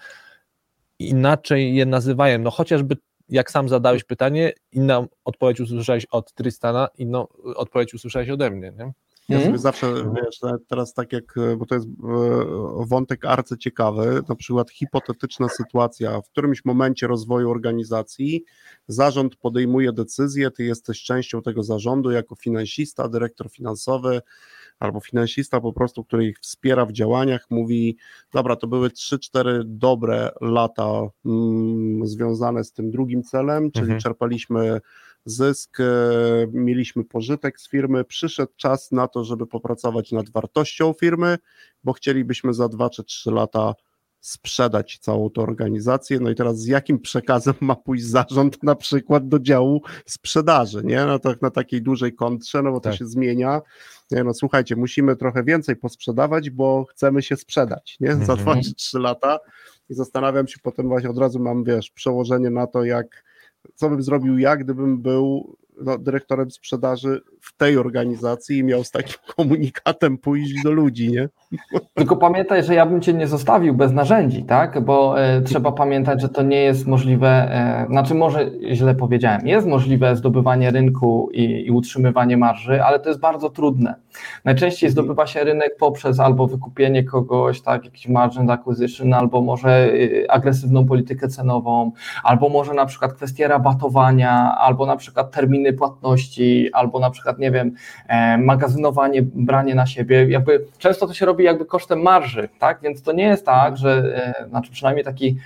inaczej 0.99 1.75
je 1.75 1.85
nazywają, 1.85 2.39
no 2.39 2.51
chociażby 2.51 2.97
jak 3.31 3.51
sam 3.51 3.69
zadałeś 3.69 4.03
pytanie, 4.03 4.53
inną 4.71 5.07
odpowiedź 5.25 5.59
usłyszałeś 5.59 6.05
od 6.05 6.33
Tristana, 6.33 6.87
inną 6.97 7.27
odpowiedź 7.55 7.93
usłyszałeś 7.93 8.29
ode 8.29 8.51
mnie, 8.51 8.73
nie? 8.77 8.91
Ja 9.29 9.37
sobie 9.37 9.45
mhm. 9.45 9.57
zawsze, 9.57 9.93
wiesz, 10.15 10.39
teraz 10.67 10.93
tak 10.93 11.13
jak, 11.13 11.35
bo 11.57 11.65
to 11.65 11.75
jest 11.75 11.87
e, 11.87 11.89
wątek 12.87 13.25
arcy 13.25 13.57
ciekawy, 13.57 14.21
na 14.29 14.35
przykład 14.35 14.71
hipotetyczna 14.71 15.49
sytuacja, 15.49 16.21
w 16.21 16.29
którymś 16.29 16.65
momencie 16.65 17.07
rozwoju 17.07 17.51
organizacji 17.51 18.43
zarząd 18.87 19.35
podejmuje 19.35 19.93
decyzję, 19.93 20.51
ty 20.51 20.63
jesteś 20.63 21.03
częścią 21.03 21.41
tego 21.41 21.63
zarządu 21.63 22.11
jako 22.11 22.35
finansista, 22.35 23.09
dyrektor 23.09 23.51
finansowy, 23.51 24.21
albo 24.81 24.99
finansista 24.99 25.61
po 25.61 25.73
prostu, 25.73 26.03
który 26.03 26.25
ich 26.27 26.39
wspiera 26.39 26.85
w 26.85 26.91
działaniach, 26.91 27.45
mówi, 27.49 27.97
dobra, 28.33 28.55
to 28.55 28.67
były 28.67 28.89
3-4 28.89 29.61
dobre 29.65 30.31
lata 30.41 31.01
mm, 31.25 32.07
związane 32.07 32.63
z 32.63 32.73
tym 32.73 32.91
drugim 32.91 33.23
celem, 33.23 33.71
czyli 33.71 33.83
mhm. 33.83 34.01
czerpaliśmy 34.01 34.81
zysk, 35.25 35.79
e, 35.79 35.85
mieliśmy 36.51 37.03
pożytek 37.03 37.59
z 37.59 37.69
firmy, 37.69 38.03
przyszedł 38.03 38.51
czas 38.57 38.91
na 38.91 39.07
to, 39.07 39.23
żeby 39.23 39.47
popracować 39.47 40.11
nad 40.11 40.29
wartością 40.29 40.93
firmy, 40.93 41.37
bo 41.83 41.93
chcielibyśmy 41.93 42.53
za 42.53 42.69
2 42.69 42.89
czy 42.89 43.03
3 43.03 43.31
lata 43.31 43.73
sprzedać 44.21 44.97
całą 45.01 45.29
tę 45.29 45.41
organizację. 45.41 46.19
No 46.19 46.29
i 46.29 46.35
teraz 46.35 46.59
z 46.59 46.67
jakim 46.67 46.99
przekazem 46.99 47.53
ma 47.61 47.75
pójść 47.75 48.05
zarząd 48.05 48.63
na 48.63 48.75
przykład 48.75 49.27
do 49.27 49.39
działu 49.39 49.81
sprzedaży, 50.05 50.81
nie? 50.83 51.05
No 51.05 51.19
to 51.19 51.33
na 51.41 51.51
takiej 51.51 51.81
dużej 51.81 52.15
kontrze, 52.15 52.61
no 52.61 52.71
bo 52.71 52.79
tak. 52.79 52.93
to 52.93 52.97
się 52.97 53.05
zmienia. 53.05 53.61
Nie, 54.11 54.23
no 54.23 54.33
słuchajcie, 54.33 54.75
musimy 54.75 55.15
trochę 55.15 55.43
więcej 55.43 55.75
posprzedawać, 55.75 56.49
bo 56.49 56.85
chcemy 56.85 57.21
się 57.21 57.37
sprzedać, 57.37 57.97
nie? 57.99 58.15
Za 58.15 58.35
dwa 58.35 58.51
mhm. 58.51 58.61
czy 58.61 58.75
trzy 58.75 58.99
lata 58.99 59.39
i 59.89 59.93
zastanawiam 59.93 60.47
się 60.47 60.57
potem 60.63 60.87
właśnie 60.87 61.09
od 61.09 61.17
razu 61.17 61.39
mam, 61.39 61.63
wiesz, 61.63 61.91
przełożenie 61.91 62.49
na 62.49 62.67
to, 62.67 62.83
jak 62.83 63.23
co 63.75 63.89
bym 63.89 64.03
zrobił 64.03 64.37
ja, 64.37 64.57
gdybym 64.57 65.01
był 65.01 65.57
no, 65.83 65.97
dyrektorem 65.97 66.51
sprzedaży 66.51 67.21
w 67.41 67.57
tej 67.57 67.77
organizacji 67.77 68.57
i 68.57 68.63
miał 68.63 68.83
z 68.83 68.91
takim 68.91 69.15
komunikatem 69.35 70.17
pójść 70.17 70.63
do 70.63 70.71
ludzi, 70.71 71.11
nie? 71.11 71.29
Tylko 71.93 72.15
pamiętaj, 72.15 72.63
że 72.63 72.75
ja 72.75 72.85
bym 72.85 73.01
cię 73.01 73.13
nie 73.13 73.27
zostawił 73.27 73.73
bez 73.73 73.91
narzędzi, 73.91 74.43
tak? 74.43 74.85
Bo 74.85 75.21
e, 75.21 75.41
trzeba 75.41 75.71
pamiętać, 75.71 76.21
że 76.21 76.29
to 76.29 76.41
nie 76.41 76.61
jest 76.61 76.87
możliwe, 76.87 77.27
e, 77.27 77.85
znaczy 77.89 78.15
może 78.15 78.51
źle 78.71 78.95
powiedziałem, 78.95 79.47
jest 79.47 79.67
możliwe 79.67 80.15
zdobywanie 80.15 80.71
rynku 80.71 81.29
i, 81.33 81.65
i 81.67 81.71
utrzymywanie 81.71 82.37
marży, 82.37 82.83
ale 82.83 82.99
to 82.99 83.09
jest 83.09 83.21
bardzo 83.21 83.49
trudne. 83.49 83.95
Najczęściej 84.45 84.89
Mhm. 84.89 84.91
zdobywa 84.91 85.27
się 85.27 85.43
rynek 85.43 85.77
poprzez 85.79 86.19
albo 86.19 86.47
wykupienie 86.47 87.03
kogoś, 87.03 87.61
tak, 87.61 87.85
jakiś 87.85 88.07
margin 88.07 88.49
acquisition, 88.49 89.13
albo 89.13 89.41
może 89.41 89.93
y, 89.93 90.25
agresywną 90.29 90.85
politykę 90.85 91.27
cenową, 91.27 91.91
albo 92.23 92.49
może 92.49 92.73
na 92.73 92.85
przykład 92.85 93.13
kwestie 93.13 93.47
rabatowania, 93.47 94.57
albo 94.57 94.85
na 94.85 94.95
przykład 94.95 95.31
terminy 95.31 95.70
płatności, 95.73 96.69
albo 96.73 96.99
na 96.99 97.09
przykład, 97.09 97.39
nie 97.39 97.51
wiem, 97.51 97.75
e, 98.07 98.37
magazynowanie, 98.37 99.21
branie 99.21 99.75
na 99.75 99.85
siebie. 99.85 100.29
Jakby 100.29 100.65
często 100.77 101.07
to 101.07 101.13
się 101.13 101.25
robi 101.25 101.43
jakby 101.43 101.65
kosztem 101.65 102.01
marży, 102.01 102.49
tak? 102.59 102.79
Więc 102.81 103.01
to 103.03 103.11
nie 103.11 103.23
jest 103.23 103.45
tak, 103.45 103.77
że, 103.77 104.13
e, 104.39 104.49
znaczy 104.49 104.71
przynajmniej 104.71 105.05
taki 105.05 105.37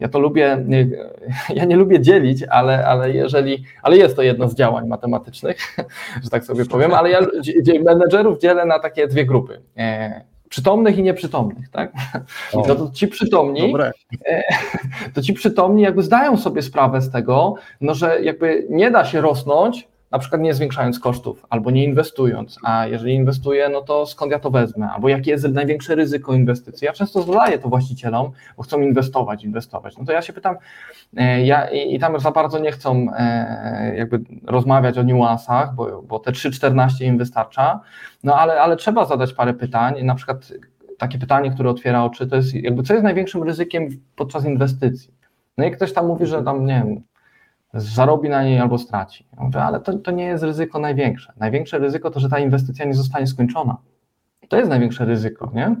ja 0.00 0.08
to 0.08 0.18
lubię, 0.18 0.64
nie- 0.66 0.88
ja 1.58 1.64
nie 1.64 1.76
lubię 1.76 2.00
dzielić, 2.00 2.42
ale, 2.42 2.86
ale 2.86 3.10
jeżeli, 3.10 3.64
ale 3.82 3.96
jest 3.96 4.16
to 4.16 4.22
jedno 4.22 4.48
z 4.48 4.54
działań 4.54 4.86
matematycznych, 4.86 5.76
że 6.24 6.30
tak 6.30 6.44
sobie 6.44 6.64
powiem, 6.64 6.94
ale 6.94 7.10
ja 7.10 7.20
menedżerów 7.84 8.38
dzielę 8.38 8.66
na 8.66 8.78
takie 8.78 9.06
dwie 9.06 9.24
grupy. 9.26 9.60
Przytomnych 10.48 10.98
i 10.98 11.02
nieprzytomnych, 11.02 11.68
tak? 11.68 11.92
O. 12.52 12.64
No 12.68 12.74
to 12.74 12.90
ci 12.90 13.08
przytomni, 13.08 13.60
Dobre. 13.60 13.92
to 15.14 15.22
ci 15.22 15.32
przytomni 15.32 15.82
jakby 15.82 16.02
zdają 16.02 16.36
sobie 16.36 16.62
sprawę 16.62 17.00
z 17.00 17.10
tego, 17.10 17.54
no, 17.80 17.94
że 17.94 18.22
jakby 18.22 18.66
nie 18.70 18.90
da 18.90 19.04
się 19.04 19.20
rosnąć, 19.20 19.88
na 20.10 20.18
przykład 20.18 20.42
nie 20.42 20.54
zwiększając 20.54 21.00
kosztów, 21.00 21.46
albo 21.50 21.70
nie 21.70 21.84
inwestując, 21.84 22.58
a 22.64 22.86
jeżeli 22.86 23.14
inwestuję, 23.14 23.68
no 23.68 23.80
to 23.80 24.06
skąd 24.06 24.32
ja 24.32 24.38
to 24.38 24.50
wezmę, 24.50 24.90
albo 24.90 25.08
jakie 25.08 25.30
jest 25.30 25.48
największe 25.48 25.94
ryzyko 25.94 26.34
inwestycji. 26.34 26.84
Ja 26.84 26.92
często 26.92 27.22
zadaję 27.22 27.58
to 27.58 27.68
właścicielom, 27.68 28.30
bo 28.56 28.62
chcą 28.62 28.80
inwestować, 28.80 29.44
inwestować. 29.44 29.98
No 29.98 30.04
to 30.04 30.12
ja 30.12 30.22
się 30.22 30.32
pytam, 30.32 30.56
e, 31.16 31.44
ja, 31.46 31.70
i, 31.70 31.94
i 31.94 31.98
tam 31.98 32.20
za 32.20 32.30
bardzo 32.30 32.58
nie 32.58 32.72
chcą 32.72 33.06
e, 33.16 33.94
jakby 33.96 34.20
rozmawiać 34.44 34.98
o 34.98 35.02
niuansach, 35.02 35.74
bo, 35.74 36.02
bo 36.02 36.18
te 36.18 36.30
3-14 36.30 37.04
im 37.04 37.18
wystarcza, 37.18 37.80
no 38.24 38.34
ale, 38.34 38.60
ale 38.60 38.76
trzeba 38.76 39.04
zadać 39.04 39.32
parę 39.32 39.54
pytań, 39.54 40.04
na 40.04 40.14
przykład 40.14 40.52
takie 40.98 41.18
pytanie, 41.18 41.50
które 41.50 41.70
otwiera 41.70 42.04
oczy, 42.04 42.26
to 42.26 42.36
jest 42.36 42.54
jakby 42.54 42.82
co 42.82 42.92
jest 42.92 43.04
największym 43.04 43.42
ryzykiem 43.42 43.88
podczas 44.16 44.44
inwestycji. 44.44 45.10
No 45.58 45.64
i 45.64 45.70
ktoś 45.70 45.92
tam 45.92 46.06
mówi, 46.06 46.26
że 46.26 46.42
tam, 46.42 46.66
nie 46.66 46.74
wiem, 46.74 47.02
zarobi 47.76 48.28
na 48.28 48.44
niej 48.44 48.58
albo 48.58 48.78
straci. 48.78 49.26
Ja 49.36 49.42
mówię, 49.42 49.62
ale 49.62 49.80
to, 49.80 49.98
to 49.98 50.10
nie 50.10 50.24
jest 50.24 50.44
ryzyko 50.44 50.78
największe. 50.78 51.32
Największe 51.36 51.78
ryzyko 51.78 52.10
to, 52.10 52.20
że 52.20 52.28
ta 52.28 52.38
inwestycja 52.38 52.84
nie 52.84 52.94
zostanie 52.94 53.26
skończona. 53.26 53.76
To 54.48 54.56
jest 54.56 54.70
największe 54.70 55.04
ryzyko, 55.04 55.50
nie? 55.54 55.76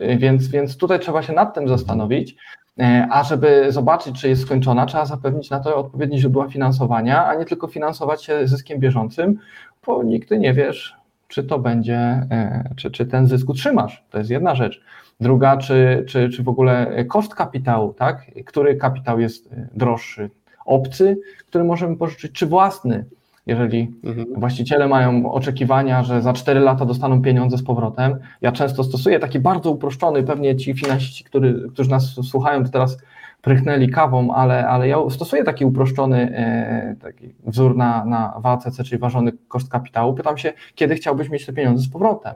Y, 0.00 0.16
Więc, 0.16 0.48
więc 0.48 0.76
tutaj 0.76 1.00
trzeba 1.00 1.22
się 1.22 1.32
nad 1.32 1.54
tym 1.54 1.68
zastanowić, 1.68 2.36
e, 2.78 3.06
a 3.10 3.24
żeby 3.24 3.66
zobaczyć, 3.72 4.20
czy 4.20 4.28
jest 4.28 4.42
skończona, 4.42 4.86
trzeba 4.86 5.06
zapewnić 5.06 5.50
na 5.50 5.60
to 5.60 5.76
odpowiednie 5.76 6.18
źródła 6.18 6.48
finansowania, 6.48 7.26
a 7.26 7.34
nie 7.34 7.44
tylko 7.44 7.68
finansować 7.68 8.24
się 8.24 8.48
zyskiem 8.48 8.80
bieżącym, 8.80 9.38
bo 9.86 10.02
nigdy 10.02 10.38
nie 10.38 10.54
wiesz, 10.54 10.96
czy 11.28 11.44
to 11.44 11.58
będzie, 11.58 11.98
e, 12.30 12.70
czy, 12.76 12.90
czy 12.90 13.06
ten 13.06 13.26
zysk 13.26 13.48
utrzymasz. 13.48 14.04
To 14.10 14.18
jest 14.18 14.30
jedna 14.30 14.54
rzecz. 14.54 14.82
Druga, 15.20 15.56
czy, 15.56 16.04
czy, 16.08 16.28
czy 16.28 16.42
w 16.42 16.48
ogóle 16.48 17.04
koszt 17.04 17.34
kapitału, 17.34 17.94
tak? 17.94 18.26
Który 18.46 18.76
kapitał 18.76 19.20
jest 19.20 19.52
e, 19.52 19.68
droższy? 19.74 20.30
Obcy, 20.64 21.20
który 21.46 21.64
możemy 21.64 21.96
pożyczyć, 21.96 22.32
czy 22.32 22.46
własny? 22.46 23.04
Jeżeli 23.46 23.90
Mhm. 24.04 24.26
właściciele 24.40 24.88
mają 24.88 25.32
oczekiwania, 25.32 26.02
że 26.02 26.22
za 26.22 26.32
4 26.32 26.60
lata 26.60 26.84
dostaną 26.84 27.22
pieniądze 27.22 27.56
z 27.58 27.62
powrotem. 27.62 28.18
Ja 28.40 28.52
często 28.52 28.84
stosuję 28.84 29.18
taki 29.18 29.38
bardzo 29.40 29.70
uproszczony, 29.70 30.22
pewnie 30.22 30.56
ci 30.56 30.74
finansiści, 30.74 31.24
który, 31.24 31.68
którzy 31.72 31.90
nas 31.90 32.04
słuchają, 32.30 32.64
to 32.64 32.70
teraz 32.70 32.98
prychnęli 33.42 33.88
kawą, 33.88 34.34
ale, 34.34 34.68
ale 34.68 34.88
ja 34.88 34.96
stosuję 35.10 35.44
taki 35.44 35.64
uproszczony 35.64 36.36
e, 36.36 36.96
taki 37.02 37.34
wzór 37.46 37.76
na, 37.76 38.04
na 38.04 38.34
WACC, 38.38 38.82
czyli 38.84 38.98
ważony 38.98 39.32
koszt 39.48 39.68
kapitału. 39.68 40.14
Pytam 40.14 40.38
się, 40.38 40.52
kiedy 40.74 40.94
chciałbyś 40.94 41.28
mieć 41.30 41.46
te 41.46 41.52
pieniądze 41.52 41.84
z 41.84 41.88
powrotem, 41.88 42.34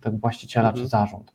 tego 0.00 0.18
właściciela 0.18 0.68
Mhm. 0.68 0.84
czy 0.84 0.90
zarząd. 0.90 1.32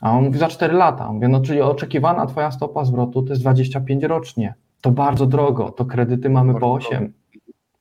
A 0.00 0.10
on 0.12 0.24
mówi 0.24 0.38
za 0.38 0.48
4 0.48 0.74
lata. 0.74 1.12
Mówię, 1.12 1.28
no 1.28 1.40
czyli 1.40 1.60
oczekiwana 1.60 2.26
twoja 2.26 2.50
stopa 2.50 2.84
zwrotu 2.84 3.22
to 3.22 3.30
jest 3.30 3.42
25 3.42 4.04
rocznie. 4.04 4.54
To 4.84 4.90
bardzo 4.90 5.26
drogo, 5.26 5.70
to 5.70 5.84
kredyty 5.84 6.30
mamy 6.30 6.52
po 6.52 6.60
Bardzo 6.60 6.88
8. 6.88 7.12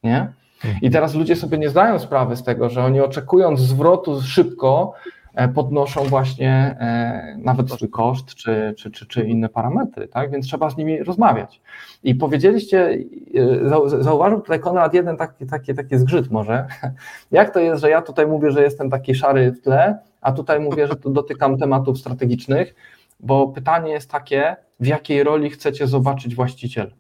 Nie? 0.03 0.33
I 0.81 0.89
teraz 0.89 1.15
ludzie 1.15 1.35
sobie 1.35 1.57
nie 1.57 1.69
zdają 1.69 1.99
sprawy 1.99 2.35
z 2.35 2.43
tego, 2.43 2.69
że 2.69 2.83
oni 2.83 3.01
oczekując 3.01 3.59
zwrotu 3.59 4.21
szybko, 4.21 4.93
e, 5.35 5.47
podnoszą 5.47 6.03
właśnie 6.03 6.51
e, 6.79 7.37
nawet 7.37 7.71
swój 7.71 7.89
koszt 7.89 8.35
czy, 8.35 8.73
czy, 8.77 8.91
czy, 8.91 9.07
czy 9.07 9.23
inne 9.23 9.49
parametry, 9.49 10.07
tak? 10.07 10.31
Więc 10.31 10.45
trzeba 10.45 10.69
z 10.69 10.77
nimi 10.77 11.03
rozmawiać. 11.03 11.61
I 12.03 12.15
powiedzieliście, 12.15 12.97
e, 13.35 13.69
zau- 13.69 14.03
zauważył 14.03 14.41
tutaj 14.41 14.59
Konrad 14.59 14.93
jeden 14.93 15.17
taki, 15.17 15.45
taki, 15.45 15.73
taki 15.73 15.97
zgrzyt 15.97 16.31
może. 16.31 16.67
Jak 17.31 17.53
to 17.53 17.59
jest, 17.59 17.81
że 17.81 17.89
ja 17.89 18.01
tutaj 18.01 18.27
mówię, 18.27 18.51
że 18.51 18.63
jestem 18.63 18.89
taki 18.89 19.15
szary 19.15 19.51
w 19.51 19.61
tle, 19.61 19.97
a 20.21 20.31
tutaj 20.31 20.59
mówię, 20.59 20.87
że 20.87 20.95
to 20.95 21.09
dotykam 21.09 21.57
tematów 21.57 21.99
strategicznych, 21.99 22.75
bo 23.23 23.47
pytanie 23.47 23.91
jest 23.91 24.11
takie, 24.11 24.55
w 24.79 24.87
jakiej 24.87 25.23
roli 25.23 25.49
chcecie 25.49 25.87
zobaczyć 25.87 26.35
właściciel? 26.35 26.93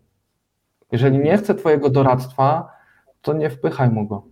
Jeżeli 0.91 1.17
nie 1.17 1.37
chce 1.37 1.55
Twojego 1.55 1.89
doradztwa, 1.89 2.71
to 3.21 3.33
nie 3.33 3.49
wpychaj 3.49 3.89
mu 3.89 4.07
go. 4.07 4.23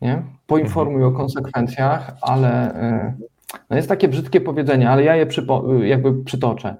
Nie? 0.00 0.22
Poinformuj 0.46 1.04
o 1.04 1.12
konsekwencjach, 1.12 2.16
ale 2.20 2.74
y, 3.10 3.14
no 3.70 3.76
jest 3.76 3.88
takie 3.88 4.08
brzydkie 4.08 4.40
powiedzenie, 4.40 4.90
ale 4.90 5.04
ja 5.04 5.16
je 5.16 5.26
przypo, 5.26 5.74
jakby 5.74 6.24
przytoczę. 6.24 6.76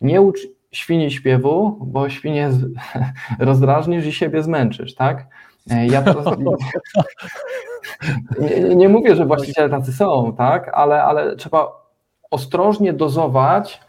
Nie 0.00 0.20
ucz 0.20 0.38
świni 0.72 1.10
śpiewu, 1.10 1.78
bo 1.80 2.08
świnie 2.08 2.52
z, 2.52 2.64
rozdrażnisz 3.38 4.06
i 4.06 4.12
siebie 4.12 4.42
zmęczysz, 4.42 4.94
tak? 4.94 5.26
E, 5.70 5.86
Ja 5.86 6.02
teraz 6.02 6.26
nie, 8.40 8.74
nie 8.74 8.88
mówię, 8.88 9.16
że 9.16 9.26
właściciele 9.26 9.70
tacy 9.70 9.92
są, 9.92 10.34
tak? 10.36 10.70
Ale, 10.74 11.02
ale 11.02 11.36
trzeba 11.36 11.79
ostrożnie 12.30 12.92
dozować 12.92 13.80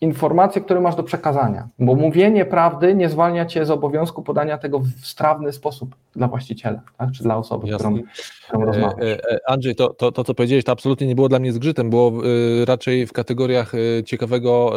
informacje, 0.00 0.62
które 0.62 0.80
masz 0.80 0.96
do 0.96 1.02
przekazania, 1.02 1.68
bo 1.78 1.94
mówienie 1.94 2.44
prawdy 2.44 2.94
nie 2.94 3.08
zwalnia 3.08 3.46
cię 3.46 3.66
z 3.66 3.70
obowiązku 3.70 4.22
podania 4.22 4.58
tego 4.58 4.78
w 4.78 5.06
strawny 5.06 5.52
sposób 5.52 5.96
dla 6.16 6.28
właściciela, 6.28 6.80
tak? 6.98 7.12
czy 7.12 7.22
dla 7.22 7.36
osoby, 7.36 7.68
Jasne. 7.68 7.90
którą, 7.90 8.02
którą 8.48 8.64
rozmawiasz. 8.64 9.08
E, 9.08 9.32
e, 9.32 9.38
Andrzej, 9.46 9.74
to, 9.74 9.94
to, 9.94 10.12
to 10.12 10.24
co 10.24 10.34
powiedziałeś, 10.34 10.64
to 10.64 10.72
absolutnie 10.72 11.06
nie 11.06 11.14
było 11.14 11.28
dla 11.28 11.38
mnie 11.38 11.52
zgrzytem, 11.52 11.90
było 11.90 12.12
e, 12.12 12.64
raczej 12.64 13.06
w 13.06 13.12
kategoriach 13.12 13.72
e, 13.74 14.04
ciekawego 14.04 14.72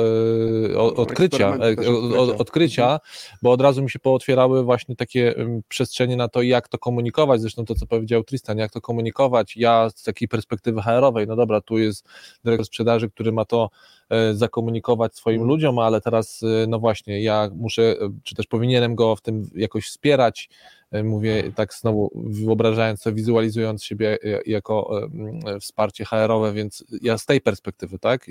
e, 0.74 0.78
odkrycia, 0.78 1.58
e, 1.58 2.38
odkrycia. 2.38 3.00
bo 3.42 3.52
od 3.52 3.62
razu 3.62 3.84
mi 3.84 3.90
się 3.90 4.00
pootwierały 4.00 4.64
właśnie 4.64 4.96
takie 4.96 5.36
em, 5.38 5.62
przestrzenie 5.68 6.16
na 6.16 6.28
to, 6.28 6.42
jak 6.42 6.68
to 6.68 6.78
komunikować, 6.78 7.42
zresztą 7.42 7.66
to, 7.66 7.76
co 7.76 7.88
powiedział 7.88 8.24
Tristan, 8.24 8.58
jak 8.58 8.72
to 8.72 8.82
komunikować, 8.82 9.58
ja 9.58 9.90
z 9.96 10.04
takiej 10.04 10.28
perspektywy 10.28 10.82
HR-owej, 10.82 11.28
no 11.28 11.36
dobra, 11.36 11.62
tu 11.62 11.78
jest 11.78 12.08
dyrektor 12.44 12.66
sprzedaży, 12.66 13.10
który 13.10 13.32
ma 13.32 13.46
to 13.46 13.70
e, 13.74 13.99
zakomunikować 14.34 15.16
swoim 15.16 15.44
ludziom, 15.44 15.80
ale 15.80 16.02
teraz, 16.02 16.44
e, 16.44 16.68
no 16.68 16.80
właśnie, 16.80 17.22
ja 17.22 17.50
muszę, 17.56 17.82
e, 17.84 18.10
czy 18.24 18.36
też 18.36 18.48
powinienem 18.48 18.96
go 18.96 19.16
w 19.16 19.22
tym 19.22 19.50
jakoś 19.56 19.86
wspierać, 19.86 20.50
E, 20.92 21.04
mówię 21.04 21.52
tak 21.56 21.74
znowu 21.74 22.12
wyobrażając 22.16 23.02
sobie, 23.02 23.16
wizualizując 23.16 23.84
siebie 23.84 24.18
e, 24.24 24.42
jako 24.46 25.02
e, 25.46 25.60
wsparcie 25.60 26.06
HR-owe, 26.06 26.54
więc 26.54 26.84
ja 27.02 27.18
z 27.18 27.26
tej 27.26 27.42
perspektywy, 27.42 28.00
tak, 28.00 28.28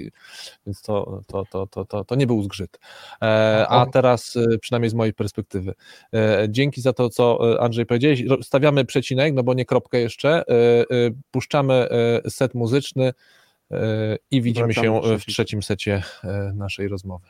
więc 0.67 0.83
to, 0.83 1.23
to, 1.27 1.45
to, 1.51 1.67
to, 1.67 1.85
to, 1.85 2.05
to 2.05 2.15
nie 2.15 2.27
był 2.27 2.43
zgrzyt. 2.43 2.79
E, 3.23 3.67
A 3.69 3.87
teraz 3.87 4.37
e, 4.37 4.59
przynajmniej 4.59 4.91
z 4.91 4.95
mojej 4.95 5.15
perspektywy. 5.15 5.75
E, 6.15 6.47
Dzięki 6.49 6.81
za 6.81 6.93
to, 6.93 7.11
co 7.11 7.55
e, 7.55 7.61
Andrzej 7.61 7.87
powiedziałeś. 7.87 8.25
Stawiamy 8.43 8.85
przecinek, 8.85 9.35
no 9.35 9.43
bo 9.43 9.55
nie 9.55 9.65
kropkę 9.65 10.01
jeszcze. 10.01 10.31
E, 10.31 10.43
e, 10.45 10.85
Puszczamy 11.31 11.75
e, 11.75 12.31
set 12.31 12.55
muzyczny 12.55 13.05
e, 13.07 13.13
i 14.31 14.43
widzimy 14.43 14.75
się 14.75 15.01
w 15.19 15.27
trzecim. 15.27 15.63
secie 15.63 16.03
e, 16.25 16.53
naszej 16.55 16.89
rozmowy. 16.89 17.27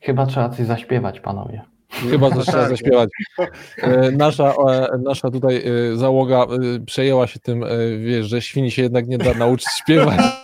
Chyba 0.00 0.26
trzeba 0.26 0.48
coś 0.48 0.66
zaśpiewać, 0.66 1.20
panowie. 1.20 1.62
Chyba 1.90 2.30
że 2.30 2.42
trzeba 2.42 2.58
Tak. 2.58 2.70
zaśpiewać. 2.70 3.08
E, 3.78 4.10
Nasza, 4.10 4.54
e, 4.68 4.98
nasza 4.98 5.30
tutaj 5.30 5.64
załoga 5.94 6.46
przejęła 6.86 7.26
się 7.26 7.40
tym, 7.40 7.64
wiesz, 8.04 8.26
że 8.26 8.42
świni 8.42 8.70
się 8.70 8.82
jednak 8.82 9.06
nie 9.08 9.18
da 9.18 9.34
nauczyć 9.34 9.68
śpiewać. 9.78 10.43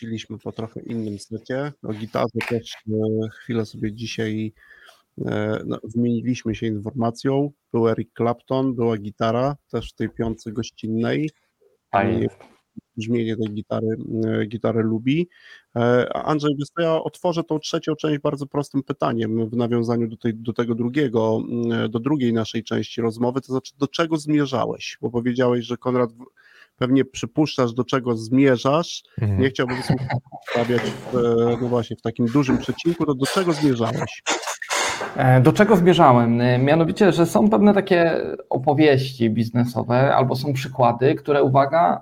Wróciliśmy 0.00 0.38
po 0.38 0.52
trochę 0.52 0.80
innym 0.80 1.18
secie. 1.18 1.72
O 1.82 1.92
gitarze 1.92 2.38
też 2.48 2.74
e, 2.74 3.28
chwilę 3.30 3.66
sobie 3.66 3.92
dzisiaj 3.92 4.52
e, 5.26 5.62
no, 5.66 5.78
wymieniliśmy 5.94 6.54
się 6.54 6.66
informacją. 6.66 7.50
Był 7.72 7.88
Eric 7.88 8.10
Clapton, 8.16 8.74
była 8.74 8.96
gitara 8.96 9.56
też 9.70 9.90
w 9.90 9.94
tej 9.94 10.10
piątce 10.10 10.52
gościnnej. 10.52 11.30
Fajnie. 11.92 12.28
Brzmienie 12.96 13.36
tej 13.36 13.54
gitary, 13.54 13.86
e, 14.24 14.46
gitary 14.46 14.82
lubi. 14.82 15.28
E, 15.76 16.12
Andrzej, 16.12 16.56
co, 16.76 16.82
ja 16.82 17.02
otworzę 17.02 17.44
tą 17.44 17.58
trzecią 17.58 17.96
część 17.96 18.20
bardzo 18.20 18.46
prostym 18.46 18.82
pytaniem 18.82 19.50
w 19.50 19.56
nawiązaniu 19.56 20.08
do, 20.08 20.16
tej, 20.16 20.34
do 20.34 20.52
tego 20.52 20.74
drugiego, 20.74 21.42
mm, 21.48 21.90
do 21.90 22.00
drugiej 22.00 22.32
naszej 22.32 22.64
części 22.64 23.00
rozmowy, 23.00 23.40
to 23.40 23.46
znaczy 23.46 23.72
do 23.78 23.88
czego 23.88 24.16
zmierzałeś? 24.16 24.98
Bo 25.00 25.10
powiedziałeś, 25.10 25.64
że 25.64 25.76
Konrad 25.76 26.10
pewnie 26.80 27.04
przypuszczasz, 27.04 27.72
do 27.72 27.84
czego 27.84 28.16
zmierzasz. 28.16 29.02
Mhm. 29.20 29.40
Nie 29.40 29.48
chciałbym 29.50 29.76
stawiać 30.50 30.80
w, 30.82 31.14
no 31.62 31.68
właśnie, 31.68 31.96
w 31.96 32.02
takim 32.02 32.26
dużym 32.26 32.58
przecinku, 32.58 33.06
to 33.06 33.14
do 33.14 33.26
czego 33.26 33.52
zmierzałeś? 33.52 34.22
E, 35.16 35.40
Do 35.40 35.52
czego 35.52 35.76
zmierzałem? 35.76 36.40
E, 36.40 36.58
Mianowicie, 36.58 37.12
że 37.12 37.26
są 37.26 37.50
pewne 37.50 37.74
takie 37.74 38.20
opowieści 38.50 39.30
biznesowe 39.30 40.14
albo 40.16 40.36
są 40.36 40.52
przykłady, 40.52 41.14
które, 41.14 41.42
uwaga, 41.42 42.00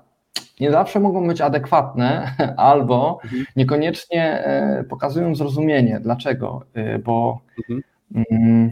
nie 0.61 0.71
zawsze 0.71 1.01
mogą 1.01 1.27
być 1.29 1.41
adekwatne 1.41 2.33
albo 2.57 3.19
Mhm. 3.25 3.45
niekoniecznie 3.57 4.45
e, 4.45 4.85
pokazują 4.85 5.35
zrozumienie. 5.35 6.01
Dlaczego? 6.03 6.63
Bo 7.05 7.41
Mhm. 7.59 7.83
mm, 8.31 8.71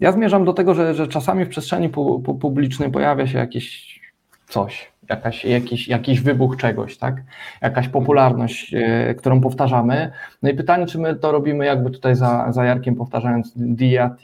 ja 0.00 0.12
zmierzam 0.12 0.44
do 0.44 0.52
tego, 0.52 0.74
że, 0.74 0.94
że 0.94 1.08
czasami 1.08 1.44
w 1.44 1.48
przestrzeni 1.48 1.88
pu, 1.88 2.20
pu, 2.20 2.34
publicznej 2.34 2.90
pojawia 2.90 3.26
się 3.26 3.38
jakieś 3.38 4.00
coś, 4.48 4.92
jakaś, 5.08 5.44
jakiś, 5.44 5.88
jakiś 5.88 6.20
wybuch 6.20 6.56
czegoś, 6.56 6.98
tak? 6.98 7.16
Jakaś 7.62 7.88
popularność, 7.88 8.74
e, 8.74 9.14
którą 9.14 9.40
powtarzamy. 9.40 10.10
No 10.42 10.50
i 10.50 10.54
pytanie, 10.54 10.86
czy 10.86 10.98
my 10.98 11.16
to 11.16 11.32
robimy 11.32 11.66
jakby 11.66 11.90
tutaj 11.90 12.16
za, 12.16 12.52
za 12.52 12.64
Jarkiem 12.64 12.94
powtarzając 12.94 13.52
DAT, 13.56 14.20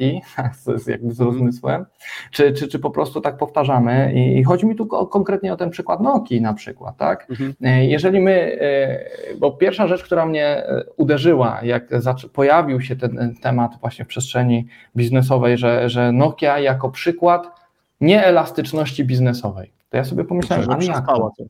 z, 0.76 0.87
jakby 0.87 1.12
z 1.12 1.20
rozmysłem, 1.20 1.87
czy, 2.30 2.53
czy, 2.53 2.68
czy 2.68 2.78
po 2.78 2.91
prostu 2.91 3.20
tak 3.20 3.37
powtarzamy. 3.37 4.12
I, 4.14 4.39
i 4.39 4.45
chodzi 4.45 4.66
mi 4.66 4.76
tu 4.76 4.87
ko- 4.87 5.07
konkretnie 5.07 5.53
o 5.53 5.57
ten 5.57 5.70
przykład 5.70 6.01
Nokii 6.01 6.41
na 6.41 6.55
przykład, 6.55 6.97
tak? 6.97 7.26
Mhm. 7.30 7.55
E, 7.62 7.87
Jeżeli 7.87 8.20
my, 8.20 8.59
e, 8.61 9.35
bo 9.39 9.53
pierwsza 9.53 9.87
rzecz, 9.87 10.03
która 10.05 10.26
mnie 10.26 10.62
uderzyła, 10.97 11.61
jak 11.62 11.89
pojawił 12.32 12.80
się 12.80 12.97
ten 12.97 13.35
temat 13.43 13.72
właśnie 13.80 14.05
w 14.05 14.09
przestrzeni 14.09 14.66
biznesowej, 14.97 15.59
że, 15.59 15.89
że 15.89 16.12
Nokia 16.12 16.59
jako 16.59 16.91
przykład 16.91 17.64
nieelastyczności 18.01 19.05
biznesowej, 19.05 19.72
to 19.95 19.99
ja 19.99 20.05
sobie 20.05 20.24
pomyślałem, 20.24 20.64
Że 20.64 20.72
ale 20.72 20.84
jak 20.84 21.07
coś. 21.07 21.49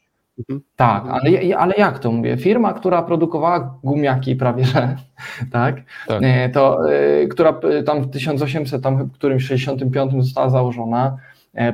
Tak, 0.77 1.05
ale, 1.09 1.57
ale 1.59 1.75
jak 1.75 1.99
to 1.99 2.13
mówię? 2.13 2.37
Firma, 2.37 2.73
która 2.73 3.03
produkowała 3.03 3.79
gumiaki 3.85 4.37
prawie 4.37 4.65
że, 4.65 4.97
tak, 5.53 5.77
Tak. 6.09 6.23
E, 6.23 6.49
to, 6.49 6.93
e, 6.93 7.27
która 7.27 7.51
e, 7.51 7.83
tam 7.83 8.03
w 8.03 8.11
1800, 8.11 8.83
tam 8.83 9.05
w 9.05 9.13
którymś 9.13 9.45
65 9.45 10.13
została 10.25 10.51
założona, 10.51 11.17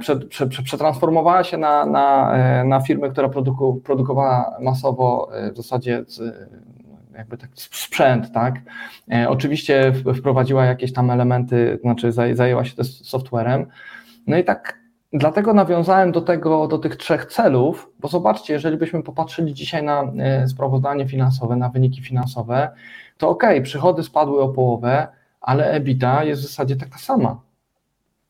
przed, 0.00 0.28
prze, 0.28 0.46
prze, 0.46 0.62
przetransformowała 0.62 1.44
się 1.44 1.58
na, 1.58 1.86
na, 1.86 2.34
na 2.64 2.80
firmę, 2.80 3.10
która 3.10 3.28
produku, 3.28 3.80
produkowała 3.84 4.56
masowo 4.60 5.30
w 5.52 5.56
zasadzie 5.56 6.04
jakby 7.14 7.38
tak 7.38 7.50
sprzęt, 7.54 8.32
tak. 8.32 8.54
Oczywiście 9.28 9.92
wprowadziła 10.18 10.64
jakieś 10.64 10.92
tam 10.92 11.10
elementy, 11.10 11.78
znaczy 11.82 12.10
zaj- 12.10 12.34
zajęła 12.34 12.64
się 12.64 12.76
też 12.76 13.02
softwarem. 13.02 13.66
No 14.26 14.38
i 14.38 14.44
tak 14.44 14.79
Dlatego 15.12 15.54
nawiązałem 15.54 16.12
do 16.12 16.20
tego, 16.20 16.68
do 16.68 16.78
tych 16.78 16.96
trzech 16.96 17.26
celów, 17.26 17.90
bo 18.00 18.08
zobaczcie, 18.08 18.52
jeżeli 18.52 18.76
byśmy 18.76 19.02
popatrzyli 19.02 19.54
dzisiaj 19.54 19.82
na 19.82 20.02
e, 20.18 20.48
sprawozdanie 20.48 21.08
finansowe, 21.08 21.56
na 21.56 21.68
wyniki 21.68 22.02
finansowe, 22.02 22.70
to 23.18 23.28
ok, 23.28 23.44
przychody 23.62 24.02
spadły 24.02 24.42
o 24.42 24.48
połowę, 24.48 25.08
ale 25.40 25.70
EBITDA 25.70 26.24
jest 26.24 26.42
w 26.42 26.44
zasadzie 26.44 26.76
taka 26.76 26.98
sama. 26.98 27.40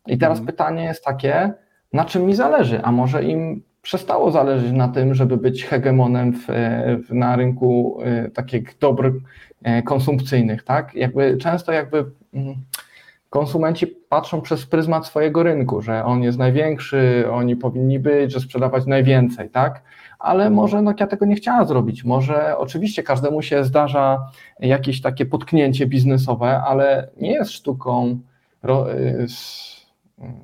I 0.06 0.18
teraz 0.18 0.38
Mhm. 0.38 0.46
pytanie 0.46 0.82
jest 0.82 1.04
takie, 1.04 1.52
na 1.92 2.04
czym 2.04 2.26
mi 2.26 2.34
zależy? 2.34 2.82
A 2.82 2.92
może 2.92 3.24
im 3.24 3.62
przestało 3.82 4.30
zależeć 4.30 4.72
na 4.72 4.88
tym, 4.88 5.14
żeby 5.14 5.36
być 5.36 5.64
hegemonem 5.64 6.32
w, 6.32 6.50
e, 6.50 6.96
w, 6.96 7.14
na 7.14 7.36
rynku 7.36 7.98
e, 8.02 8.30
takich 8.30 8.78
dóbr 8.78 9.12
konsumpcyjnych, 9.84 10.62
tak? 10.62 10.94
Jakby 10.94 11.36
często 11.36 11.72
jakby 11.72 12.04
mm, 12.34 12.54
konsumenci 13.30 13.86
patrzą 13.86 14.40
przez 14.40 14.66
pryzmat 14.66 15.06
swojego 15.06 15.42
rynku, 15.42 15.82
że 15.82 16.04
on 16.04 16.22
jest 16.22 16.38
największy, 16.38 17.24
oni 17.32 17.56
powinni 17.56 17.98
być, 17.98 18.32
że 18.32 18.40
sprzedawać 18.40 18.86
najwięcej, 18.86 19.50
tak? 19.50 19.82
Ale 20.18 20.50
może 20.50 20.82
Nokia 20.82 21.06
tego 21.06 21.26
nie 21.26 21.34
chciała 21.34 21.64
zrobić. 21.64 22.04
Może 22.04 22.58
oczywiście 22.58 23.02
każdemu 23.02 23.42
się 23.42 23.64
zdarza 23.64 24.26
jakieś 24.60 25.00
takie 25.00 25.26
potknięcie 25.26 25.86
biznesowe, 25.86 26.62
ale 26.62 27.08
nie 27.20 27.32
jest 27.32 27.50
sztuką. 27.50 28.18
Mm, 30.20 30.34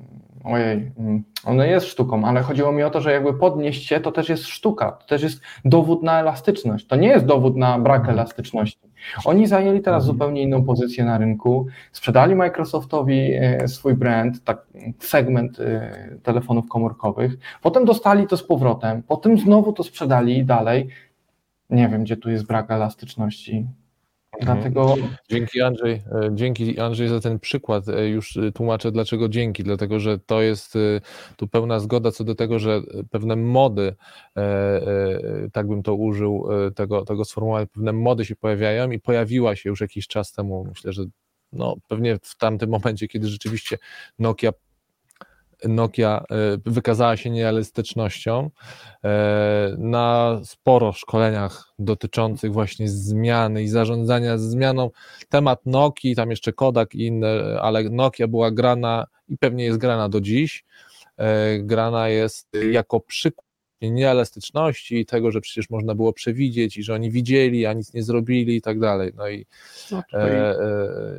ojej, 0.43 0.91
mm, 0.99 1.23
ono 1.45 1.63
jest 1.63 1.85
sztuką, 1.87 2.25
ale 2.25 2.41
chodziło 2.41 2.71
mi 2.71 2.83
o 2.83 2.89
to, 2.89 3.01
że 3.01 3.11
jakby 3.11 3.33
podnieść 3.33 3.87
się 3.87 3.99
to 3.99 4.11
też 4.11 4.29
jest 4.29 4.47
sztuka, 4.47 4.91
to 4.91 5.07
też 5.07 5.23
jest 5.23 5.41
dowód 5.65 6.03
na 6.03 6.19
elastyczność. 6.19 6.87
To 6.87 6.95
nie 6.95 7.07
jest 7.07 7.25
dowód 7.25 7.55
na 7.55 7.79
brak 7.79 8.09
elastyczności. 8.09 8.87
Oni 9.25 9.47
zajęli 9.47 9.81
teraz 9.81 10.03
Mhm. 10.03 10.13
zupełnie 10.17 10.41
inną 10.41 10.63
pozycję 10.63 11.05
na 11.05 11.17
rynku, 11.17 11.67
sprzedali 11.91 12.35
Microsoftowi 12.35 13.33
e, 13.33 13.67
swój 13.67 13.93
brand, 13.93 14.43
tak, 14.43 14.67
segment 14.99 15.59
e, 15.59 15.91
telefonów 16.23 16.67
komórkowych, 16.67 17.37
potem 17.61 17.85
dostali 17.85 18.27
to 18.27 18.37
z 18.37 18.43
powrotem, 18.43 19.03
potem 19.03 19.37
znowu 19.37 19.73
to 19.73 19.83
sprzedali 19.83 20.45
dalej. 20.45 20.87
Nie 21.69 21.89
wiem, 21.89 22.03
gdzie 22.03 22.17
tu 22.17 22.29
jest 22.29 22.47
brak 22.47 22.71
elastyczności. 22.71 23.67
Mhm. 24.39 24.57
Dlatego 24.57 24.95
Dzięki 25.29 25.61
Andrzej, 25.61 25.93
e, 25.93 26.29
dzięki 26.33 26.79
Andrzej 26.79 27.07
za 27.07 27.19
ten 27.19 27.39
przykład. 27.39 27.89
E, 27.89 28.09
Już 28.09 28.37
e, 28.37 28.51
tłumaczę 28.51 28.91
dlaczego 28.91 29.29
dzięki, 29.29 29.63
dlatego 29.63 29.99
że 29.99 30.19
to 30.19 30.41
jest 30.41 30.77
tu 31.37 31.47
pełna 31.47 31.79
zgoda 31.79 32.11
co 32.11 32.23
do 32.23 32.35
tego, 32.35 32.59
że 32.59 32.81
pewne 33.09 33.35
mody, 33.35 33.95
tak 35.53 35.67
bym 35.67 35.83
to 35.83 35.95
użył 35.95 36.47
tego, 36.75 37.05
tego 37.05 37.25
sformułowania, 37.25 37.65
pewne 37.65 37.93
mody 37.93 38.25
się 38.25 38.35
pojawiają 38.35 38.91
i 38.91 38.99
pojawiła 38.99 39.55
się 39.55 39.69
już 39.69 39.81
jakiś 39.81 40.07
czas 40.07 40.31
temu, 40.31 40.65
myślę, 40.69 40.93
że 40.93 41.03
no, 41.53 41.75
pewnie 41.87 42.17
w 42.21 42.37
tamtym 42.37 42.69
momencie, 42.69 43.07
kiedy 43.07 43.27
rzeczywiście 43.27 43.77
Nokia 44.19 44.51
Nokia 45.65 46.23
e, 46.31 46.35
wykazała 46.65 47.17
się 47.17 47.29
nieelastycznością. 47.29 48.49
E, 49.03 49.75
Na 49.77 50.39
sporo 50.43 50.93
szkoleniach 50.93 51.73
dotyczących 51.79 52.53
właśnie 52.53 52.89
zmiany 52.89 53.63
i 53.63 53.67
zarządzania 53.67 54.37
zmianą 54.37 54.89
temat 55.29 55.65
Nokii, 55.65 56.15
tam 56.15 56.29
jeszcze 56.29 56.53
Kodak 56.53 56.95
i 56.95 57.05
inne, 57.05 57.57
ale 57.61 57.83
Nokia 57.83 58.27
była 58.27 58.51
grana 58.51 59.05
i 59.29 59.37
pewnie 59.37 59.63
jest 59.63 59.77
grana 59.77 60.09
do 60.09 60.21
dziś. 60.21 60.65
E, 61.17 61.59
Grana 61.59 62.09
jest 62.09 62.47
jako 62.71 62.99
przykład 62.99 63.47
nieelastyczności 63.81 64.99
i 64.99 65.05
tego, 65.05 65.31
że 65.31 65.41
przecież 65.41 65.69
można 65.69 65.95
było 65.95 66.13
przewidzieć 66.13 66.77
i 66.77 66.83
że 66.83 66.93
oni 66.93 67.11
widzieli, 67.11 67.65
a 67.65 67.73
nic 67.73 67.93
nie 67.93 68.03
zrobili 68.03 68.55
i 68.55 68.61
tak 68.61 68.79
dalej. 68.79 69.11
No 69.15 69.29
i, 69.29 69.45
No, 69.91 69.97
e, 69.97 70.01
tutaj, 70.03 70.31
e, 70.31 70.55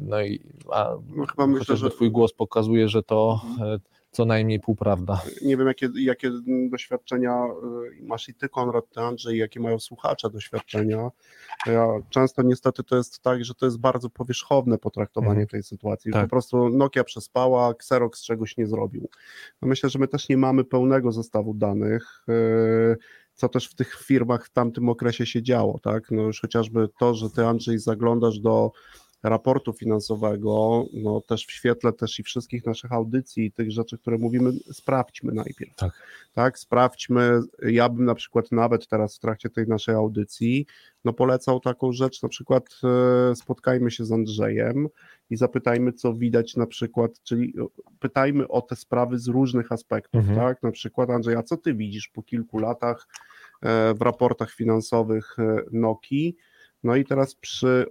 no 0.01 0.23
i 0.23 0.41
a, 0.73 0.91
no, 1.17 1.27
chyba 1.27 1.47
myślę, 1.47 1.77
że 1.77 1.91
twój 1.91 2.11
głos 2.11 2.33
pokazuje, 2.33 2.89
że 2.89 3.03
to 3.03 3.41
e, 3.61 3.79
co 4.19 4.25
najmniej 4.25 4.61
półprawda. 4.61 5.23
nie 5.43 5.57
wiem, 5.57 5.67
jakie, 5.67 5.89
jakie 5.95 6.31
doświadczenia 6.71 7.45
y, 8.01 8.03
masz 8.07 8.29
i 8.29 8.35
ty, 8.35 8.49
Konrad, 8.49 8.85
ty, 8.91 9.01
Andrzej, 9.01 9.39
jakie 9.39 9.61
mają 9.61 9.79
słuchacze 9.79 10.31
doświadczenia. 10.31 11.11
Ja 11.67 11.87
często 12.11 12.43
niestety 12.43 12.85
to 12.85 12.97
jest 12.97 13.21
tak, 13.23 13.45
że 13.45 13.55
to 13.55 13.67
jest 13.67 13.79
bardzo 13.79 14.11
powierzchowne 14.11 14.79
potraktowanie 14.79 15.31
Mhm. 15.31 15.49
tej 15.49 15.63
sytuacji. 15.63 16.13
Tak. 16.13 16.23
Po 16.23 16.29
prostu 16.31 16.69
Nokia 16.69 17.05
przespała, 17.05 17.71
Xerox 17.71 18.23
czegoś 18.23 18.57
nie 18.57 18.67
zrobił. 18.67 19.09
No 19.63 19.69
myślę, 19.69 19.91
że 19.91 19.99
my 19.99 20.09
też 20.09 20.29
nie 20.29 20.37
mamy 20.37 20.65
pełnego 20.65 21.13
zestawu 21.13 21.55
danych. 21.55 22.25
y, 22.29 22.97
Co 23.35 23.49
też 23.49 23.69
w 23.69 23.75
tych 23.75 23.95
firmach 23.95 24.47
w 24.47 24.51
tamtym 24.51 24.89
okresie 24.89 25.27
się 25.27 25.43
działo, 25.43 25.79
tak? 25.83 26.11
No 26.11 26.23
już 26.23 26.41
chociażby 26.41 26.89
to, 26.99 27.15
że 27.15 27.31
ty, 27.31 27.47
Andrzej, 27.47 27.79
zaglądasz 27.79 28.39
do 28.39 28.73
raportu 29.23 29.73
finansowego, 29.73 30.85
no 30.93 31.21
też 31.21 31.47
w 31.47 31.53
świetle 31.53 31.93
też 31.93 32.19
i 32.19 32.23
wszystkich 32.23 32.67
naszych 32.67 32.93
audycji 32.93 33.45
i 33.45 33.53
tych 33.53 33.73
rzeczy, 33.73 33.99
które 33.99 34.19
mówimy, 34.19 34.51
sprawdźmy 34.73 35.33
najpierw. 35.33 35.75
Tak. 35.77 35.93
Tak, 36.35 36.59
sprawdźmy. 36.59 37.41
Ja 37.63 37.89
bym 37.89 38.05
na 38.05 38.15
przykład 38.15 38.53
nawet 38.53 38.89
teraz 38.89 39.17
w 39.17 39.21
trakcie 39.21 39.51
tej 39.51 39.67
naszej 39.67 39.95
audycji, 39.95 40.67
no 41.05 41.13
polecał 41.13 41.61
taką 41.61 41.93
rzecz, 41.93 42.23
na 42.23 42.29
przykład 42.29 42.65
e, 43.31 43.37
spotkajmy 43.37 43.91
się 43.91 44.05
z 44.05 44.13
Andrzejem 44.13 44.89
i 45.31 45.37
zapytajmy, 45.37 45.93
co 45.93 46.15
widać 46.15 46.57
na 46.57 46.67
przykład, 46.67 47.23
czyli 47.23 47.55
e, 47.61 47.67
pytajmy 47.99 48.49
o 48.49 48.63
te 48.63 48.77
sprawy 48.77 49.19
z 49.19 49.29
różnych 49.29 49.73
aspektów, 49.73 50.21
Mhm. 50.21 50.39
tak? 50.39 50.63
Na 50.63 50.71
przykład 50.71 51.11
Andrzej, 51.11 51.37
a 51.37 51.43
co 51.43 51.57
ty 51.57 51.75
widzisz 51.75 52.09
po 52.09 52.23
kilku 52.23 52.59
latach 52.59 53.09
e, 53.63 53.95
w 53.95 54.03
raportach 54.03 54.51
finansowych 54.53 55.37
Nokii? 55.73 56.37
No 56.83 56.97
i 56.97 57.05
teraz 57.05 57.35
przy 57.35 57.87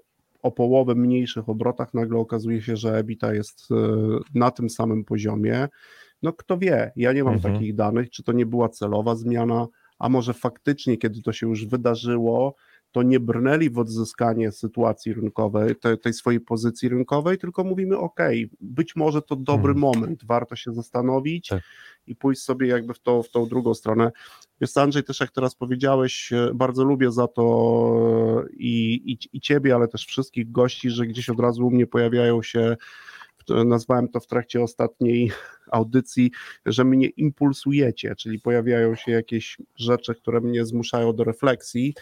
o 0.47 0.51
połowę 0.51 0.95
mniejszych 0.95 1.49
obrotach 1.49 1.93
nagle 1.93 2.19
okazuje 2.19 2.61
się, 2.61 2.75
że 2.77 2.97
EBITDA 2.97 3.33
jest 3.33 3.67
e, 3.71 3.75
na 4.35 4.51
tym 4.51 4.69
samym 4.69 5.03
poziomie. 5.05 5.67
No 6.23 6.33
kto 6.33 6.57
wie, 6.57 6.91
ja 6.95 7.13
nie 7.13 7.23
mam 7.23 7.33
Mhm. 7.33 7.53
takich 7.53 7.75
danych, 7.75 8.09
czy 8.09 8.23
to 8.23 8.31
nie 8.31 8.45
była 8.45 8.69
celowa 8.69 9.15
zmiana, 9.15 9.67
a 9.99 10.09
może 10.09 10.33
faktycznie, 10.33 10.97
kiedy 10.97 11.21
to 11.21 11.33
się 11.33 11.47
już 11.47 11.65
wydarzyło, 11.65 12.55
to 12.91 13.03
nie 13.03 13.19
brnęli 13.19 13.69
w 13.69 13.79
odzyskanie 13.79 14.51
sytuacji 14.51 15.13
rynkowej, 15.13 15.75
tej, 15.75 15.99
tej 15.99 16.13
swojej 16.13 16.39
pozycji 16.39 16.89
rynkowej, 16.89 17.37
tylko 17.37 17.63
mówimy, 17.63 17.97
ok, 17.97 18.19
być 18.61 18.95
może 18.95 19.21
to 19.21 19.35
dobry 19.35 19.73
Mhm. 19.73 19.79
moment, 19.79 20.25
warto 20.25 20.55
się 20.55 20.73
zastanowić 20.73 21.47
Tak. 21.47 21.63
i 22.07 22.15
pójść 22.15 22.41
sobie 22.41 22.67
jakby 22.67 22.93
w, 22.93 22.99
to, 22.99 23.23
w 23.23 23.29
tą 23.29 23.45
drugą 23.45 23.73
stronę. 23.73 24.11
Wiesz, 24.61 24.77
Andrzej, 24.77 25.03
też 25.03 25.19
jak 25.19 25.31
teraz 25.31 25.55
powiedziałeś, 25.55 26.33
e, 26.33 26.51
bardzo 26.55 26.83
lubię 26.83 27.11
za 27.11 27.27
to 27.27 28.43
e, 28.43 28.53
i, 28.53 28.95
i, 29.11 29.17
i 29.33 29.41
ciebie, 29.41 29.75
ale 29.75 29.87
też 29.87 30.05
wszystkich 30.05 30.51
gości, 30.51 30.89
że 30.89 31.07
gdzieś 31.07 31.29
od 31.29 31.39
razu 31.39 31.67
u 31.67 31.71
mnie 31.71 31.87
pojawiają 31.87 32.43
się, 32.43 32.77
nazwałem 33.49 34.07
to 34.07 34.19
w 34.19 34.27
trakcie 34.27 34.61
ostatniej 34.63 35.31
audycji, 35.71 36.31
że 36.65 36.83
mnie 36.83 37.07
impulsujecie, 37.07 38.15
czyli 38.15 38.39
pojawiają 38.39 38.95
się 38.95 39.11
jakieś 39.11 39.57
rzeczy, 39.75 40.15
które 40.15 40.41
mnie 40.41 40.65
zmuszają 40.65 41.13
do 41.13 41.23
refleksji, 41.23 41.93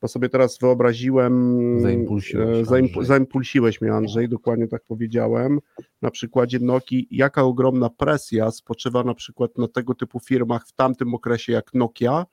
bo 0.00 0.08
sobie 0.08 0.28
teraz 0.28 0.58
wyobraziłem, 0.58 1.80
Zaimpulsiłeś, 1.80 2.58
e, 2.58 2.64
zaimpu, 2.64 3.02
zaimpulsiłeś 3.02 3.80
mnie 3.80 3.92
Andrzej, 3.92 4.28
dokładnie 4.28 4.68
tak 4.68 4.82
powiedziałem, 4.84 5.60
na 6.02 6.10
przykładzie 6.10 6.58
Nokii, 6.58 7.08
jaka 7.10 7.42
ogromna 7.42 7.90
presja 7.90 8.50
spoczywa 8.50 9.04
na 9.04 9.14
przykład 9.14 9.58
na 9.58 9.68
tego 9.68 9.94
typu 9.94 10.20
firmach 10.20 10.66
w 10.66 10.72
tamtym 10.72 11.14
okresie 11.14 11.52
jak 11.52 11.74
Nokia, 11.74 12.26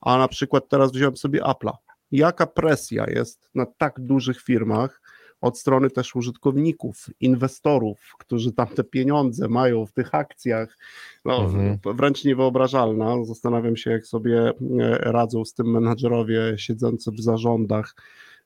a 0.00 0.18
na 0.18 0.28
przykład 0.28 0.68
teraz 0.68 0.92
wziąłem 0.92 1.16
sobie 1.16 1.42
Apple'a. 1.42 1.72
Jaka 2.12 2.46
presja 2.46 3.06
jest 3.10 3.50
na 3.54 3.66
tak 3.66 4.00
dużych 4.00 4.42
firmach 4.42 5.00
od 5.42 5.58
strony 5.58 5.90
też 5.90 6.16
użytkowników, 6.16 7.06
inwestorów, 7.20 8.14
którzy 8.18 8.52
tam 8.52 8.66
te 8.66 8.84
pieniądze 8.84 9.48
mają 9.48 9.86
w 9.86 9.92
tych 9.92 10.14
akcjach, 10.14 10.78
no, 11.24 11.36
Mhm. 11.44 11.78
wręcz 11.84 12.24
niewyobrażalna. 12.24 13.24
Zastanawiam 13.24 13.76
się, 13.76 13.90
jak 13.90 14.06
sobie 14.06 14.48
e, 14.48 14.52
radzą 14.98 15.44
z 15.44 15.54
tym 15.54 15.66
menadżerowie 15.70 16.54
siedzący 16.56 17.10
w 17.10 17.20
zarządach 17.20 17.94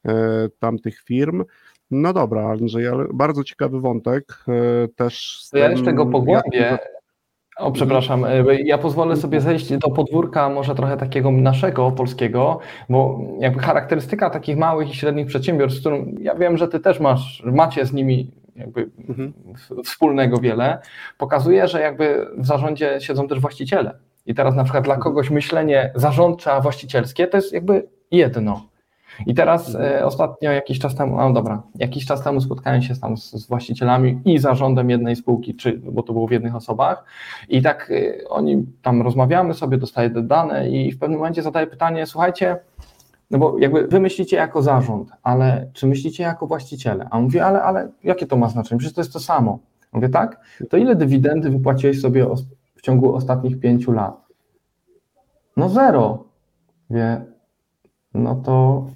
e, 0.04 0.48
tamtych 0.58 1.00
firm. 1.02 1.44
No 1.90 2.12
dobra, 2.12 2.48
Andrzej, 2.50 2.88
ale 2.88 3.06
bardzo 3.14 3.44
ciekawy 3.44 3.80
wątek. 3.80 4.44
e, 4.48 4.88
Też 4.88 5.40
z 5.42 5.52
ja 5.52 5.62
tym, 5.68 5.76
jeszcze 5.76 5.92
go 5.92 6.06
pogłębię. 6.06 6.78
O, 7.58 7.72
przepraszam, 7.72 8.24
e, 8.24 8.44
ja 8.64 8.78
pozwolę 8.78 9.16
sobie 9.16 9.40
zejść 9.40 9.76
do 9.76 9.90
podwórka 9.90 10.48
może 10.48 10.74
trochę 10.74 10.96
takiego 10.96 11.30
naszego, 11.30 11.90
polskiego, 11.90 12.58
bo 12.88 13.20
jakby 13.38 13.60
charakterystyka 13.60 14.30
takich 14.30 14.56
małych 14.56 14.90
i 14.90 14.94
średnich 14.94 15.26
przedsiębiorstw, 15.26 15.78
z 15.78 15.80
którym 15.80 16.16
ja 16.20 16.34
wiem, 16.34 16.56
że 16.56 16.68
ty 16.68 16.80
też 16.80 17.00
masz, 17.00 17.42
macie 17.44 17.86
z 17.86 17.92
nimi 17.92 18.30
jakby 18.56 18.90
Mhm. 19.08 19.32
wspólnego 19.84 20.38
wiele, 20.38 20.78
pokazuje, 21.18 21.68
że 21.68 21.80
jakby 21.80 22.26
w 22.38 22.46
zarządzie 22.46 23.00
siedzą 23.00 23.28
też 23.28 23.40
właściciele. 23.40 23.98
I 24.26 24.34
teraz 24.34 24.54
na 24.54 24.64
przykład 24.64 24.84
dla 24.84 24.96
kogoś 24.96 25.30
myślenie 25.30 25.92
zarządcze, 25.94 26.52
a 26.52 26.60
właścicielskie 26.60 27.26
to 27.26 27.36
jest 27.36 27.52
jakby 27.52 27.88
jedno. 28.10 28.66
I 29.26 29.34
teraz 29.34 29.74
e, 29.74 30.04
ostatnio 30.04 30.50
jakiś 30.50 30.78
czas 30.78 30.94
temu, 30.94 31.16
no 31.16 31.32
dobra, 31.32 31.62
jakiś 31.74 32.06
czas 32.06 32.22
temu 32.22 32.40
spotkałem 32.40 32.82
się 32.82 32.96
tam 32.96 33.16
z, 33.16 33.30
z 33.30 33.48
właścicielami 33.48 34.20
i 34.24 34.38
zarządem 34.38 34.90
jednej 34.90 35.16
spółki, 35.16 35.54
czy, 35.54 35.78
bo 35.78 36.02
to 36.02 36.12
było 36.12 36.26
w 36.26 36.30
jednych 36.30 36.54
osobach 36.54 37.04
i 37.48 37.62
tak 37.62 37.90
e, 37.90 38.28
oni 38.28 38.66
tam 38.82 39.02
rozmawiamy 39.02 39.54
sobie, 39.54 39.78
dostaję 39.78 40.10
te 40.10 40.22
dane 40.22 40.70
i 40.70 40.92
w 40.92 40.98
pewnym 40.98 41.18
momencie 41.18 41.42
zadaję 41.42 41.66
pytanie, 41.66 42.06
słuchajcie, 42.06 42.56
no 43.30 43.38
bo 43.38 43.58
jakby 43.58 43.86
wy 43.86 44.00
myślicie 44.00 44.36
jako 44.36 44.62
zarząd, 44.62 45.10
ale 45.22 45.70
czy 45.72 45.86
myślicie 45.86 46.22
jako 46.22 46.46
właściciele? 46.46 47.08
A 47.10 47.16
on 47.16 47.22
mówi, 47.22 47.40
ale, 47.40 47.62
ale 47.62 47.88
jakie 48.04 48.26
to 48.26 48.36
ma 48.36 48.48
znaczenie? 48.48 48.78
Przecież 48.78 48.94
to 48.94 49.00
jest 49.00 49.12
to 49.12 49.20
samo. 49.20 49.58
Mówię, 49.92 50.08
tak? 50.08 50.40
To 50.70 50.76
ile 50.76 50.96
dywidendy 50.96 51.50
wypłaciłeś 51.50 52.00
sobie 52.00 52.26
w 52.74 52.82
ciągu 52.82 53.14
ostatnich 53.14 53.60
pięciu 53.60 53.92
lat? 53.92 54.26
No 55.56 55.68
zero. 55.68 56.24
Wie, 56.90 57.24
no 58.14 58.34
to 58.34 58.86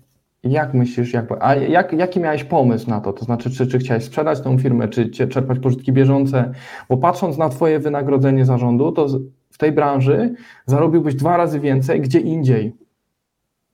jak 0.44 0.74
myślisz, 0.74 1.12
jak, 1.12 1.26
a 1.40 1.54
jak, 1.54 1.92
jaki 1.92 2.20
miałeś 2.20 2.44
pomysł 2.44 2.90
na 2.90 3.00
to? 3.00 3.12
To 3.12 3.24
znaczy, 3.24 3.50
czy, 3.50 3.66
czy 3.66 3.78
chciałeś 3.78 4.04
sprzedać 4.04 4.40
tą 4.40 4.58
firmę, 4.58 4.88
czy 4.88 5.10
czerpać 5.10 5.58
pożytki 5.58 5.92
bieżące? 5.92 6.52
Bo 6.88 6.96
patrząc 6.96 7.38
na 7.38 7.48
twoje 7.48 7.78
wynagrodzenie 7.78 8.44
zarządu, 8.46 8.92
to 8.92 9.06
w 9.50 9.58
tej 9.58 9.72
branży 9.72 10.34
zarobiłbyś 10.66 11.14
dwa 11.14 11.36
razy 11.36 11.60
więcej 11.60 12.00
gdzie 12.00 12.20
indziej, 12.20 12.76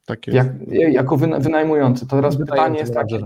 Tak 0.06 0.26
jest. 0.26 0.36
jak, 0.36 0.46
jako 0.92 1.16
wyna, 1.16 1.38
wynajmujący. 1.38 2.06
To 2.06 2.16
teraz 2.16 2.36
pytanie 2.36 2.78
jest 2.78 2.94
takie, 2.94 3.18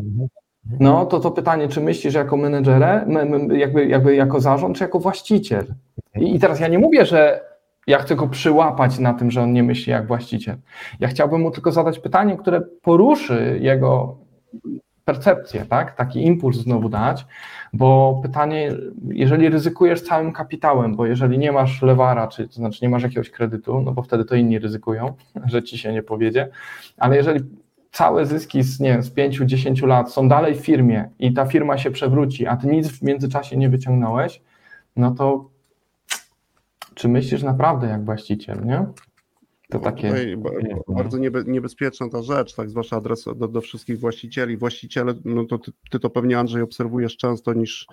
no 0.81 1.07
to 1.07 1.21
to 1.21 1.31
pytanie, 1.31 1.69
czy 1.69 1.81
myślisz 1.81 2.15
jako 2.15 2.37
menedżerę, 2.37 3.07
jakby, 3.53 3.87
jakby 3.87 4.15
jako 4.15 4.41
zarząd, 4.41 4.77
czy 4.77 4.85
jako 4.85 5.01
właściciel? 5.01 5.65
I, 6.17 6.35
I 6.35 6.39
teraz 6.39 6.61
ja 6.61 6.69
nie 6.69 6.79
mówię, 6.79 7.07
że 7.07 7.50
ja 7.91 7.99
chcę 7.99 8.17
go 8.17 8.29
przyłapać 8.29 8.99
na 8.99 9.15
tym, 9.15 9.31
że 9.31 9.43
on 9.43 9.53
nie 9.53 9.63
myśli 9.63 9.93
jak 9.93 10.07
właściciel. 10.07 10.57
Ja 11.01 11.09
chciałbym 11.09 11.41
mu 11.41 11.51
tylko 11.51 11.73
zadać 11.73 11.99
pytanie, 11.99 12.37
które 12.37 12.61
poruszy 12.83 13.59
jego 13.63 14.17
percepcję, 15.05 15.65
tak? 15.65 15.97
Taki 15.97 16.27
impuls 16.27 16.57
znowu 16.57 16.89
dać, 16.89 17.27
bo 17.73 18.21
pytanie, 18.23 18.73
jeżeli 19.09 19.49
ryzykujesz 19.49 20.03
całym 20.03 20.33
kapitałem, 20.33 20.97
bo 20.97 21.07
jeżeli 21.07 21.39
nie 21.39 21.53
masz 21.53 21.83
lewara, 21.83 22.29
czy 22.29 22.49
to 22.49 22.55
znaczy 22.55 22.79
nie 22.83 22.89
masz 22.89 23.03
jakiegoś 23.03 23.31
kredytu, 23.31 23.81
no 23.81 23.93
bo 23.93 24.03
wtedy 24.03 24.25
to 24.25 24.35
inni 24.35 24.59
ryzykują, 24.59 25.15
że 25.53 25.63
ci 25.63 25.79
się 25.79 25.93
nie 25.93 26.03
powiedzie, 26.03 26.49
ale 26.99 27.17
jeżeli 27.17 27.41
całe 27.93 28.27
zyski 28.27 28.63
z, 28.63 28.81
nie 28.81 28.93
wiem, 28.93 29.03
z 29.03 29.15
5-10 29.15 29.87
lat 29.87 30.13
są 30.13 30.29
dalej 30.29 30.55
w 30.55 30.61
firmie 30.61 31.11
i 31.19 31.33
ta 31.33 31.47
firma 31.47 31.79
się 31.79 31.91
przewróci, 31.91 32.47
a 32.47 32.57
ty 32.57 32.67
nic 32.67 32.89
w 32.89 33.03
międzyczasie 33.03 33.57
nie 33.57 33.69
wyciągnąłeś, 33.69 34.43
no 34.97 35.11
to 35.11 35.51
czy 36.95 37.09
myślisz 37.09 37.43
naprawdę 37.43 37.87
jak 37.87 38.05
właściciel, 38.05 38.65
nie? 38.65 38.87
To 39.71 39.79
No, 39.79 39.85
takie. 39.85 40.37
bardzo 40.89 41.19
niebe, 41.19 41.45
niebezpieczna 41.47 42.09
ta 42.09 42.23
rzecz, 42.23 42.55
tak, 42.55 42.71
zwłaszcza 42.71 42.97
adres 42.97 43.25
do, 43.37 43.49
do 43.49 43.61
wszystkich 43.61 43.99
właścicieli. 44.01 44.57
Właściciele, 44.57 45.15
no 45.25 45.45
to 45.45 45.59
ty, 45.59 45.73
ty 45.91 45.99
to 46.01 46.11
pewnie 46.11 46.39
Andrzej 46.39 46.63
obserwujesz 46.63 47.17
często 47.17 47.55
niż, 47.55 47.87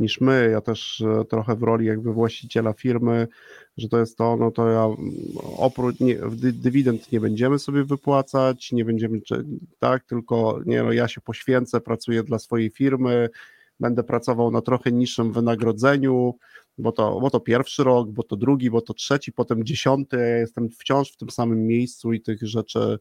niż 0.00 0.20
my. 0.20 0.48
Ja 0.52 0.60
też 0.60 1.00
e, 1.00 1.24
trochę 1.24 1.56
w 1.56 1.62
roli 1.62 1.86
jakby 1.86 2.12
właściciela 2.12 2.72
firmy, 2.72 3.28
że 3.76 3.88
to 3.88 3.98
jest 4.00 4.18
to, 4.18 4.36
no 4.36 4.50
to 4.50 4.68
ja 4.68 4.86
oprócz 5.56 6.00
nie, 6.00 6.14
dy- 6.30 6.52
dywidend 6.52 7.12
nie 7.12 7.20
będziemy 7.20 7.58
sobie 7.58 7.84
wypłacać, 7.84 8.72
nie 8.72 8.84
będziemy, 8.84 9.20
tak, 9.78 10.04
tylko 10.04 10.60
nie, 10.66 10.82
no 10.82 10.92
ja 10.92 11.08
się 11.08 11.20
poświęcę, 11.20 11.80
pracuję 11.80 12.22
dla 12.22 12.38
swojej 12.38 12.70
firmy, 12.70 13.28
będę 13.80 14.04
pracował 14.04 14.50
na 14.50 14.60
trochę 14.60 14.92
niższym 14.92 15.32
wynagrodzeniu, 15.32 16.34
bo 16.78 16.92
to, 16.92 17.20
bo 17.20 17.30
to 17.30 17.40
pierwszy 17.40 17.84
rok, 17.84 18.10
bo 18.10 18.22
to 18.22 18.36
drugi, 18.36 18.70
bo 18.70 18.80
to 18.80 18.94
trzeci, 18.94 19.32
potem 19.32 19.64
dziesiąty, 19.64 20.16
ja 20.16 20.36
jestem 20.38 20.68
wciąż 20.70 21.12
w 21.12 21.16
tym 21.16 21.30
samym 21.30 21.66
miejscu 21.66 22.12
i 22.12 22.20
tych 22.20 22.42
rzeczy 22.42 22.98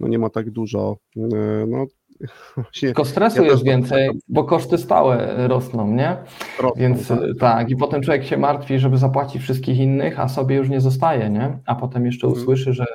no 0.00 0.08
nie 0.08 0.18
ma 0.18 0.30
tak 0.30 0.50
dużo. 0.50 0.96
E, 1.16 1.20
No, 1.66 1.86
właśnie 2.56 2.88
Tylko 2.88 3.04
stresu 3.04 3.36
Ja 3.44 3.48
jest 3.50 3.58
to- 3.58 3.64
więcej, 3.64 4.10
bo 4.28 4.44
koszty 4.44 4.78
stałe 4.78 5.48
rosną, 5.48 5.94
nie? 5.94 6.16
rosną, 6.60 6.80
Więc 6.80 7.08
tak. 7.08 7.18
tak, 7.40 7.70
i 7.70 7.76
potem 7.76 8.02
człowiek 8.02 8.24
się 8.24 8.36
martwi, 8.36 8.78
żeby 8.78 8.98
zapłacić 8.98 9.42
wszystkich 9.42 9.78
innych, 9.78 10.20
a 10.20 10.28
sobie 10.28 10.56
już 10.56 10.68
nie 10.68 10.80
zostaje, 10.80 11.30
nie? 11.30 11.58
A 11.66 11.74
potem 11.74 12.06
jeszcze 12.06 12.26
Mhm. 12.26 12.42
usłyszy, 12.42 12.72
że 12.72 12.86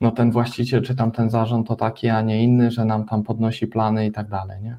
no 0.00 0.10
ten 0.10 0.30
właściciel 0.30 0.82
czy 0.82 0.94
tam 0.96 1.10
ten 1.12 1.30
zarząd 1.30 1.68
to 1.68 1.76
taki, 1.76 2.08
a 2.08 2.22
nie 2.22 2.44
inny, 2.44 2.70
że 2.70 2.84
nam 2.84 3.04
tam 3.04 3.22
podnosi 3.22 3.66
plany 3.66 4.06
i 4.06 4.12
tak 4.12 4.28
dalej, 4.28 4.62
nie? 4.62 4.76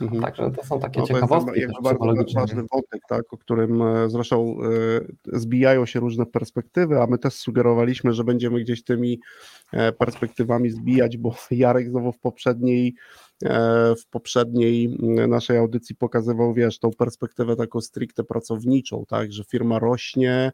Mhm. 0.00 0.22
Także 0.22 0.50
to 0.50 0.64
są 0.64 0.80
takie 0.80 1.00
No, 1.00 1.06
to 1.06 1.12
jest 1.12 1.22
ciekawostki 1.22 1.60
też 1.60 1.72
bardzo 1.82 2.24
ważny 2.34 2.62
wątek, 2.72 3.02
tak, 3.08 3.32
o 3.32 3.38
którym 3.38 3.82
e, 3.82 4.10
zresztą 4.10 4.56
e, 5.32 5.38
zbijają 5.38 5.86
się 5.86 6.00
różne 6.00 6.26
perspektywy, 6.26 7.00
a 7.00 7.06
my 7.06 7.18
też 7.18 7.34
sugerowaliśmy, 7.34 8.12
że 8.12 8.24
będziemy 8.24 8.60
gdzieś 8.60 8.84
tymi 8.84 9.20
e, 9.72 9.92
perspektywami 9.92 10.70
zbijać, 10.70 11.16
bo 11.16 11.34
Jarek 11.50 11.90
znowu 11.90 12.12
w 12.12 12.18
poprzedniej 12.18 12.94
w 14.02 14.06
poprzedniej 14.10 14.98
m, 15.02 15.30
naszej 15.30 15.58
audycji 15.58 15.96
pokazywał, 15.96 16.54
wiesz, 16.54 16.78
tą 16.78 16.90
perspektywę 16.90 17.56
taką 17.56 17.80
stricte 17.80 18.24
pracowniczą, 18.24 19.04
tak, 19.08 19.32
że 19.32 19.44
firma 19.44 19.78
rośnie, 19.78 20.52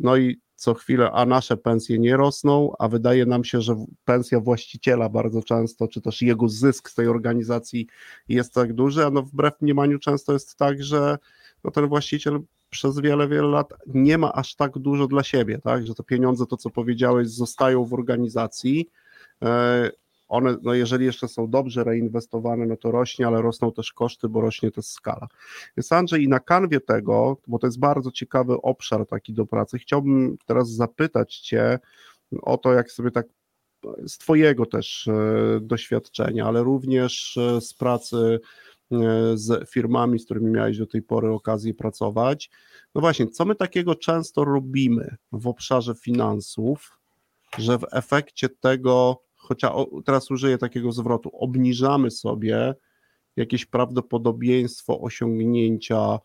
no 0.00 0.16
i 0.16 0.40
co 0.60 0.74
chwilę, 0.74 1.10
a 1.12 1.26
nasze 1.26 1.56
pensje 1.56 1.98
nie 1.98 2.16
rosną, 2.16 2.72
a 2.78 2.88
wydaje 2.88 3.26
nam 3.26 3.44
się, 3.44 3.60
że 3.60 3.84
pensja 4.04 4.40
właściciela 4.40 5.08
bardzo 5.08 5.42
często, 5.42 5.88
czy 5.88 6.00
też 6.00 6.22
jego 6.22 6.48
zysk 6.48 6.90
z 6.90 6.94
tej 6.94 7.08
organizacji 7.08 7.86
jest 8.28 8.54
tak 8.54 8.72
duży, 8.72 9.06
a 9.06 9.10
no 9.10 9.22
wbrew 9.22 9.60
mniemaniu 9.60 9.98
często 9.98 10.32
jest 10.32 10.56
tak, 10.56 10.82
że 10.82 11.18
no 11.64 11.70
ten 11.70 11.86
właściciel 11.88 12.40
przez 12.70 13.00
wiele, 13.00 13.28
wiele 13.28 13.48
lat 13.48 13.72
nie 13.86 14.18
ma 14.18 14.32
aż 14.32 14.54
tak 14.54 14.78
dużo 14.78 15.06
dla 15.06 15.22
siebie, 15.22 15.58
tak, 15.58 15.86
że 15.86 15.94
te 15.94 16.02
pieniądze, 16.02 16.46
to 16.46 16.56
co 16.56 16.70
powiedziałeś, 16.70 17.28
zostają 17.28 17.84
w 17.84 17.94
organizacji, 17.94 18.90
e, 19.42 19.90
one, 20.30 20.56
no 20.62 20.74
jeżeli 20.74 21.06
jeszcze 21.06 21.28
są 21.28 21.50
dobrze 21.50 21.84
reinwestowane, 21.84 22.66
no 22.66 22.76
to 22.76 22.90
rośnie, 22.90 23.26
ale 23.26 23.42
rosną 23.42 23.72
też 23.72 23.92
koszty, 23.92 24.28
bo 24.28 24.40
rośnie 24.40 24.70
też 24.70 24.84
skala. 24.84 25.28
Więc 25.76 25.92
Andrzej, 25.92 26.22
i 26.22 26.28
na 26.28 26.40
kanwie 26.40 26.80
tego, 26.80 27.36
bo 27.46 27.58
to 27.58 27.66
jest 27.66 27.78
bardzo 27.78 28.10
ciekawy 28.10 28.54
obszar 28.62 29.06
taki 29.06 29.32
do 29.32 29.46
pracy, 29.46 29.78
chciałbym 29.78 30.36
teraz 30.46 30.70
zapytać 30.70 31.36
Cię 31.36 31.78
o 32.42 32.58
to, 32.58 32.72
jak 32.72 32.92
sobie 32.92 33.10
tak 33.10 33.26
z 34.06 34.18
Twojego 34.18 34.66
też 34.66 35.08
e, 35.08 35.60
doświadczenia, 35.60 36.46
ale 36.46 36.62
również 36.62 37.36
e, 37.36 37.60
z 37.60 37.74
pracy 37.74 38.40
e, 38.92 38.98
z 39.34 39.70
firmami, 39.70 40.18
z 40.18 40.24
którymi 40.24 40.50
miałeś 40.50 40.78
do 40.78 40.86
tej 40.86 41.02
pory 41.02 41.32
okazję 41.32 41.74
pracować. 41.74 42.50
No 42.94 43.00
właśnie, 43.00 43.26
co 43.26 43.44
my 43.44 43.54
takiego 43.54 43.94
często 43.94 44.44
robimy 44.44 45.16
w 45.32 45.46
obszarze 45.46 45.94
finansów, 45.94 46.98
że 47.58 47.78
w 47.78 47.86
efekcie 47.92 48.48
tego, 48.48 49.22
chociaż 49.50 49.72
teraz 50.04 50.30
użyję 50.30 50.58
takiego 50.58 50.92
zwrotu, 50.92 51.30
obniżamy 51.32 52.10
sobie 52.10 52.74
jakieś 53.36 53.66
prawdopodobieństwo 53.66 55.00
osiągnięcia 55.00 56.18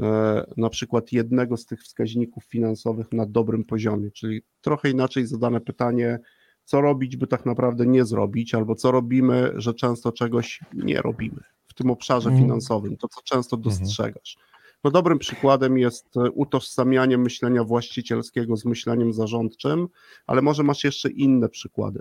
e, 0.00 0.44
na 0.56 0.70
przykład 0.70 1.12
jednego 1.12 1.56
z 1.56 1.66
tych 1.66 1.82
wskaźników 1.82 2.44
finansowych 2.44 3.12
na 3.12 3.26
dobrym 3.26 3.64
poziomie, 3.64 4.10
czyli 4.10 4.42
trochę 4.60 4.90
inaczej 4.90 5.26
zadane 5.26 5.60
pytanie, 5.60 6.18
co 6.64 6.80
robić, 6.80 7.16
by 7.16 7.26
tak 7.26 7.46
naprawdę 7.46 7.86
nie 7.86 8.04
zrobić, 8.04 8.54
albo 8.54 8.74
co 8.74 8.90
robimy, 8.90 9.52
że 9.56 9.74
często 9.74 10.12
czegoś 10.12 10.60
nie 10.74 11.02
robimy 11.02 11.40
w 11.66 11.74
tym 11.74 11.90
obszarze 11.90 12.28
Mhm. 12.30 12.44
finansowym, 12.46 12.96
to 12.96 13.08
co 13.08 13.20
często 13.24 13.56
dostrzegasz. 13.56 14.36
No 14.84 14.90
dobrym 14.90 15.18
przykładem 15.18 15.78
jest 15.78 16.16
e, 16.16 16.30
utożsamianie 16.30 17.18
myślenia 17.18 17.64
właścicielskiego 17.64 18.56
z 18.56 18.64
myśleniem 18.64 19.12
zarządczym, 19.12 19.88
ale 20.26 20.42
może 20.42 20.62
masz 20.62 20.84
jeszcze 20.84 21.10
inne 21.10 21.48
przykłady. 21.48 22.00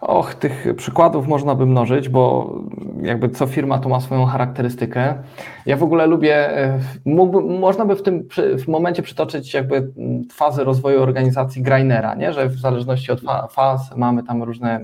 Och, 0.00 0.34
tych 0.34 0.66
przykładów 0.76 1.26
można 1.26 1.54
by 1.54 1.66
mnożyć, 1.66 2.08
bo 2.08 2.54
jakby 3.02 3.28
co 3.28 3.46
firma 3.46 3.78
to 3.78 3.88
ma 3.88 4.00
swoją 4.00 4.24
charakterystykę. 4.24 5.14
Ja 5.66 5.76
w 5.76 5.82
ogóle 5.82 6.06
lubię, 6.06 6.58
e, 6.58 6.78
mógłby, 7.04 7.58
można 7.58 7.84
by 7.84 7.96
w 7.96 8.02
tym 8.02 8.28
w 8.58 8.68
momencie 8.68 9.02
przytoczyć 9.02 9.54
jakby 9.54 9.76
mm, 9.76 10.24
fazę 10.32 10.64
rozwoju 10.64 11.02
organizacji 11.02 11.62
Greinera, 11.62 12.14
nie? 12.14 12.32
że 12.32 12.48
w 12.48 12.58
zależności 12.58 13.12
od 13.12 13.20
fa, 13.20 13.46
faz 13.50 13.96
mamy 13.96 14.22
tam 14.22 14.42
różne 14.42 14.80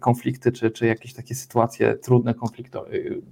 konflikty, 0.00 0.52
czy, 0.52 0.70
czy 0.70 0.86
jakieś 0.86 1.14
takie 1.14 1.34
sytuacje 1.34 1.94
trudne, 1.94 2.34
konflikto, 2.34 2.92
y, 2.92 3.22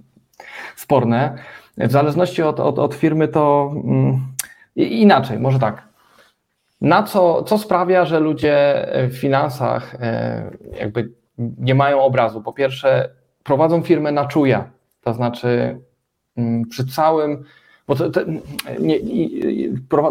sporne. 0.75 1.35
W 1.77 1.91
zależności 1.91 2.43
od, 2.43 2.59
od, 2.59 2.79
od 2.79 2.93
firmy 2.93 3.27
to 3.27 3.71
mm, 3.83 4.21
inaczej, 4.75 5.39
może 5.39 5.59
tak. 5.59 5.90
Na 6.81 7.03
co, 7.03 7.43
co 7.43 7.57
sprawia, 7.57 8.05
że 8.05 8.19
ludzie 8.19 8.87
w 9.09 9.17
finansach 9.17 9.95
e, 9.95 10.51
jakby 10.79 11.11
nie 11.37 11.75
mają 11.75 12.01
obrazu? 12.01 12.41
Po 12.41 12.53
pierwsze, 12.53 13.09
prowadzą 13.43 13.81
firmę 13.81 14.11
na 14.11 14.25
czuja, 14.25 14.71
to 15.01 15.13
znaczy 15.13 15.79
mm, 16.37 16.65
przy 16.65 16.85
całym. 16.85 17.43
Bo 17.87 17.95
to, 17.95 18.09
to, 18.09 18.21
nie, 18.79 18.99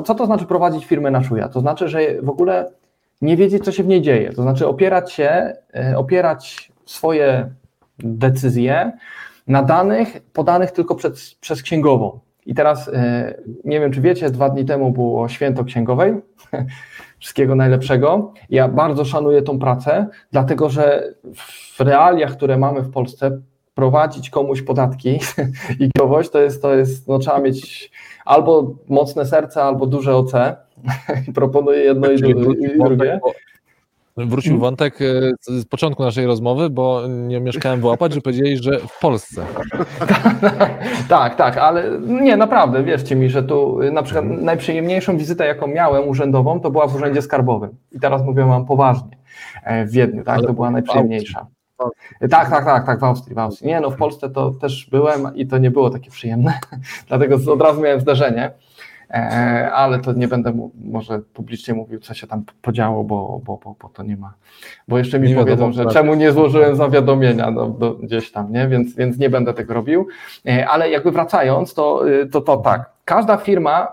co 0.04 0.14
to 0.14 0.26
znaczy 0.26 0.46
prowadzić 0.46 0.86
firmę 0.86 1.10
na 1.10 1.22
czuja? 1.22 1.48
To 1.48 1.60
znaczy, 1.60 1.88
że 1.88 2.22
w 2.22 2.28
ogóle 2.28 2.72
nie 3.22 3.36
wiedzieć, 3.36 3.64
co 3.64 3.72
się 3.72 3.82
w 3.82 3.88
niej 3.88 4.02
dzieje. 4.02 4.32
To 4.32 4.42
znaczy 4.42 4.66
opierać 4.66 5.12
się, 5.12 5.52
e, 5.74 5.94
opierać 5.96 6.72
swoje 6.86 7.50
decyzje 7.98 8.92
na 9.46 9.62
danych 9.62 10.20
podanych 10.32 10.70
tylko 10.70 10.94
przez, 10.94 11.34
przez 11.34 11.62
księgową. 11.62 12.20
I 12.46 12.54
teraz 12.54 12.88
e, 12.88 13.34
nie 13.64 13.80
wiem, 13.80 13.92
czy 13.92 14.00
wiecie, 14.00 14.30
dwa 14.30 14.48
dni 14.48 14.64
temu 14.64 14.92
było 14.92 15.28
święto 15.28 15.64
księgowej. 15.64 16.14
Wszystkiego 17.18 17.54
najlepszego. 17.54 18.32
Ja 18.50 18.68
bardzo 18.68 19.04
szanuję 19.04 19.42
tą 19.42 19.58
pracę, 19.58 20.06
dlatego 20.32 20.70
że 20.70 21.14
w 21.76 21.80
realiach, 21.80 22.32
które 22.32 22.58
mamy 22.58 22.82
w 22.82 22.90
Polsce, 22.90 23.40
prowadzić 23.74 24.30
komuś 24.30 24.62
podatki 24.62 25.18
i 25.80 25.90
księgowość 25.90 26.30
to 26.30 26.40
jest, 26.40 26.62
to 26.62 26.74
jest 26.74 27.08
no, 27.08 27.18
trzeba 27.18 27.38
mieć 27.38 27.90
albo 28.24 28.74
mocne 28.88 29.26
serce, 29.26 29.62
albo 29.62 29.86
duże 29.86 30.16
OC. 30.16 30.32
Proponuję 31.34 31.78
jedno 31.78 32.10
i, 32.10 32.14
i 32.14 32.78
drugie. 32.78 33.20
Wrócił 34.26 34.50
Hmm. 34.50 34.60
wątek 34.60 34.98
e, 35.02 35.32
z 35.60 35.64
początku 35.64 36.02
naszej 36.02 36.26
rozmowy, 36.26 36.70
bo 36.70 37.02
nie 37.08 37.40
mieszkałem 37.40 37.80
wyłapać, 37.80 38.12
że 38.12 38.20
powiedzieli, 38.20 38.56
że 38.56 38.78
w 38.78 38.98
Polsce. 38.98 39.46
tak, 41.08 41.36
tak, 41.36 41.56
ale 41.56 41.98
nie, 42.00 42.36
naprawdę, 42.36 42.82
wierzcie 42.82 43.16
mi, 43.16 43.30
że 43.30 43.42
tu 43.42 43.82
y, 43.82 43.92
na 43.92 44.02
przykład 44.02 44.24
najprzyjemniejszą 44.24 45.16
wizytę, 45.18 45.46
jaką 45.46 45.66
miałem 45.66 46.08
urzędową, 46.08 46.60
to 46.60 46.70
była 46.70 46.86
w 46.86 46.94
Urzędzie 46.94 47.22
Skarbowym. 47.22 47.70
I 47.92 48.00
teraz 48.00 48.22
mówię 48.22 48.44
wam 48.44 48.66
poważnie, 48.66 49.16
e, 49.64 49.86
w 49.86 49.90
Wiedniu, 49.90 50.24
tak, 50.24 50.38
Ale 50.38 50.46
to 50.46 50.52
była 50.52 50.70
najprzyjemniejsza. 50.70 51.46
Tak, 52.30 52.50
tak, 52.50 52.64
tak, 52.64 52.86
tak, 52.86 53.00
w 53.00 53.04
Austrii, 53.04 53.34
w 53.34 53.38
Austrii. 53.38 53.68
Nie, 53.68 53.80
no 53.80 53.90
w 53.90 53.96
Polsce 53.96 54.30
to 54.30 54.50
też 54.50 54.88
byłem 54.90 55.34
i 55.34 55.46
to 55.46 55.58
nie 55.58 55.70
było 55.70 55.90
takie 55.90 56.10
przyjemne, 56.10 56.58
dlatego 57.08 57.52
od 57.52 57.62
razu 57.62 57.80
miałem 57.80 58.00
zdarzenie, 58.00 58.44
e, 58.44 58.52
ale 59.72 59.98
to 59.98 60.12
nie 60.12 60.28
będę 60.28 60.52
mu, 60.52 60.70
może 60.84 61.18
publicznie 61.18 61.74
mówił, 61.74 62.00
co 62.00 62.14
się 62.14 62.26
tam 62.26 62.44
podziało, 62.62 63.04
bo, 63.04 63.40
bo, 63.44 63.60
bo, 63.64 63.76
bo 63.82 63.88
to 63.88 64.02
nie 64.02 64.16
ma, 64.16 64.34
bo 64.88 64.98
jeszcze 64.98 65.20
mi 65.20 65.28
Nie 65.28 65.34
wiadomo, 65.34 65.44
powiedzą, 65.44 65.72
że 65.72 65.84
tak. 65.84 65.92
czemu 65.92 66.14
nie 66.14 66.32
złożyłem 66.32 66.76
zawiadomienia 66.76 67.52
do, 67.52 67.66
do, 67.66 67.94
gdzieś 67.94 68.32
tam, 68.32 68.52
nie? 68.52 68.68
Więc, 68.68 68.96
więc 68.96 69.18
nie 69.18 69.30
będę 69.30 69.54
tego 69.54 69.74
robił, 69.74 70.06
E, 70.48 70.68
ale 70.68 70.90
jakby 70.90 71.10
wracając, 71.12 71.74
to, 71.74 72.08
y, 72.08 72.26
to, 72.26 72.40
to 72.40 72.56
tak, 72.56 72.90
każda 73.04 73.36
firma 73.36 73.92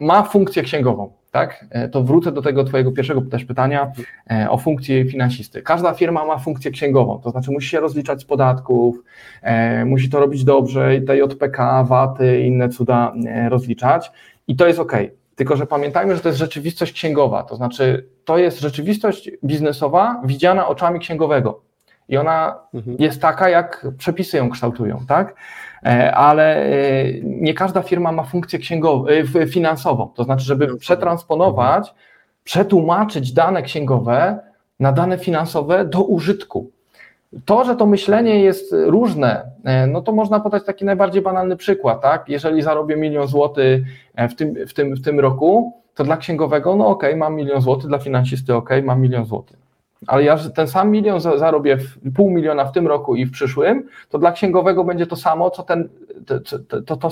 ma 0.00 0.22
funkcję 0.22 0.62
księgową. 0.62 1.12
Tak? 1.30 1.64
E, 1.70 1.88
To 1.88 2.02
wrócę 2.02 2.32
do 2.32 2.42
tego 2.42 2.64
Twojego 2.64 2.92
pierwszego 2.92 3.22
też 3.22 3.44
pytania 3.44 3.92
e, 4.30 4.50
o 4.50 4.58
funkcję 4.58 5.04
finansisty. 5.04 5.62
Każda 5.62 5.94
firma 5.94 6.24
ma 6.24 6.38
funkcję 6.38 6.70
księgową, 6.70 7.20
to 7.24 7.30
znaczy 7.30 7.50
musi 7.50 7.68
się 7.68 7.80
rozliczać 7.80 8.20
z 8.20 8.24
podatków, 8.24 9.02
e, 9.42 9.84
musi 9.84 10.08
to 10.10 10.20
robić 10.20 10.44
dobrze 10.44 10.96
i 10.96 11.02
te 11.02 11.16
JPK, 11.16 11.84
VAT-y 11.84 12.40
i 12.40 12.46
inne 12.46 12.68
cuda 12.68 13.12
e, 13.26 13.48
rozliczać 13.48 14.12
i 14.48 14.56
to 14.56 14.66
jest 14.66 14.78
ok. 14.78 14.92
Tylko, 15.36 15.56
że 15.56 15.66
pamiętajmy, 15.66 16.16
że 16.16 16.20
to 16.20 16.28
jest 16.28 16.38
rzeczywistość 16.38 16.92
księgowa, 16.92 17.42
to 17.42 17.56
znaczy 17.56 18.08
to 18.24 18.38
jest 18.38 18.60
rzeczywistość 18.60 19.30
biznesowa 19.44 20.22
widziana 20.24 20.68
oczami 20.68 21.00
księgowego. 21.00 21.60
I 22.08 22.16
ona 22.16 22.58
Mhm. 22.74 22.96
jest 23.00 23.20
taka, 23.22 23.48
jak 23.48 23.86
przepisy 23.98 24.36
ją 24.36 24.50
kształtują, 24.50 25.00
tak? 25.08 25.34
E, 25.86 26.14
Ale 26.14 26.56
e, 26.56 26.70
nie 27.22 27.54
każda 27.54 27.82
firma 27.82 28.12
ma 28.12 28.22
funkcję 28.22 28.58
księgową, 28.58 29.06
e, 29.40 29.46
finansową. 29.46 30.08
To 30.14 30.24
znaczy, 30.24 30.44
żeby 30.44 30.76
przetransponować, 30.76 31.94
przetłumaczyć 32.44 33.32
dane 33.32 33.62
księgowe 33.62 34.38
na 34.80 34.92
dane 34.92 35.18
finansowe 35.18 35.84
do 35.84 36.02
użytku. 36.02 36.70
To, 37.44 37.64
że 37.64 37.76
to 37.76 37.86
myślenie 37.86 38.40
jest 38.40 38.74
różne, 38.86 39.42
e, 39.64 39.86
no 39.86 40.02
to 40.02 40.12
można 40.12 40.40
podać 40.40 40.64
taki 40.64 40.84
najbardziej 40.84 41.22
banalny 41.22 41.56
przykład, 41.56 42.02
tak? 42.02 42.28
Jeżeli 42.28 42.62
zarobię 42.62 42.96
milion 42.96 43.26
złotych 43.26 43.82
e, 44.14 44.28
w 44.28 44.36
tym, 44.36 44.54
w 44.66 44.74
tym, 44.74 44.94
w 44.94 45.02
tym 45.02 45.20
roku, 45.20 45.72
to 45.94 46.04
dla 46.04 46.16
księgowego, 46.16 46.76
no 46.76 46.86
okej, 46.86 47.16
mam 47.16 47.34
milion 47.34 47.60
złotych, 47.60 47.88
dla 47.88 47.98
finansisty 47.98 48.54
okej, 48.54 48.82
mam 48.82 49.00
milion 49.00 49.24
złotych. 49.24 49.56
Ale 50.06 50.24
ja 50.24 50.38
ten 50.54 50.68
sam 50.68 50.90
milion 50.90 51.20
za- 51.20 51.38
zarobię 51.38 51.76
w 51.76 52.14
pół 52.16 52.30
miliona 52.30 52.64
w 52.64 52.72
tym 52.72 52.86
roku 52.86 53.16
i 53.16 53.24
w 53.24 53.30
przyszłym, 53.30 53.88
to 54.08 54.18
dla 54.18 54.32
księgowego 54.32 54.84
będzie 54.84 55.06
to 55.06 55.16
samo, 55.16 55.50
co 55.50 55.62
ten, 55.62 55.88
to, 56.26 56.40
to, 56.40 56.82
to, 56.82 56.96
to 56.96 57.08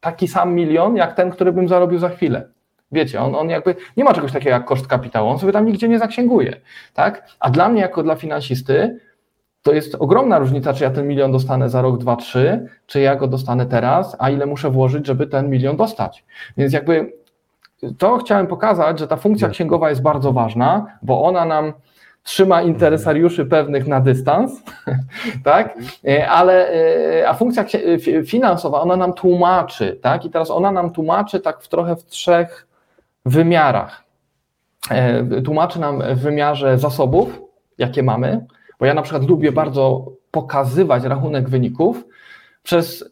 taki 0.00 0.28
sam 0.28 0.54
milion, 0.54 0.96
jak 0.96 1.14
ten, 1.14 1.30
który 1.30 1.52
bym 1.52 1.68
zarobił 1.68 1.98
za 1.98 2.08
chwilę. 2.08 2.48
Wiecie, 2.92 3.20
on, 3.20 3.34
on 3.34 3.50
jakby 3.50 3.74
nie 3.96 4.04
ma 4.04 4.14
czegoś 4.14 4.32
takiego 4.32 4.50
jak 4.50 4.64
koszt 4.64 4.86
kapitału, 4.86 5.28
on 5.28 5.38
sobie 5.38 5.52
tam 5.52 5.66
nigdzie 5.66 5.88
nie 5.88 5.98
zaksięguje, 5.98 6.56
tak? 6.94 7.26
A 7.40 7.50
dla 7.50 7.68
mnie 7.68 7.80
jako 7.80 8.02
dla 8.02 8.14
finansisty 8.14 9.00
to 9.66 9.72
jest 9.72 9.94
ogromna 9.94 10.38
różnica, 10.38 10.72
czy 10.72 10.84
ja 10.84 10.90
ten 10.90 11.08
milion 11.08 11.32
dostanę 11.32 11.70
za 11.70 11.82
rok, 11.82 11.98
dwa, 11.98 12.16
trzy, 12.16 12.66
czy 12.86 13.00
ja 13.00 13.16
go 13.16 13.26
dostanę 13.26 13.66
teraz, 13.66 14.16
a 14.18 14.30
ile 14.30 14.46
muszę 14.46 14.70
włożyć, 14.70 15.06
żeby 15.06 15.26
ten 15.26 15.50
milion 15.50 15.76
dostać. 15.76 16.24
Więc 16.56 16.72
jakby 16.72 17.12
to 17.98 18.16
chciałem 18.16 18.46
pokazać, 18.46 18.98
że 18.98 19.08
ta 19.08 19.16
funkcja 19.16 19.48
księgowa 19.48 19.90
jest 19.90 20.02
bardzo 20.02 20.32
ważna, 20.32 20.86
bo 21.02 21.22
ona 21.24 21.44
nam 21.44 21.72
trzyma 22.22 22.62
interesariuszy 22.62 23.46
pewnych 23.46 23.86
na 23.86 24.00
dystans, 24.00 24.62
tak? 25.44 25.78
E, 26.08 26.28
Ale 26.30 26.68
e, 27.20 27.28
a 27.28 27.34
funkcja 27.34 27.64
fi- 27.64 28.24
finansowa, 28.26 28.80
ona 28.80 28.96
nam 28.96 29.12
tłumaczy, 29.12 29.98
tak? 30.02 30.24
I 30.24 30.30
teraz 30.30 30.50
ona 30.50 30.72
nam 30.72 30.90
tłumaczy 30.90 31.40
tak 31.40 31.62
w 31.62 31.68
trochę 31.68 31.96
w 31.96 32.04
trzech 32.06 32.66
wymiarach. 33.24 34.02
E, 34.90 35.42
Tłumaczy 35.42 35.80
nam 35.80 36.02
w 36.14 36.18
wymiarze 36.18 36.78
zasobów, 36.78 37.40
jakie 37.78 38.02
mamy, 38.02 38.46
bo 38.80 38.86
ja 38.86 38.94
na 38.94 39.02
przykład 39.02 39.28
lubię 39.28 39.52
bardzo 39.52 40.12
pokazywać 40.30 41.04
rachunek 41.04 41.48
wyników 41.48 42.04
przez 42.62 43.04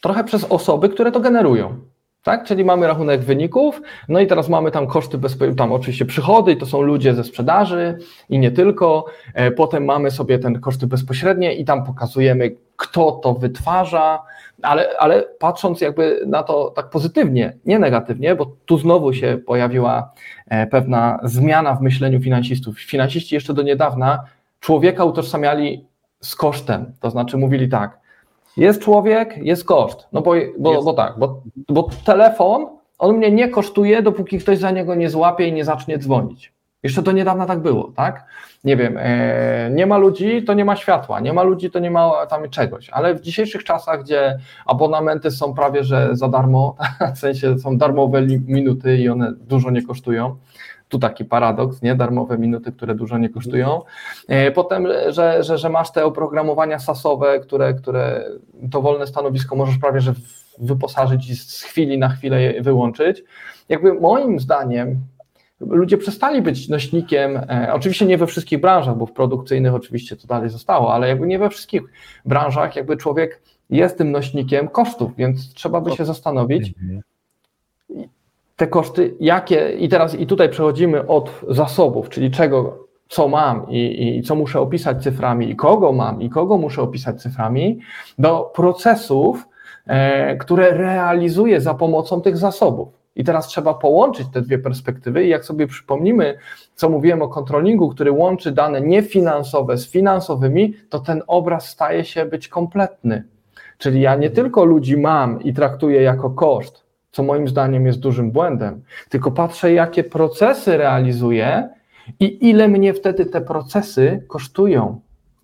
trochę 0.00 0.24
przez 0.24 0.44
osoby, 0.44 0.88
które 0.88 1.12
to 1.12 1.20
generują. 1.20 1.78
Tak? 2.22 2.44
Czyli 2.44 2.64
mamy 2.64 2.86
rachunek 2.86 3.20
wyników, 3.20 3.82
no 4.08 4.20
i 4.20 4.26
teraz 4.26 4.48
mamy 4.48 4.70
tam 4.70 4.86
koszty 4.86 5.18
bezpośrednie, 5.18 5.56
tam 5.56 5.72
oczywiście 5.72 6.04
przychody, 6.04 6.52
i 6.52 6.56
to 6.56 6.66
są 6.66 6.82
ludzie 6.82 7.14
ze 7.14 7.24
sprzedaży 7.24 7.98
i 8.28 8.38
nie 8.38 8.50
tylko. 8.50 9.04
E, 9.34 9.50
Potem 9.50 9.84
mamy 9.84 10.10
sobie 10.10 10.38
ten 10.38 10.60
koszty 10.60 10.86
bezpośrednie 10.86 11.54
i 11.54 11.64
tam 11.64 11.84
pokazujemy, 11.84 12.56
kto 12.76 13.12
to 13.12 13.34
wytwarza, 13.34 14.22
ale, 14.62 14.98
ale 14.98 15.22
patrząc 15.38 15.80
jakby 15.80 16.22
na 16.26 16.42
to 16.42 16.70
tak 16.76 16.90
pozytywnie, 16.90 17.56
nie 17.64 17.78
negatywnie, 17.78 18.34
bo 18.34 18.52
tu 18.66 18.78
znowu 18.78 19.12
się 19.12 19.38
pojawiła 19.46 20.12
e, 20.48 20.66
pewna 20.66 21.20
zmiana 21.22 21.74
w 21.74 21.82
myśleniu 21.82 22.20
finansistów. 22.20 22.80
Finansiści 22.80 23.34
jeszcze 23.34 23.54
do 23.54 23.62
niedawna 23.62 24.24
człowieka 24.60 25.04
utożsamiali 25.04 25.86
z 26.20 26.34
kosztem, 26.36 26.92
to 27.00 27.10
znaczy 27.10 27.36
mówili 27.36 27.68
tak, 27.68 28.00
jest 28.56 28.82
człowiek, 28.82 29.36
jest 29.36 29.64
koszt. 29.64 30.08
No 30.12 30.22
bo, 30.22 30.34
bo, 30.58 30.82
bo 30.82 30.92
tak, 30.92 31.18
bo, 31.18 31.42
bo 31.68 31.88
telefon, 32.04 32.66
on 32.98 33.16
mnie 33.16 33.30
nie 33.30 33.48
kosztuje, 33.48 34.02
dopóki 34.02 34.38
ktoś 34.38 34.58
za 34.58 34.70
niego 34.70 34.94
nie 34.94 35.10
złapie 35.10 35.48
i 35.48 35.52
nie 35.52 35.64
zacznie 35.64 35.98
dzwonić. 35.98 36.52
Jeszcze 36.82 37.02
do 37.02 37.12
niedawna 37.12 37.46
tak 37.46 37.62
było, 37.62 37.92
tak? 37.96 38.24
Nie 38.64 38.76
wiem, 38.76 38.98
e, 38.98 39.70
nie 39.70 39.86
ma 39.86 39.98
ludzi, 39.98 40.44
to 40.44 40.54
nie 40.54 40.64
ma 40.64 40.76
światła, 40.76 41.20
nie 41.20 41.32
ma 41.32 41.42
ludzi, 41.42 41.70
to 41.70 41.78
nie 41.78 41.90
ma 41.90 42.26
tam 42.26 42.50
czegoś, 42.50 42.90
ale 42.90 43.14
w 43.14 43.20
dzisiejszych 43.20 43.64
czasach, 43.64 44.02
gdzie 44.02 44.38
abonamenty 44.66 45.30
są 45.30 45.54
prawie 45.54 45.84
że 45.84 46.08
za 46.12 46.28
darmo, 46.28 46.76
w 47.14 47.18
sensie 47.18 47.58
są 47.58 47.78
darmowe 47.78 48.22
minuty 48.46 48.96
i 48.96 49.08
one 49.08 49.32
dużo 49.32 49.70
nie 49.70 49.82
kosztują, 49.82 50.36
tu 50.90 50.98
taki 50.98 51.24
paradoks, 51.24 51.82
nie? 51.82 51.94
Darmowe 51.94 52.38
minuty, 52.38 52.72
które 52.72 52.94
dużo 52.94 53.18
nie 53.18 53.28
kosztują. 53.28 53.82
E, 54.28 54.50
potem, 54.50 54.86
że, 55.08 55.42
że, 55.42 55.58
że 55.58 55.68
masz 55.68 55.92
te 55.92 56.04
oprogramowania 56.04 56.78
sasowe, 56.78 57.40
które, 57.40 57.74
które 57.74 58.24
to 58.70 58.82
wolne 58.82 59.06
stanowisko 59.06 59.56
możesz 59.56 59.78
prawie 59.78 60.00
że 60.00 60.14
wyposażyć 60.58 61.30
i 61.30 61.36
z 61.36 61.62
chwili 61.62 61.98
na 61.98 62.08
chwilę 62.08 62.42
je 62.42 62.62
wyłączyć. 62.62 63.24
Jakby 63.68 63.94
moim 63.94 64.40
zdaniem 64.40 65.00
ludzie 65.60 65.98
przestali 65.98 66.42
być 66.42 66.68
nośnikiem, 66.68 67.36
e, 67.36 67.70
oczywiście 67.72 68.06
nie 68.06 68.18
we 68.18 68.26
wszystkich 68.26 68.60
branżach, 68.60 68.96
bo 68.96 69.06
w 69.06 69.12
produkcyjnych 69.12 69.74
oczywiście 69.74 70.16
to 70.16 70.26
dalej 70.26 70.48
zostało, 70.50 70.94
ale 70.94 71.08
jakby 71.08 71.26
nie 71.26 71.38
we 71.38 71.50
wszystkich 71.50 71.82
branżach 72.24 72.76
jakby 72.76 72.96
człowiek 72.96 73.42
jest 73.70 73.98
tym 73.98 74.10
nośnikiem 74.10 74.68
kosztów, 74.68 75.16
więc 75.16 75.54
trzeba 75.54 75.80
by 75.80 75.90
się 75.90 76.04
zastanowić, 76.04 76.72
te 78.60 78.66
koszty, 78.66 79.14
jakie, 79.20 79.72
i 79.72 79.88
teraz 79.88 80.14
i 80.14 80.26
tutaj 80.26 80.48
przechodzimy 80.48 81.06
od 81.06 81.30
zasobów, 81.48 82.08
czyli 82.08 82.30
czego, 82.30 82.86
co 83.08 83.28
mam 83.28 83.70
i, 83.70 84.18
i 84.18 84.22
co 84.22 84.34
muszę 84.34 84.60
opisać 84.60 85.02
cyframi, 85.02 85.50
i 85.50 85.56
kogo 85.56 85.92
mam, 85.92 86.22
i 86.22 86.30
kogo 86.30 86.58
muszę 86.58 86.82
opisać 86.82 87.22
cyframi, 87.22 87.80
do 88.18 88.52
procesów, 88.54 89.48
e, 89.86 90.36
które 90.36 90.70
realizuję 90.70 91.60
za 91.60 91.74
pomocą 91.74 92.20
tych 92.20 92.36
zasobów. 92.36 92.88
I 93.16 93.24
teraz 93.24 93.46
trzeba 93.46 93.74
połączyć 93.74 94.28
te 94.32 94.42
dwie 94.42 94.58
perspektywy. 94.58 95.24
I 95.24 95.28
jak 95.28 95.44
sobie 95.44 95.66
przypomnimy, 95.66 96.38
co 96.74 96.90
mówiłem 96.90 97.22
o 97.22 97.28
kontrolingu, 97.28 97.88
który 97.88 98.12
łączy 98.12 98.52
dane 98.52 98.80
niefinansowe 98.80 99.76
z 99.76 99.90
finansowymi, 99.90 100.74
to 100.88 100.98
ten 100.98 101.22
obraz 101.26 101.68
staje 101.68 102.04
się 102.04 102.24
być 102.24 102.48
kompletny. 102.48 103.24
Czyli 103.78 104.00
ja 104.00 104.16
nie 104.16 104.30
tylko 104.30 104.64
ludzi 104.64 104.96
mam 104.96 105.42
i 105.42 105.54
traktuję 105.54 106.02
jako 106.02 106.30
koszt, 106.30 106.89
co 107.10 107.22
moim 107.22 107.48
zdaniem 107.48 107.86
jest 107.86 107.98
dużym 107.98 108.30
błędem, 108.30 108.82
tylko 109.08 109.30
patrzę, 109.30 109.72
jakie 109.72 110.04
procesy 110.04 110.76
realizuję 110.76 111.68
i 112.20 112.48
ile 112.48 112.68
mnie 112.68 112.94
wtedy 112.94 113.26
te 113.26 113.40
procesy 113.40 114.24
kosztują. 114.28 115.00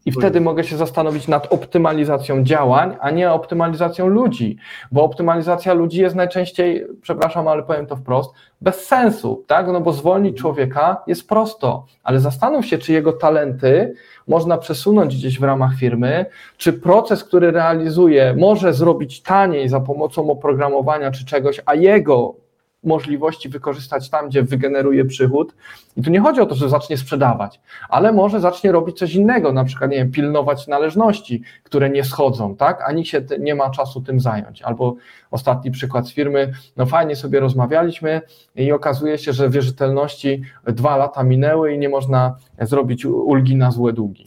I 0.06 0.12
wtedy 0.12 0.40
mogę 0.40 0.64
się 0.64 0.76
zastanowić 0.76 1.28
nad 1.28 1.52
optymalizacją 1.52 2.44
działań, 2.44 2.96
a 3.00 3.10
nie 3.10 3.32
optymalizacją 3.32 4.06
ludzi, 4.06 4.56
bo 4.92 5.04
optymalizacja 5.04 5.74
ludzi 5.74 6.00
jest 6.00 6.16
najczęściej, 6.16 6.86
przepraszam, 7.02 7.48
ale 7.48 7.62
powiem 7.62 7.86
to 7.86 7.96
wprost, 7.96 8.30
bez 8.60 8.86
sensu, 8.86 9.44
tak? 9.46 9.66
No 9.66 9.80
bo 9.80 9.92
zwolnić 9.92 10.38
człowieka 10.38 11.02
jest 11.06 11.28
prosto, 11.28 11.86
ale 12.02 12.20
zastanów 12.20 12.66
się, 12.66 12.78
czy 12.78 12.92
jego 12.92 13.12
talenty 13.12 13.94
można 14.28 14.58
przesunąć 14.58 15.16
gdzieś 15.16 15.40
w 15.40 15.42
ramach 15.42 15.74
firmy, 15.74 16.26
czy 16.56 16.72
proces, 16.72 17.24
który 17.24 17.50
realizuje, 17.50 18.34
może 18.38 18.74
zrobić 18.74 19.22
taniej 19.22 19.68
za 19.68 19.80
pomocą 19.80 20.30
oprogramowania 20.30 21.10
czy 21.10 21.24
czegoś, 21.24 21.60
a 21.66 21.74
jego 21.74 22.45
możliwości 22.86 23.48
wykorzystać 23.48 24.10
tam, 24.10 24.28
gdzie 24.28 24.42
wygeneruje 24.42 25.04
przychód. 25.04 25.54
I 25.96 26.02
tu 26.02 26.10
nie 26.10 26.20
chodzi 26.20 26.40
o 26.40 26.46
to, 26.46 26.54
że 26.54 26.68
zacznie 26.68 26.96
sprzedawać, 26.96 27.60
ale 27.88 28.12
może 28.12 28.40
zacznie 28.40 28.72
robić 28.72 28.98
coś 28.98 29.14
innego, 29.14 29.52
na 29.52 29.64
przykład, 29.64 29.90
nie 29.90 29.96
wiem, 29.96 30.10
pilnować 30.10 30.66
należności, 30.66 31.42
które 31.62 31.90
nie 31.90 32.04
schodzą, 32.04 32.56
tak? 32.56 32.82
A 32.82 33.04
się 33.04 33.22
nie 33.40 33.54
ma 33.54 33.70
czasu 33.70 34.00
tym 34.00 34.20
zająć. 34.20 34.62
Albo 34.62 34.94
ostatni 35.30 35.70
przykład 35.70 36.08
z 36.08 36.12
firmy, 36.12 36.52
no 36.76 36.86
fajnie 36.86 37.16
sobie 37.16 37.40
rozmawialiśmy 37.40 38.20
i 38.54 38.72
okazuje 38.72 39.18
się, 39.18 39.32
że 39.32 39.50
wierzytelności 39.50 40.42
dwa 40.66 40.96
lata 40.96 41.22
minęły 41.22 41.72
i 41.72 41.78
nie 41.78 41.88
można 41.88 42.36
zrobić 42.60 43.06
ulgi 43.06 43.56
na 43.56 43.70
złe 43.70 43.92
długi. 43.92 44.26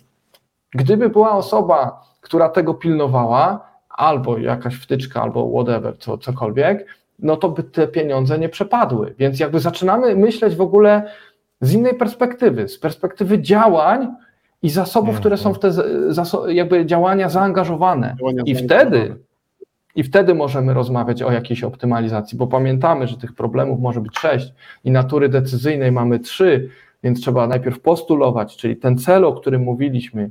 Gdyby 0.71 1.09
była 1.09 1.31
osoba, 1.31 2.01
która 2.21 2.49
tego 2.49 2.73
pilnowała, 2.73 3.69
albo 3.89 4.37
jakaś 4.37 4.75
wtyczka, 4.75 5.21
albo 5.21 5.49
whatever, 5.51 5.97
co, 5.97 6.17
cokolwiek, 6.17 6.85
no 7.19 7.37
to 7.37 7.49
by 7.49 7.63
te 7.63 7.87
pieniądze 7.87 8.39
nie 8.39 8.49
przepadły. 8.49 9.15
Więc 9.17 9.39
jakby 9.39 9.59
zaczynamy 9.59 10.15
myśleć 10.15 10.55
w 10.55 10.61
ogóle 10.61 11.03
z 11.61 11.73
innej 11.73 11.95
perspektywy, 11.95 12.67
z 12.67 12.79
perspektywy 12.79 13.41
działań 13.41 14.07
i 14.61 14.69
zasobów, 14.69 15.19
które 15.19 15.37
są 15.37 15.53
w 15.53 15.59
te 15.59 15.71
jakby 16.47 16.85
działania 16.85 17.29
zaangażowane. 17.29 18.15
Działania 18.19 18.43
I 18.45 18.55
wtedy 18.55 19.15
i 19.95 20.03
wtedy 20.03 20.35
możemy 20.35 20.73
rozmawiać 20.73 21.21
o 21.21 21.31
jakiejś 21.31 21.63
optymalizacji, 21.63 22.37
bo 22.37 22.47
pamiętamy, 22.47 23.07
że 23.07 23.17
tych 23.17 23.33
problemów 23.33 23.79
może 23.79 24.01
być 24.01 24.19
sześć 24.19 24.53
i 24.83 24.91
natury 24.91 25.29
decyzyjnej 25.29 25.91
mamy 25.91 26.19
trzy, 26.19 26.69
więc 27.03 27.21
trzeba 27.21 27.47
najpierw 27.47 27.79
postulować, 27.79 28.57
czyli 28.57 28.77
ten 28.77 28.97
cel, 28.97 29.25
o 29.25 29.33
którym 29.33 29.61
mówiliśmy, 29.61 30.29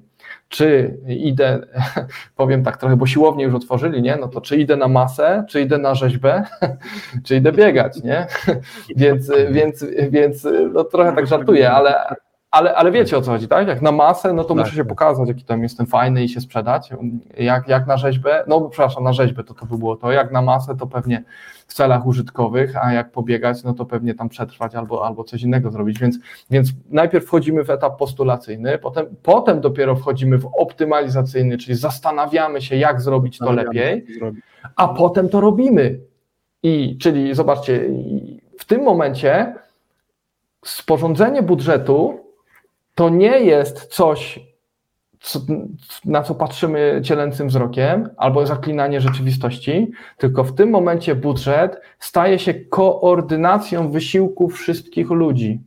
czy 0.48 0.98
idę, 1.06 1.60
powiem 2.36 2.64
tak 2.64 2.76
trochę, 2.76 2.96
bo 2.96 3.06
siłownie 3.06 3.44
już 3.44 3.54
otworzyli, 3.54 4.02
nie? 4.02 4.16
No 4.16 4.28
to 4.28 4.40
czy 4.40 4.56
idę 4.56 4.76
na 4.76 4.88
masę, 4.88 5.44
czy 5.48 5.60
idę 5.60 5.78
na 5.78 5.94
rzeźbę, 5.94 6.44
czy 7.24 7.36
idę 7.36 7.52
biegać, 7.52 8.02
nie? 8.02 8.26
więc, 8.96 9.30
więc, 9.50 9.86
więc 10.10 10.46
no 10.72 10.84
trochę 10.84 11.12
tak 11.12 11.26
żartuję, 11.26 11.70
ale, 11.70 12.14
ale, 12.50 12.74
ale 12.74 12.90
wiecie 12.90 13.18
o 13.18 13.22
co 13.22 13.30
chodzi, 13.30 13.48
tak? 13.48 13.68
Jak 13.68 13.82
na 13.82 13.92
masę, 13.92 14.32
no 14.32 14.44
to 14.44 14.54
tak. 14.54 14.58
muszę 14.58 14.76
się 14.76 14.84
pokazać, 14.84 15.28
jaki 15.28 15.44
tam 15.44 15.62
jestem 15.62 15.86
fajny 15.86 16.24
i 16.24 16.28
się 16.28 16.40
sprzedać. 16.40 16.90
Jak, 17.38 17.68
jak 17.68 17.86
na 17.86 17.96
rzeźbę, 17.96 18.44
no 18.46 18.60
przepraszam, 18.60 19.04
na 19.04 19.12
rzeźbę 19.12 19.44
to 19.44 19.54
to 19.54 19.66
by 19.66 19.78
było 19.78 19.96
to. 19.96 20.12
Jak 20.12 20.32
na 20.32 20.42
masę, 20.42 20.76
to 20.76 20.86
pewnie 20.86 21.24
w 21.68 21.74
celach 21.74 22.06
użytkowych, 22.06 22.76
a 22.76 22.92
jak 22.92 23.10
pobiegać, 23.10 23.64
no 23.64 23.74
to 23.74 23.84
pewnie 23.84 24.14
tam 24.14 24.28
przetrwać 24.28 24.74
albo, 24.74 25.06
albo 25.06 25.24
coś 25.24 25.42
innego 25.42 25.70
zrobić. 25.70 25.98
Więc, 25.98 26.18
więc 26.50 26.68
najpierw 26.90 27.26
wchodzimy 27.26 27.64
w 27.64 27.70
etap 27.70 27.98
postulacyjny, 27.98 28.78
potem, 28.78 29.06
potem 29.22 29.60
dopiero 29.60 29.96
wchodzimy 29.96 30.38
w 30.38 30.48
optymalizacyjny, 30.58 31.58
czyli 31.58 31.76
zastanawiamy 31.76 32.62
się, 32.62 32.76
jak 32.76 33.00
zrobić 33.00 33.38
to 33.38 33.52
lepiej, 33.52 34.06
a 34.76 34.88
potem 34.88 35.28
to 35.28 35.40
robimy. 35.40 36.00
I 36.62 36.98
czyli 36.98 37.34
zobaczcie, 37.34 37.90
w 38.58 38.64
tym 38.64 38.82
momencie 38.82 39.54
sporządzenie 40.64 41.42
budżetu 41.42 42.20
to 42.94 43.08
nie 43.08 43.40
jest 43.40 43.86
coś, 43.86 44.47
co, 45.20 45.40
na 46.04 46.22
co 46.22 46.34
patrzymy 46.34 47.00
cielęcym 47.04 47.48
wzrokiem, 47.48 48.08
albo 48.16 48.46
zaklinanie 48.46 49.00
rzeczywistości, 49.00 49.90
tylko 50.16 50.44
w 50.44 50.54
tym 50.54 50.70
momencie 50.70 51.14
budżet 51.14 51.80
staje 51.98 52.38
się 52.38 52.54
koordynacją 52.54 53.90
wysiłku 53.90 54.48
wszystkich 54.48 55.10
ludzi. 55.10 55.60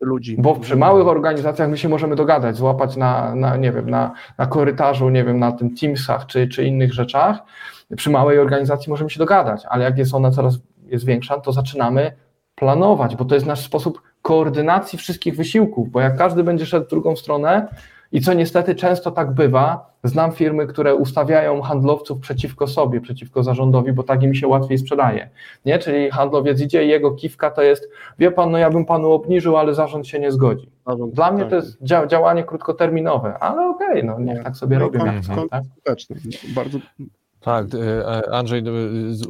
Ludzi. 0.00 0.36
Bo 0.38 0.54
przy 0.54 0.76
małych 0.76 1.06
organizacjach 1.06 1.68
my 1.68 1.78
się 1.78 1.88
możemy 1.88 2.16
dogadać, 2.16 2.56
złapać 2.56 2.96
na, 2.96 3.34
na 3.34 3.56
nie 3.56 3.72
wiem, 3.72 3.90
na, 3.90 4.12
na 4.38 4.46
korytarzu, 4.46 5.10
nie 5.10 5.24
wiem, 5.24 5.38
na 5.38 5.52
tym 5.52 5.76
Teamsach 5.76 6.26
czy, 6.26 6.48
czy 6.48 6.64
innych 6.64 6.92
rzeczach. 6.92 7.38
Przy 7.96 8.10
małej 8.10 8.38
organizacji 8.38 8.90
możemy 8.90 9.10
się 9.10 9.18
dogadać, 9.18 9.62
ale 9.68 9.84
jak 9.84 9.98
jest 9.98 10.14
ona 10.14 10.30
coraz 10.30 10.58
jest 10.86 11.04
większa, 11.04 11.40
to 11.40 11.52
zaczynamy 11.52 12.12
planować, 12.54 13.16
bo 13.16 13.24
to 13.24 13.34
jest 13.34 13.46
nasz 13.46 13.64
sposób 13.64 14.02
koordynacji 14.22 14.98
wszystkich 14.98 15.36
wysiłków, 15.36 15.90
bo 15.90 16.00
jak 16.00 16.16
każdy 16.16 16.44
będzie 16.44 16.66
szedł 16.66 16.86
w 16.86 16.90
drugą 16.90 17.16
stronę, 17.16 17.68
i 18.12 18.20
co 18.20 18.32
niestety 18.32 18.74
często 18.74 19.10
tak 19.10 19.34
bywa, 19.34 19.88
znam 20.04 20.32
firmy, 20.32 20.66
które 20.66 20.94
ustawiają 20.94 21.62
handlowców 21.62 22.18
przeciwko 22.18 22.66
sobie, 22.66 23.00
przeciwko 23.00 23.42
zarządowi, 23.42 23.92
bo 23.92 24.02
tak 24.02 24.22
im 24.22 24.34
się 24.34 24.48
łatwiej 24.48 24.78
sprzedaje. 24.78 25.30
Nie? 25.64 25.78
Czyli 25.78 26.10
handlowiec 26.10 26.60
idzie 26.60 26.84
i 26.84 26.88
jego 26.88 27.12
kiwka 27.12 27.50
to 27.50 27.62
jest, 27.62 27.90
wie 28.18 28.30
pan, 28.30 28.50
no 28.50 28.58
ja 28.58 28.70
bym 28.70 28.84
panu 28.84 29.12
obniżył, 29.12 29.56
ale 29.56 29.74
zarząd 29.74 30.06
się 30.06 30.20
nie 30.20 30.32
zgodzi. 30.32 30.70
Dla 31.12 31.32
mnie 31.32 31.44
to 31.44 31.56
jest 31.56 31.78
działanie 32.06 32.44
krótkoterminowe, 32.44 33.38
ale 33.38 33.68
okej, 33.68 33.88
okay, 33.88 34.02
no 34.02 34.20
niech 34.20 34.42
tak 34.42 34.56
sobie 34.56 34.78
no 34.78 34.84
robią. 34.84 35.04
Tak? 35.50 35.64
Skuteczne. 35.64 36.16
Bardzo 36.54 36.78
tak, 37.40 37.66
e, 37.74 38.30
Andrzej, 38.32 38.62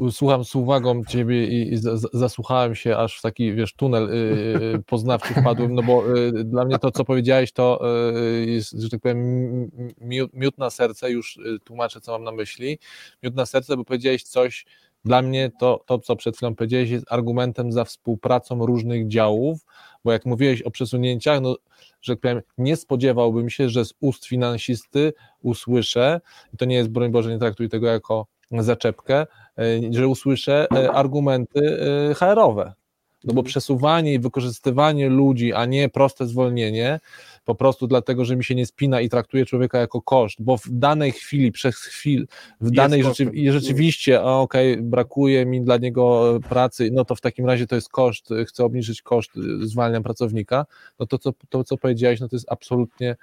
e, 0.07 0.13
słucham 0.13 0.45
z 0.45 0.55
uwagą 0.55 1.05
Ciebie 1.05 1.47
i 1.47 1.77
zasłuchałem 2.13 2.75
się, 2.75 2.97
aż 2.97 3.19
w 3.19 3.23
taki, 3.23 3.53
wiesz, 3.55 3.75
tunel 3.75 4.09
e, 4.11 4.79
poznawczy 4.87 5.35
wpadłem, 5.35 5.75
no 5.75 5.83
bo 5.83 6.05
dla 6.45 6.65
mnie 6.65 6.79
to, 6.79 6.91
co 6.91 7.05
powiedziałeś, 7.05 7.53
to 7.53 7.81
jest, 8.47 8.73
że 8.73 8.89
tak 8.89 9.01
powiem, 9.01 9.71
miód 10.33 10.59
na 10.59 10.71
serce, 10.71 11.11
już 11.11 11.39
tłumaczę, 11.65 12.01
co 12.01 12.13
mam 12.13 12.25
na 12.25 12.33
myśli, 12.33 12.79
miód 13.23 13.35
na 13.35 13.47
serce, 13.47 13.77
bo 13.77 13.85
powiedziałeś 13.85 14.23
coś, 14.23 14.67
dla 15.05 15.23
mnie 15.23 15.51
to, 15.61 15.85
to, 15.87 15.99
co 15.99 16.17
przed 16.17 16.37
chwilą 16.37 16.55
powiedziałeś, 16.55 16.91
jest 16.91 17.13
argumentem 17.13 17.73
za 17.73 17.85
współpracą 17.85 18.67
różnych 18.67 19.09
działów, 19.09 19.65
bo 20.09 20.13
jak 20.13 20.27
mówiłeś 20.27 20.63
o 20.63 20.71
przesunięciach, 20.71 21.41
no 21.41 21.57
że 22.03 22.13
tak 22.13 22.21
powiem, 22.21 22.43
nie 22.59 22.77
spodziewałbym 22.77 23.51
się, 23.51 23.69
że 23.69 23.85
z 23.85 23.95
ust 24.01 24.27
finansisty 24.27 25.13
usłyszę, 25.43 26.21
i 26.55 26.57
to 26.57 26.65
nie 26.65 26.77
jest, 26.77 26.89
broń 26.89 27.11
Boże, 27.11 27.31
nie 27.31 27.39
traktuj 27.39 27.69
tego 27.69 27.87
jako 27.87 28.27
zaczepkę, 28.59 29.21
e, 29.21 29.27
że 29.91 30.09
usłyszę 30.09 30.67
e, 30.75 30.93
argumenty 30.93 31.81
e, 32.11 32.15
HR-owe. 32.15 32.73
No 33.25 33.35
bo 33.35 33.41
Mhm. 33.41 33.45
przesuwanie 33.45 34.15
i 34.15 34.19
wykorzystywanie 34.19 35.09
ludzi, 35.09 35.53
a 35.53 35.67
nie 35.67 35.89
proste 35.89 36.27
zwolnienie, 36.27 37.01
po 37.49 37.55
prostu 37.55 37.87
dlatego, 37.87 38.25
że 38.25 38.37
mi 38.37 38.45
się 38.45 38.55
nie 38.55 38.67
spina 38.67 39.01
i 39.01 39.09
traktuje 39.09 39.47
człowieka 39.47 39.79
jako 39.79 40.03
koszt, 40.03 40.37
bo 40.41 40.57
w 40.57 40.69
danej 40.71 41.13
chwili, 41.13 41.53
przez 41.53 41.77
chwil, 41.77 42.27
w 42.61 42.71
danej 42.71 43.05
rzeczy, 43.05 43.25
i 43.25 43.51
rzeczywiście, 43.51 44.21
a 44.21 44.25
okej, 44.25 44.83
brakuje 44.83 45.47
mi 45.47 45.63
dla 45.63 45.77
niego 45.77 46.39
pracy, 46.49 46.91
no 46.93 47.05
to 47.05 47.15
w 47.15 47.21
takim 47.21 47.47
razie 47.47 47.67
to 47.67 47.75
jest 47.75 47.89
koszt, 47.89 48.29
chcę 48.47 48.65
obniżyć 48.65 49.03
koszt, 49.03 49.31
e, 49.37 49.67
zwalniam 49.67 50.03
pracownika, 50.03 50.67
no 50.99 51.07
to 51.07 51.19
co, 51.19 51.33
to, 51.49 51.65
co 51.65 51.77
powiedziałeś, 51.77 52.21
no 52.21 52.29
to 52.29 52.37
jest 52.37 52.53
absolutnie 52.53 53.17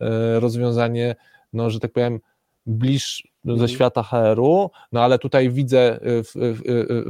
e, 0.00 0.40
rozwiązanie, 0.40 1.16
no 1.52 1.70
że 1.70 1.80
tak 1.80 1.92
powiem, 1.92 2.20
bliż 2.66 3.28
ze 3.44 3.52
Mhm. 3.52 3.68
świata 3.68 4.02
HR-u, 4.02 4.70
no 4.92 5.02
ale 5.02 5.18
tutaj 5.18 5.50
widzę 5.50 6.00
e, 6.02 6.22
w, 6.22 6.32
w, 6.34 6.60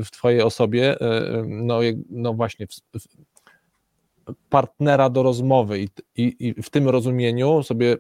w 0.04 0.10
twojej 0.10 0.42
osobie, 0.42 0.96
no, 1.46 1.80
no 2.10 2.34
właśnie, 2.34 2.66
w, 2.66 2.70
w, 3.00 3.06
partnera 4.50 5.10
do 5.10 5.22
rozmowy 5.22 5.80
i, 5.80 5.88
i, 6.16 6.36
i 6.38 6.62
w 6.62 6.70
tym 6.70 6.88
rozumieniu 6.88 7.62
sobie 7.62 7.92
e, 7.92 7.96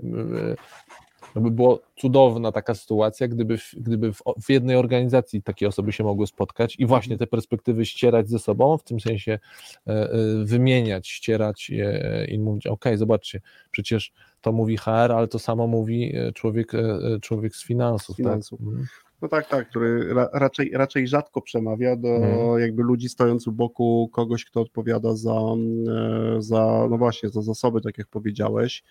no 1.34 1.40
by 1.40 1.50
było 1.50 1.80
cudowna 1.96 2.52
taka 2.52 2.74
sytuacja, 2.74 3.28
gdyby, 3.28 3.58
w, 3.58 3.74
gdyby 3.76 4.12
w, 4.12 4.22
w 4.42 4.50
jednej 4.50 4.76
organizacji 4.76 5.42
takie 5.42 5.68
osoby 5.68 5.92
się 5.92 6.04
mogły 6.04 6.26
spotkać 6.26 6.76
i 6.78 6.86
właśnie 6.86 7.18
te 7.18 7.26
perspektywy 7.26 7.86
ścierać 7.86 8.28
ze 8.28 8.38
sobą, 8.38 8.78
w 8.78 8.84
tym 8.84 9.00
sensie 9.00 9.38
e, 9.86 9.90
e, 9.90 10.08
wymieniać, 10.44 11.08
ścierać 11.08 11.70
je 11.70 12.26
i 12.28 12.38
mówić, 12.38 12.66
ok, 12.66 12.84
zobaczcie, 12.94 13.40
przecież 13.70 14.12
to 14.40 14.52
mówi 14.52 14.76
HR, 14.76 14.88
ale 14.88 15.28
to 15.28 15.38
samo 15.38 15.66
mówi 15.66 16.16
e, 16.16 16.32
człowiek, 16.32 16.74
e, 16.74 16.78
e, 16.78 17.20
człowiek 17.20 17.56
z 17.56 17.64
finansów. 17.64 18.14
Z 18.14 18.16
finansów. 18.16 18.60
Tak? 18.60 19.13
No 19.24 19.28
tak, 19.28 19.48
tak, 19.48 19.68
który 19.68 20.14
ra, 20.14 20.28
raczej, 20.32 20.70
raczej 20.74 21.08
rzadko 21.08 21.42
przemawia 21.42 21.96
do 21.96 22.08
Mhm. 22.08 22.60
jakby 22.60 22.82
ludzi 22.82 23.08
stojąc 23.08 23.46
u 23.46 23.52
boku 23.52 24.10
kogoś, 24.12 24.44
kto 24.44 24.60
odpowiada 24.60 25.16
za, 25.16 25.32
e, 25.32 26.42
za, 26.42 26.86
no 26.90 26.98
właśnie, 26.98 27.28
za 27.28 27.42
zasoby, 27.42 27.80
tak 27.80 27.98
jak 27.98 28.06
powiedziałeś. 28.08 28.82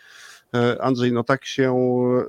E, 0.56 0.82
Andrzej, 0.82 1.12
no 1.12 1.24
tak 1.24 1.46
się 1.46 1.76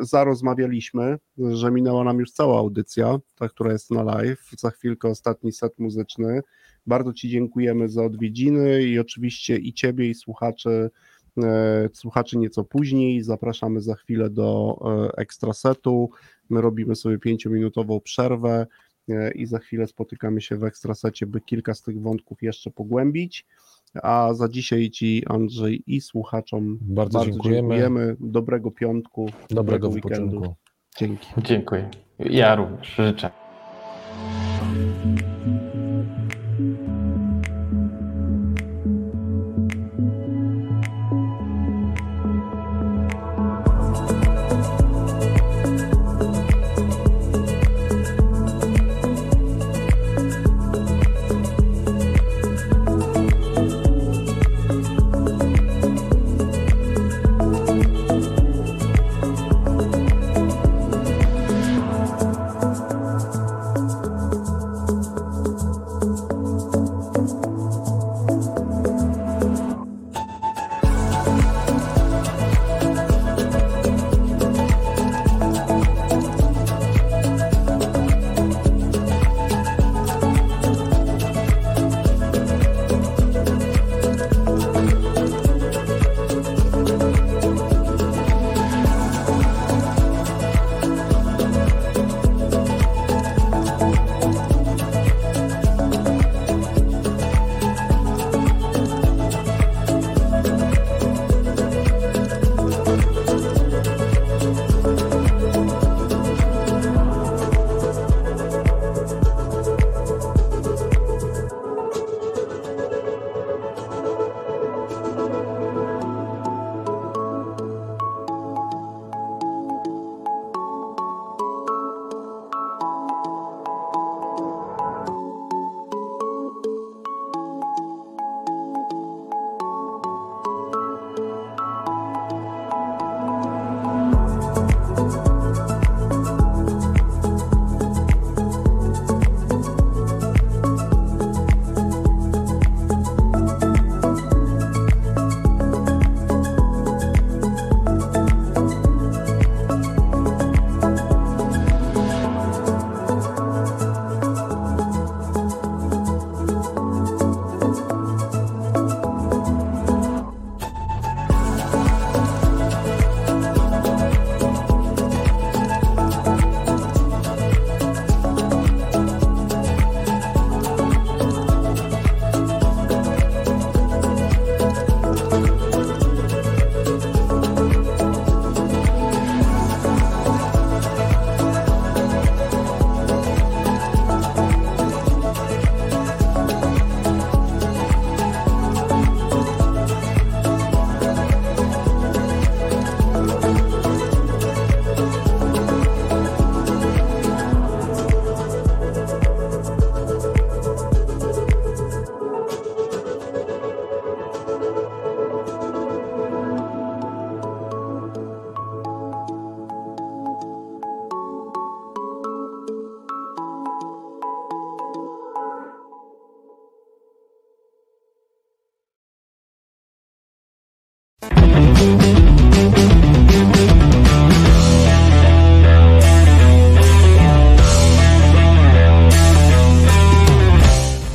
zarozmawialiśmy, 0.01 1.19
że 1.39 1.71
minęła 1.71 2.05
nam 2.05 2.19
już 2.19 2.31
cała 2.31 2.59
audycja, 2.59 3.19
ta, 3.37 3.49
która 3.49 3.73
jest 3.73 3.91
na 3.91 4.03
live. 4.03 4.51
Za 4.59 4.71
chwilkę 4.71 5.09
ostatni 5.09 5.53
set 5.53 5.79
muzyczny. 5.79 6.41
Bardzo 6.87 7.13
Ci 7.13 7.29
dziękujemy 7.29 7.89
za 7.89 8.05
odwiedziny 8.05 8.83
i 8.83 8.99
oczywiście 8.99 9.57
i 9.57 9.73
Ciebie, 9.73 10.11
i 10.11 10.15
słuchaczy, 10.15 10.91
e, 11.43 11.89
słuchaczy 11.93 12.39
nieco 12.39 12.65
później. 12.65 13.23
Zapraszamy 13.23 13.81
za 13.81 13.95
chwilę 13.95 14.31
do 14.31 14.79
e, 14.85 15.17
ekstra 15.17 15.53
setu. 15.53 16.11
My 16.51 16.61
robimy 16.61 16.97
sobie 16.97 17.19
pięciominutową 17.19 18.01
przerwę 18.01 18.67
e, 19.09 19.31
i 19.33 19.47
za 19.47 19.59
chwilę 19.59 19.87
spotykamy 19.87 20.41
się 20.41 20.57
w 20.57 20.65
ekstrasecie, 20.65 21.27
by 21.27 21.41
kilka 21.41 21.75
z 21.75 21.83
tych 21.83 22.01
wątków 22.01 22.43
jeszcze 22.43 22.71
pogłębić. 22.71 23.47
A 24.03 24.29
za 24.35 24.49
dzisiaj 24.49 24.91
Ci, 24.91 25.23
Andrzej, 25.27 25.83
i 25.87 26.01
słuchaczom 26.01 26.79
Bardzo 26.81 27.25
dziękujemy. 27.25 27.57
dziękujemy. 27.59 28.17
Dobrego 28.21 28.71
piątku, 28.71 29.31
Dobrego 29.51 29.89
weekendu. 29.89 30.31
wypoczynku. 30.41 30.55
Dzięki. 30.99 31.27
Dziękuję. 31.39 31.91
Ja 32.19 32.55
również 32.55 32.95
życzę. 32.97 33.44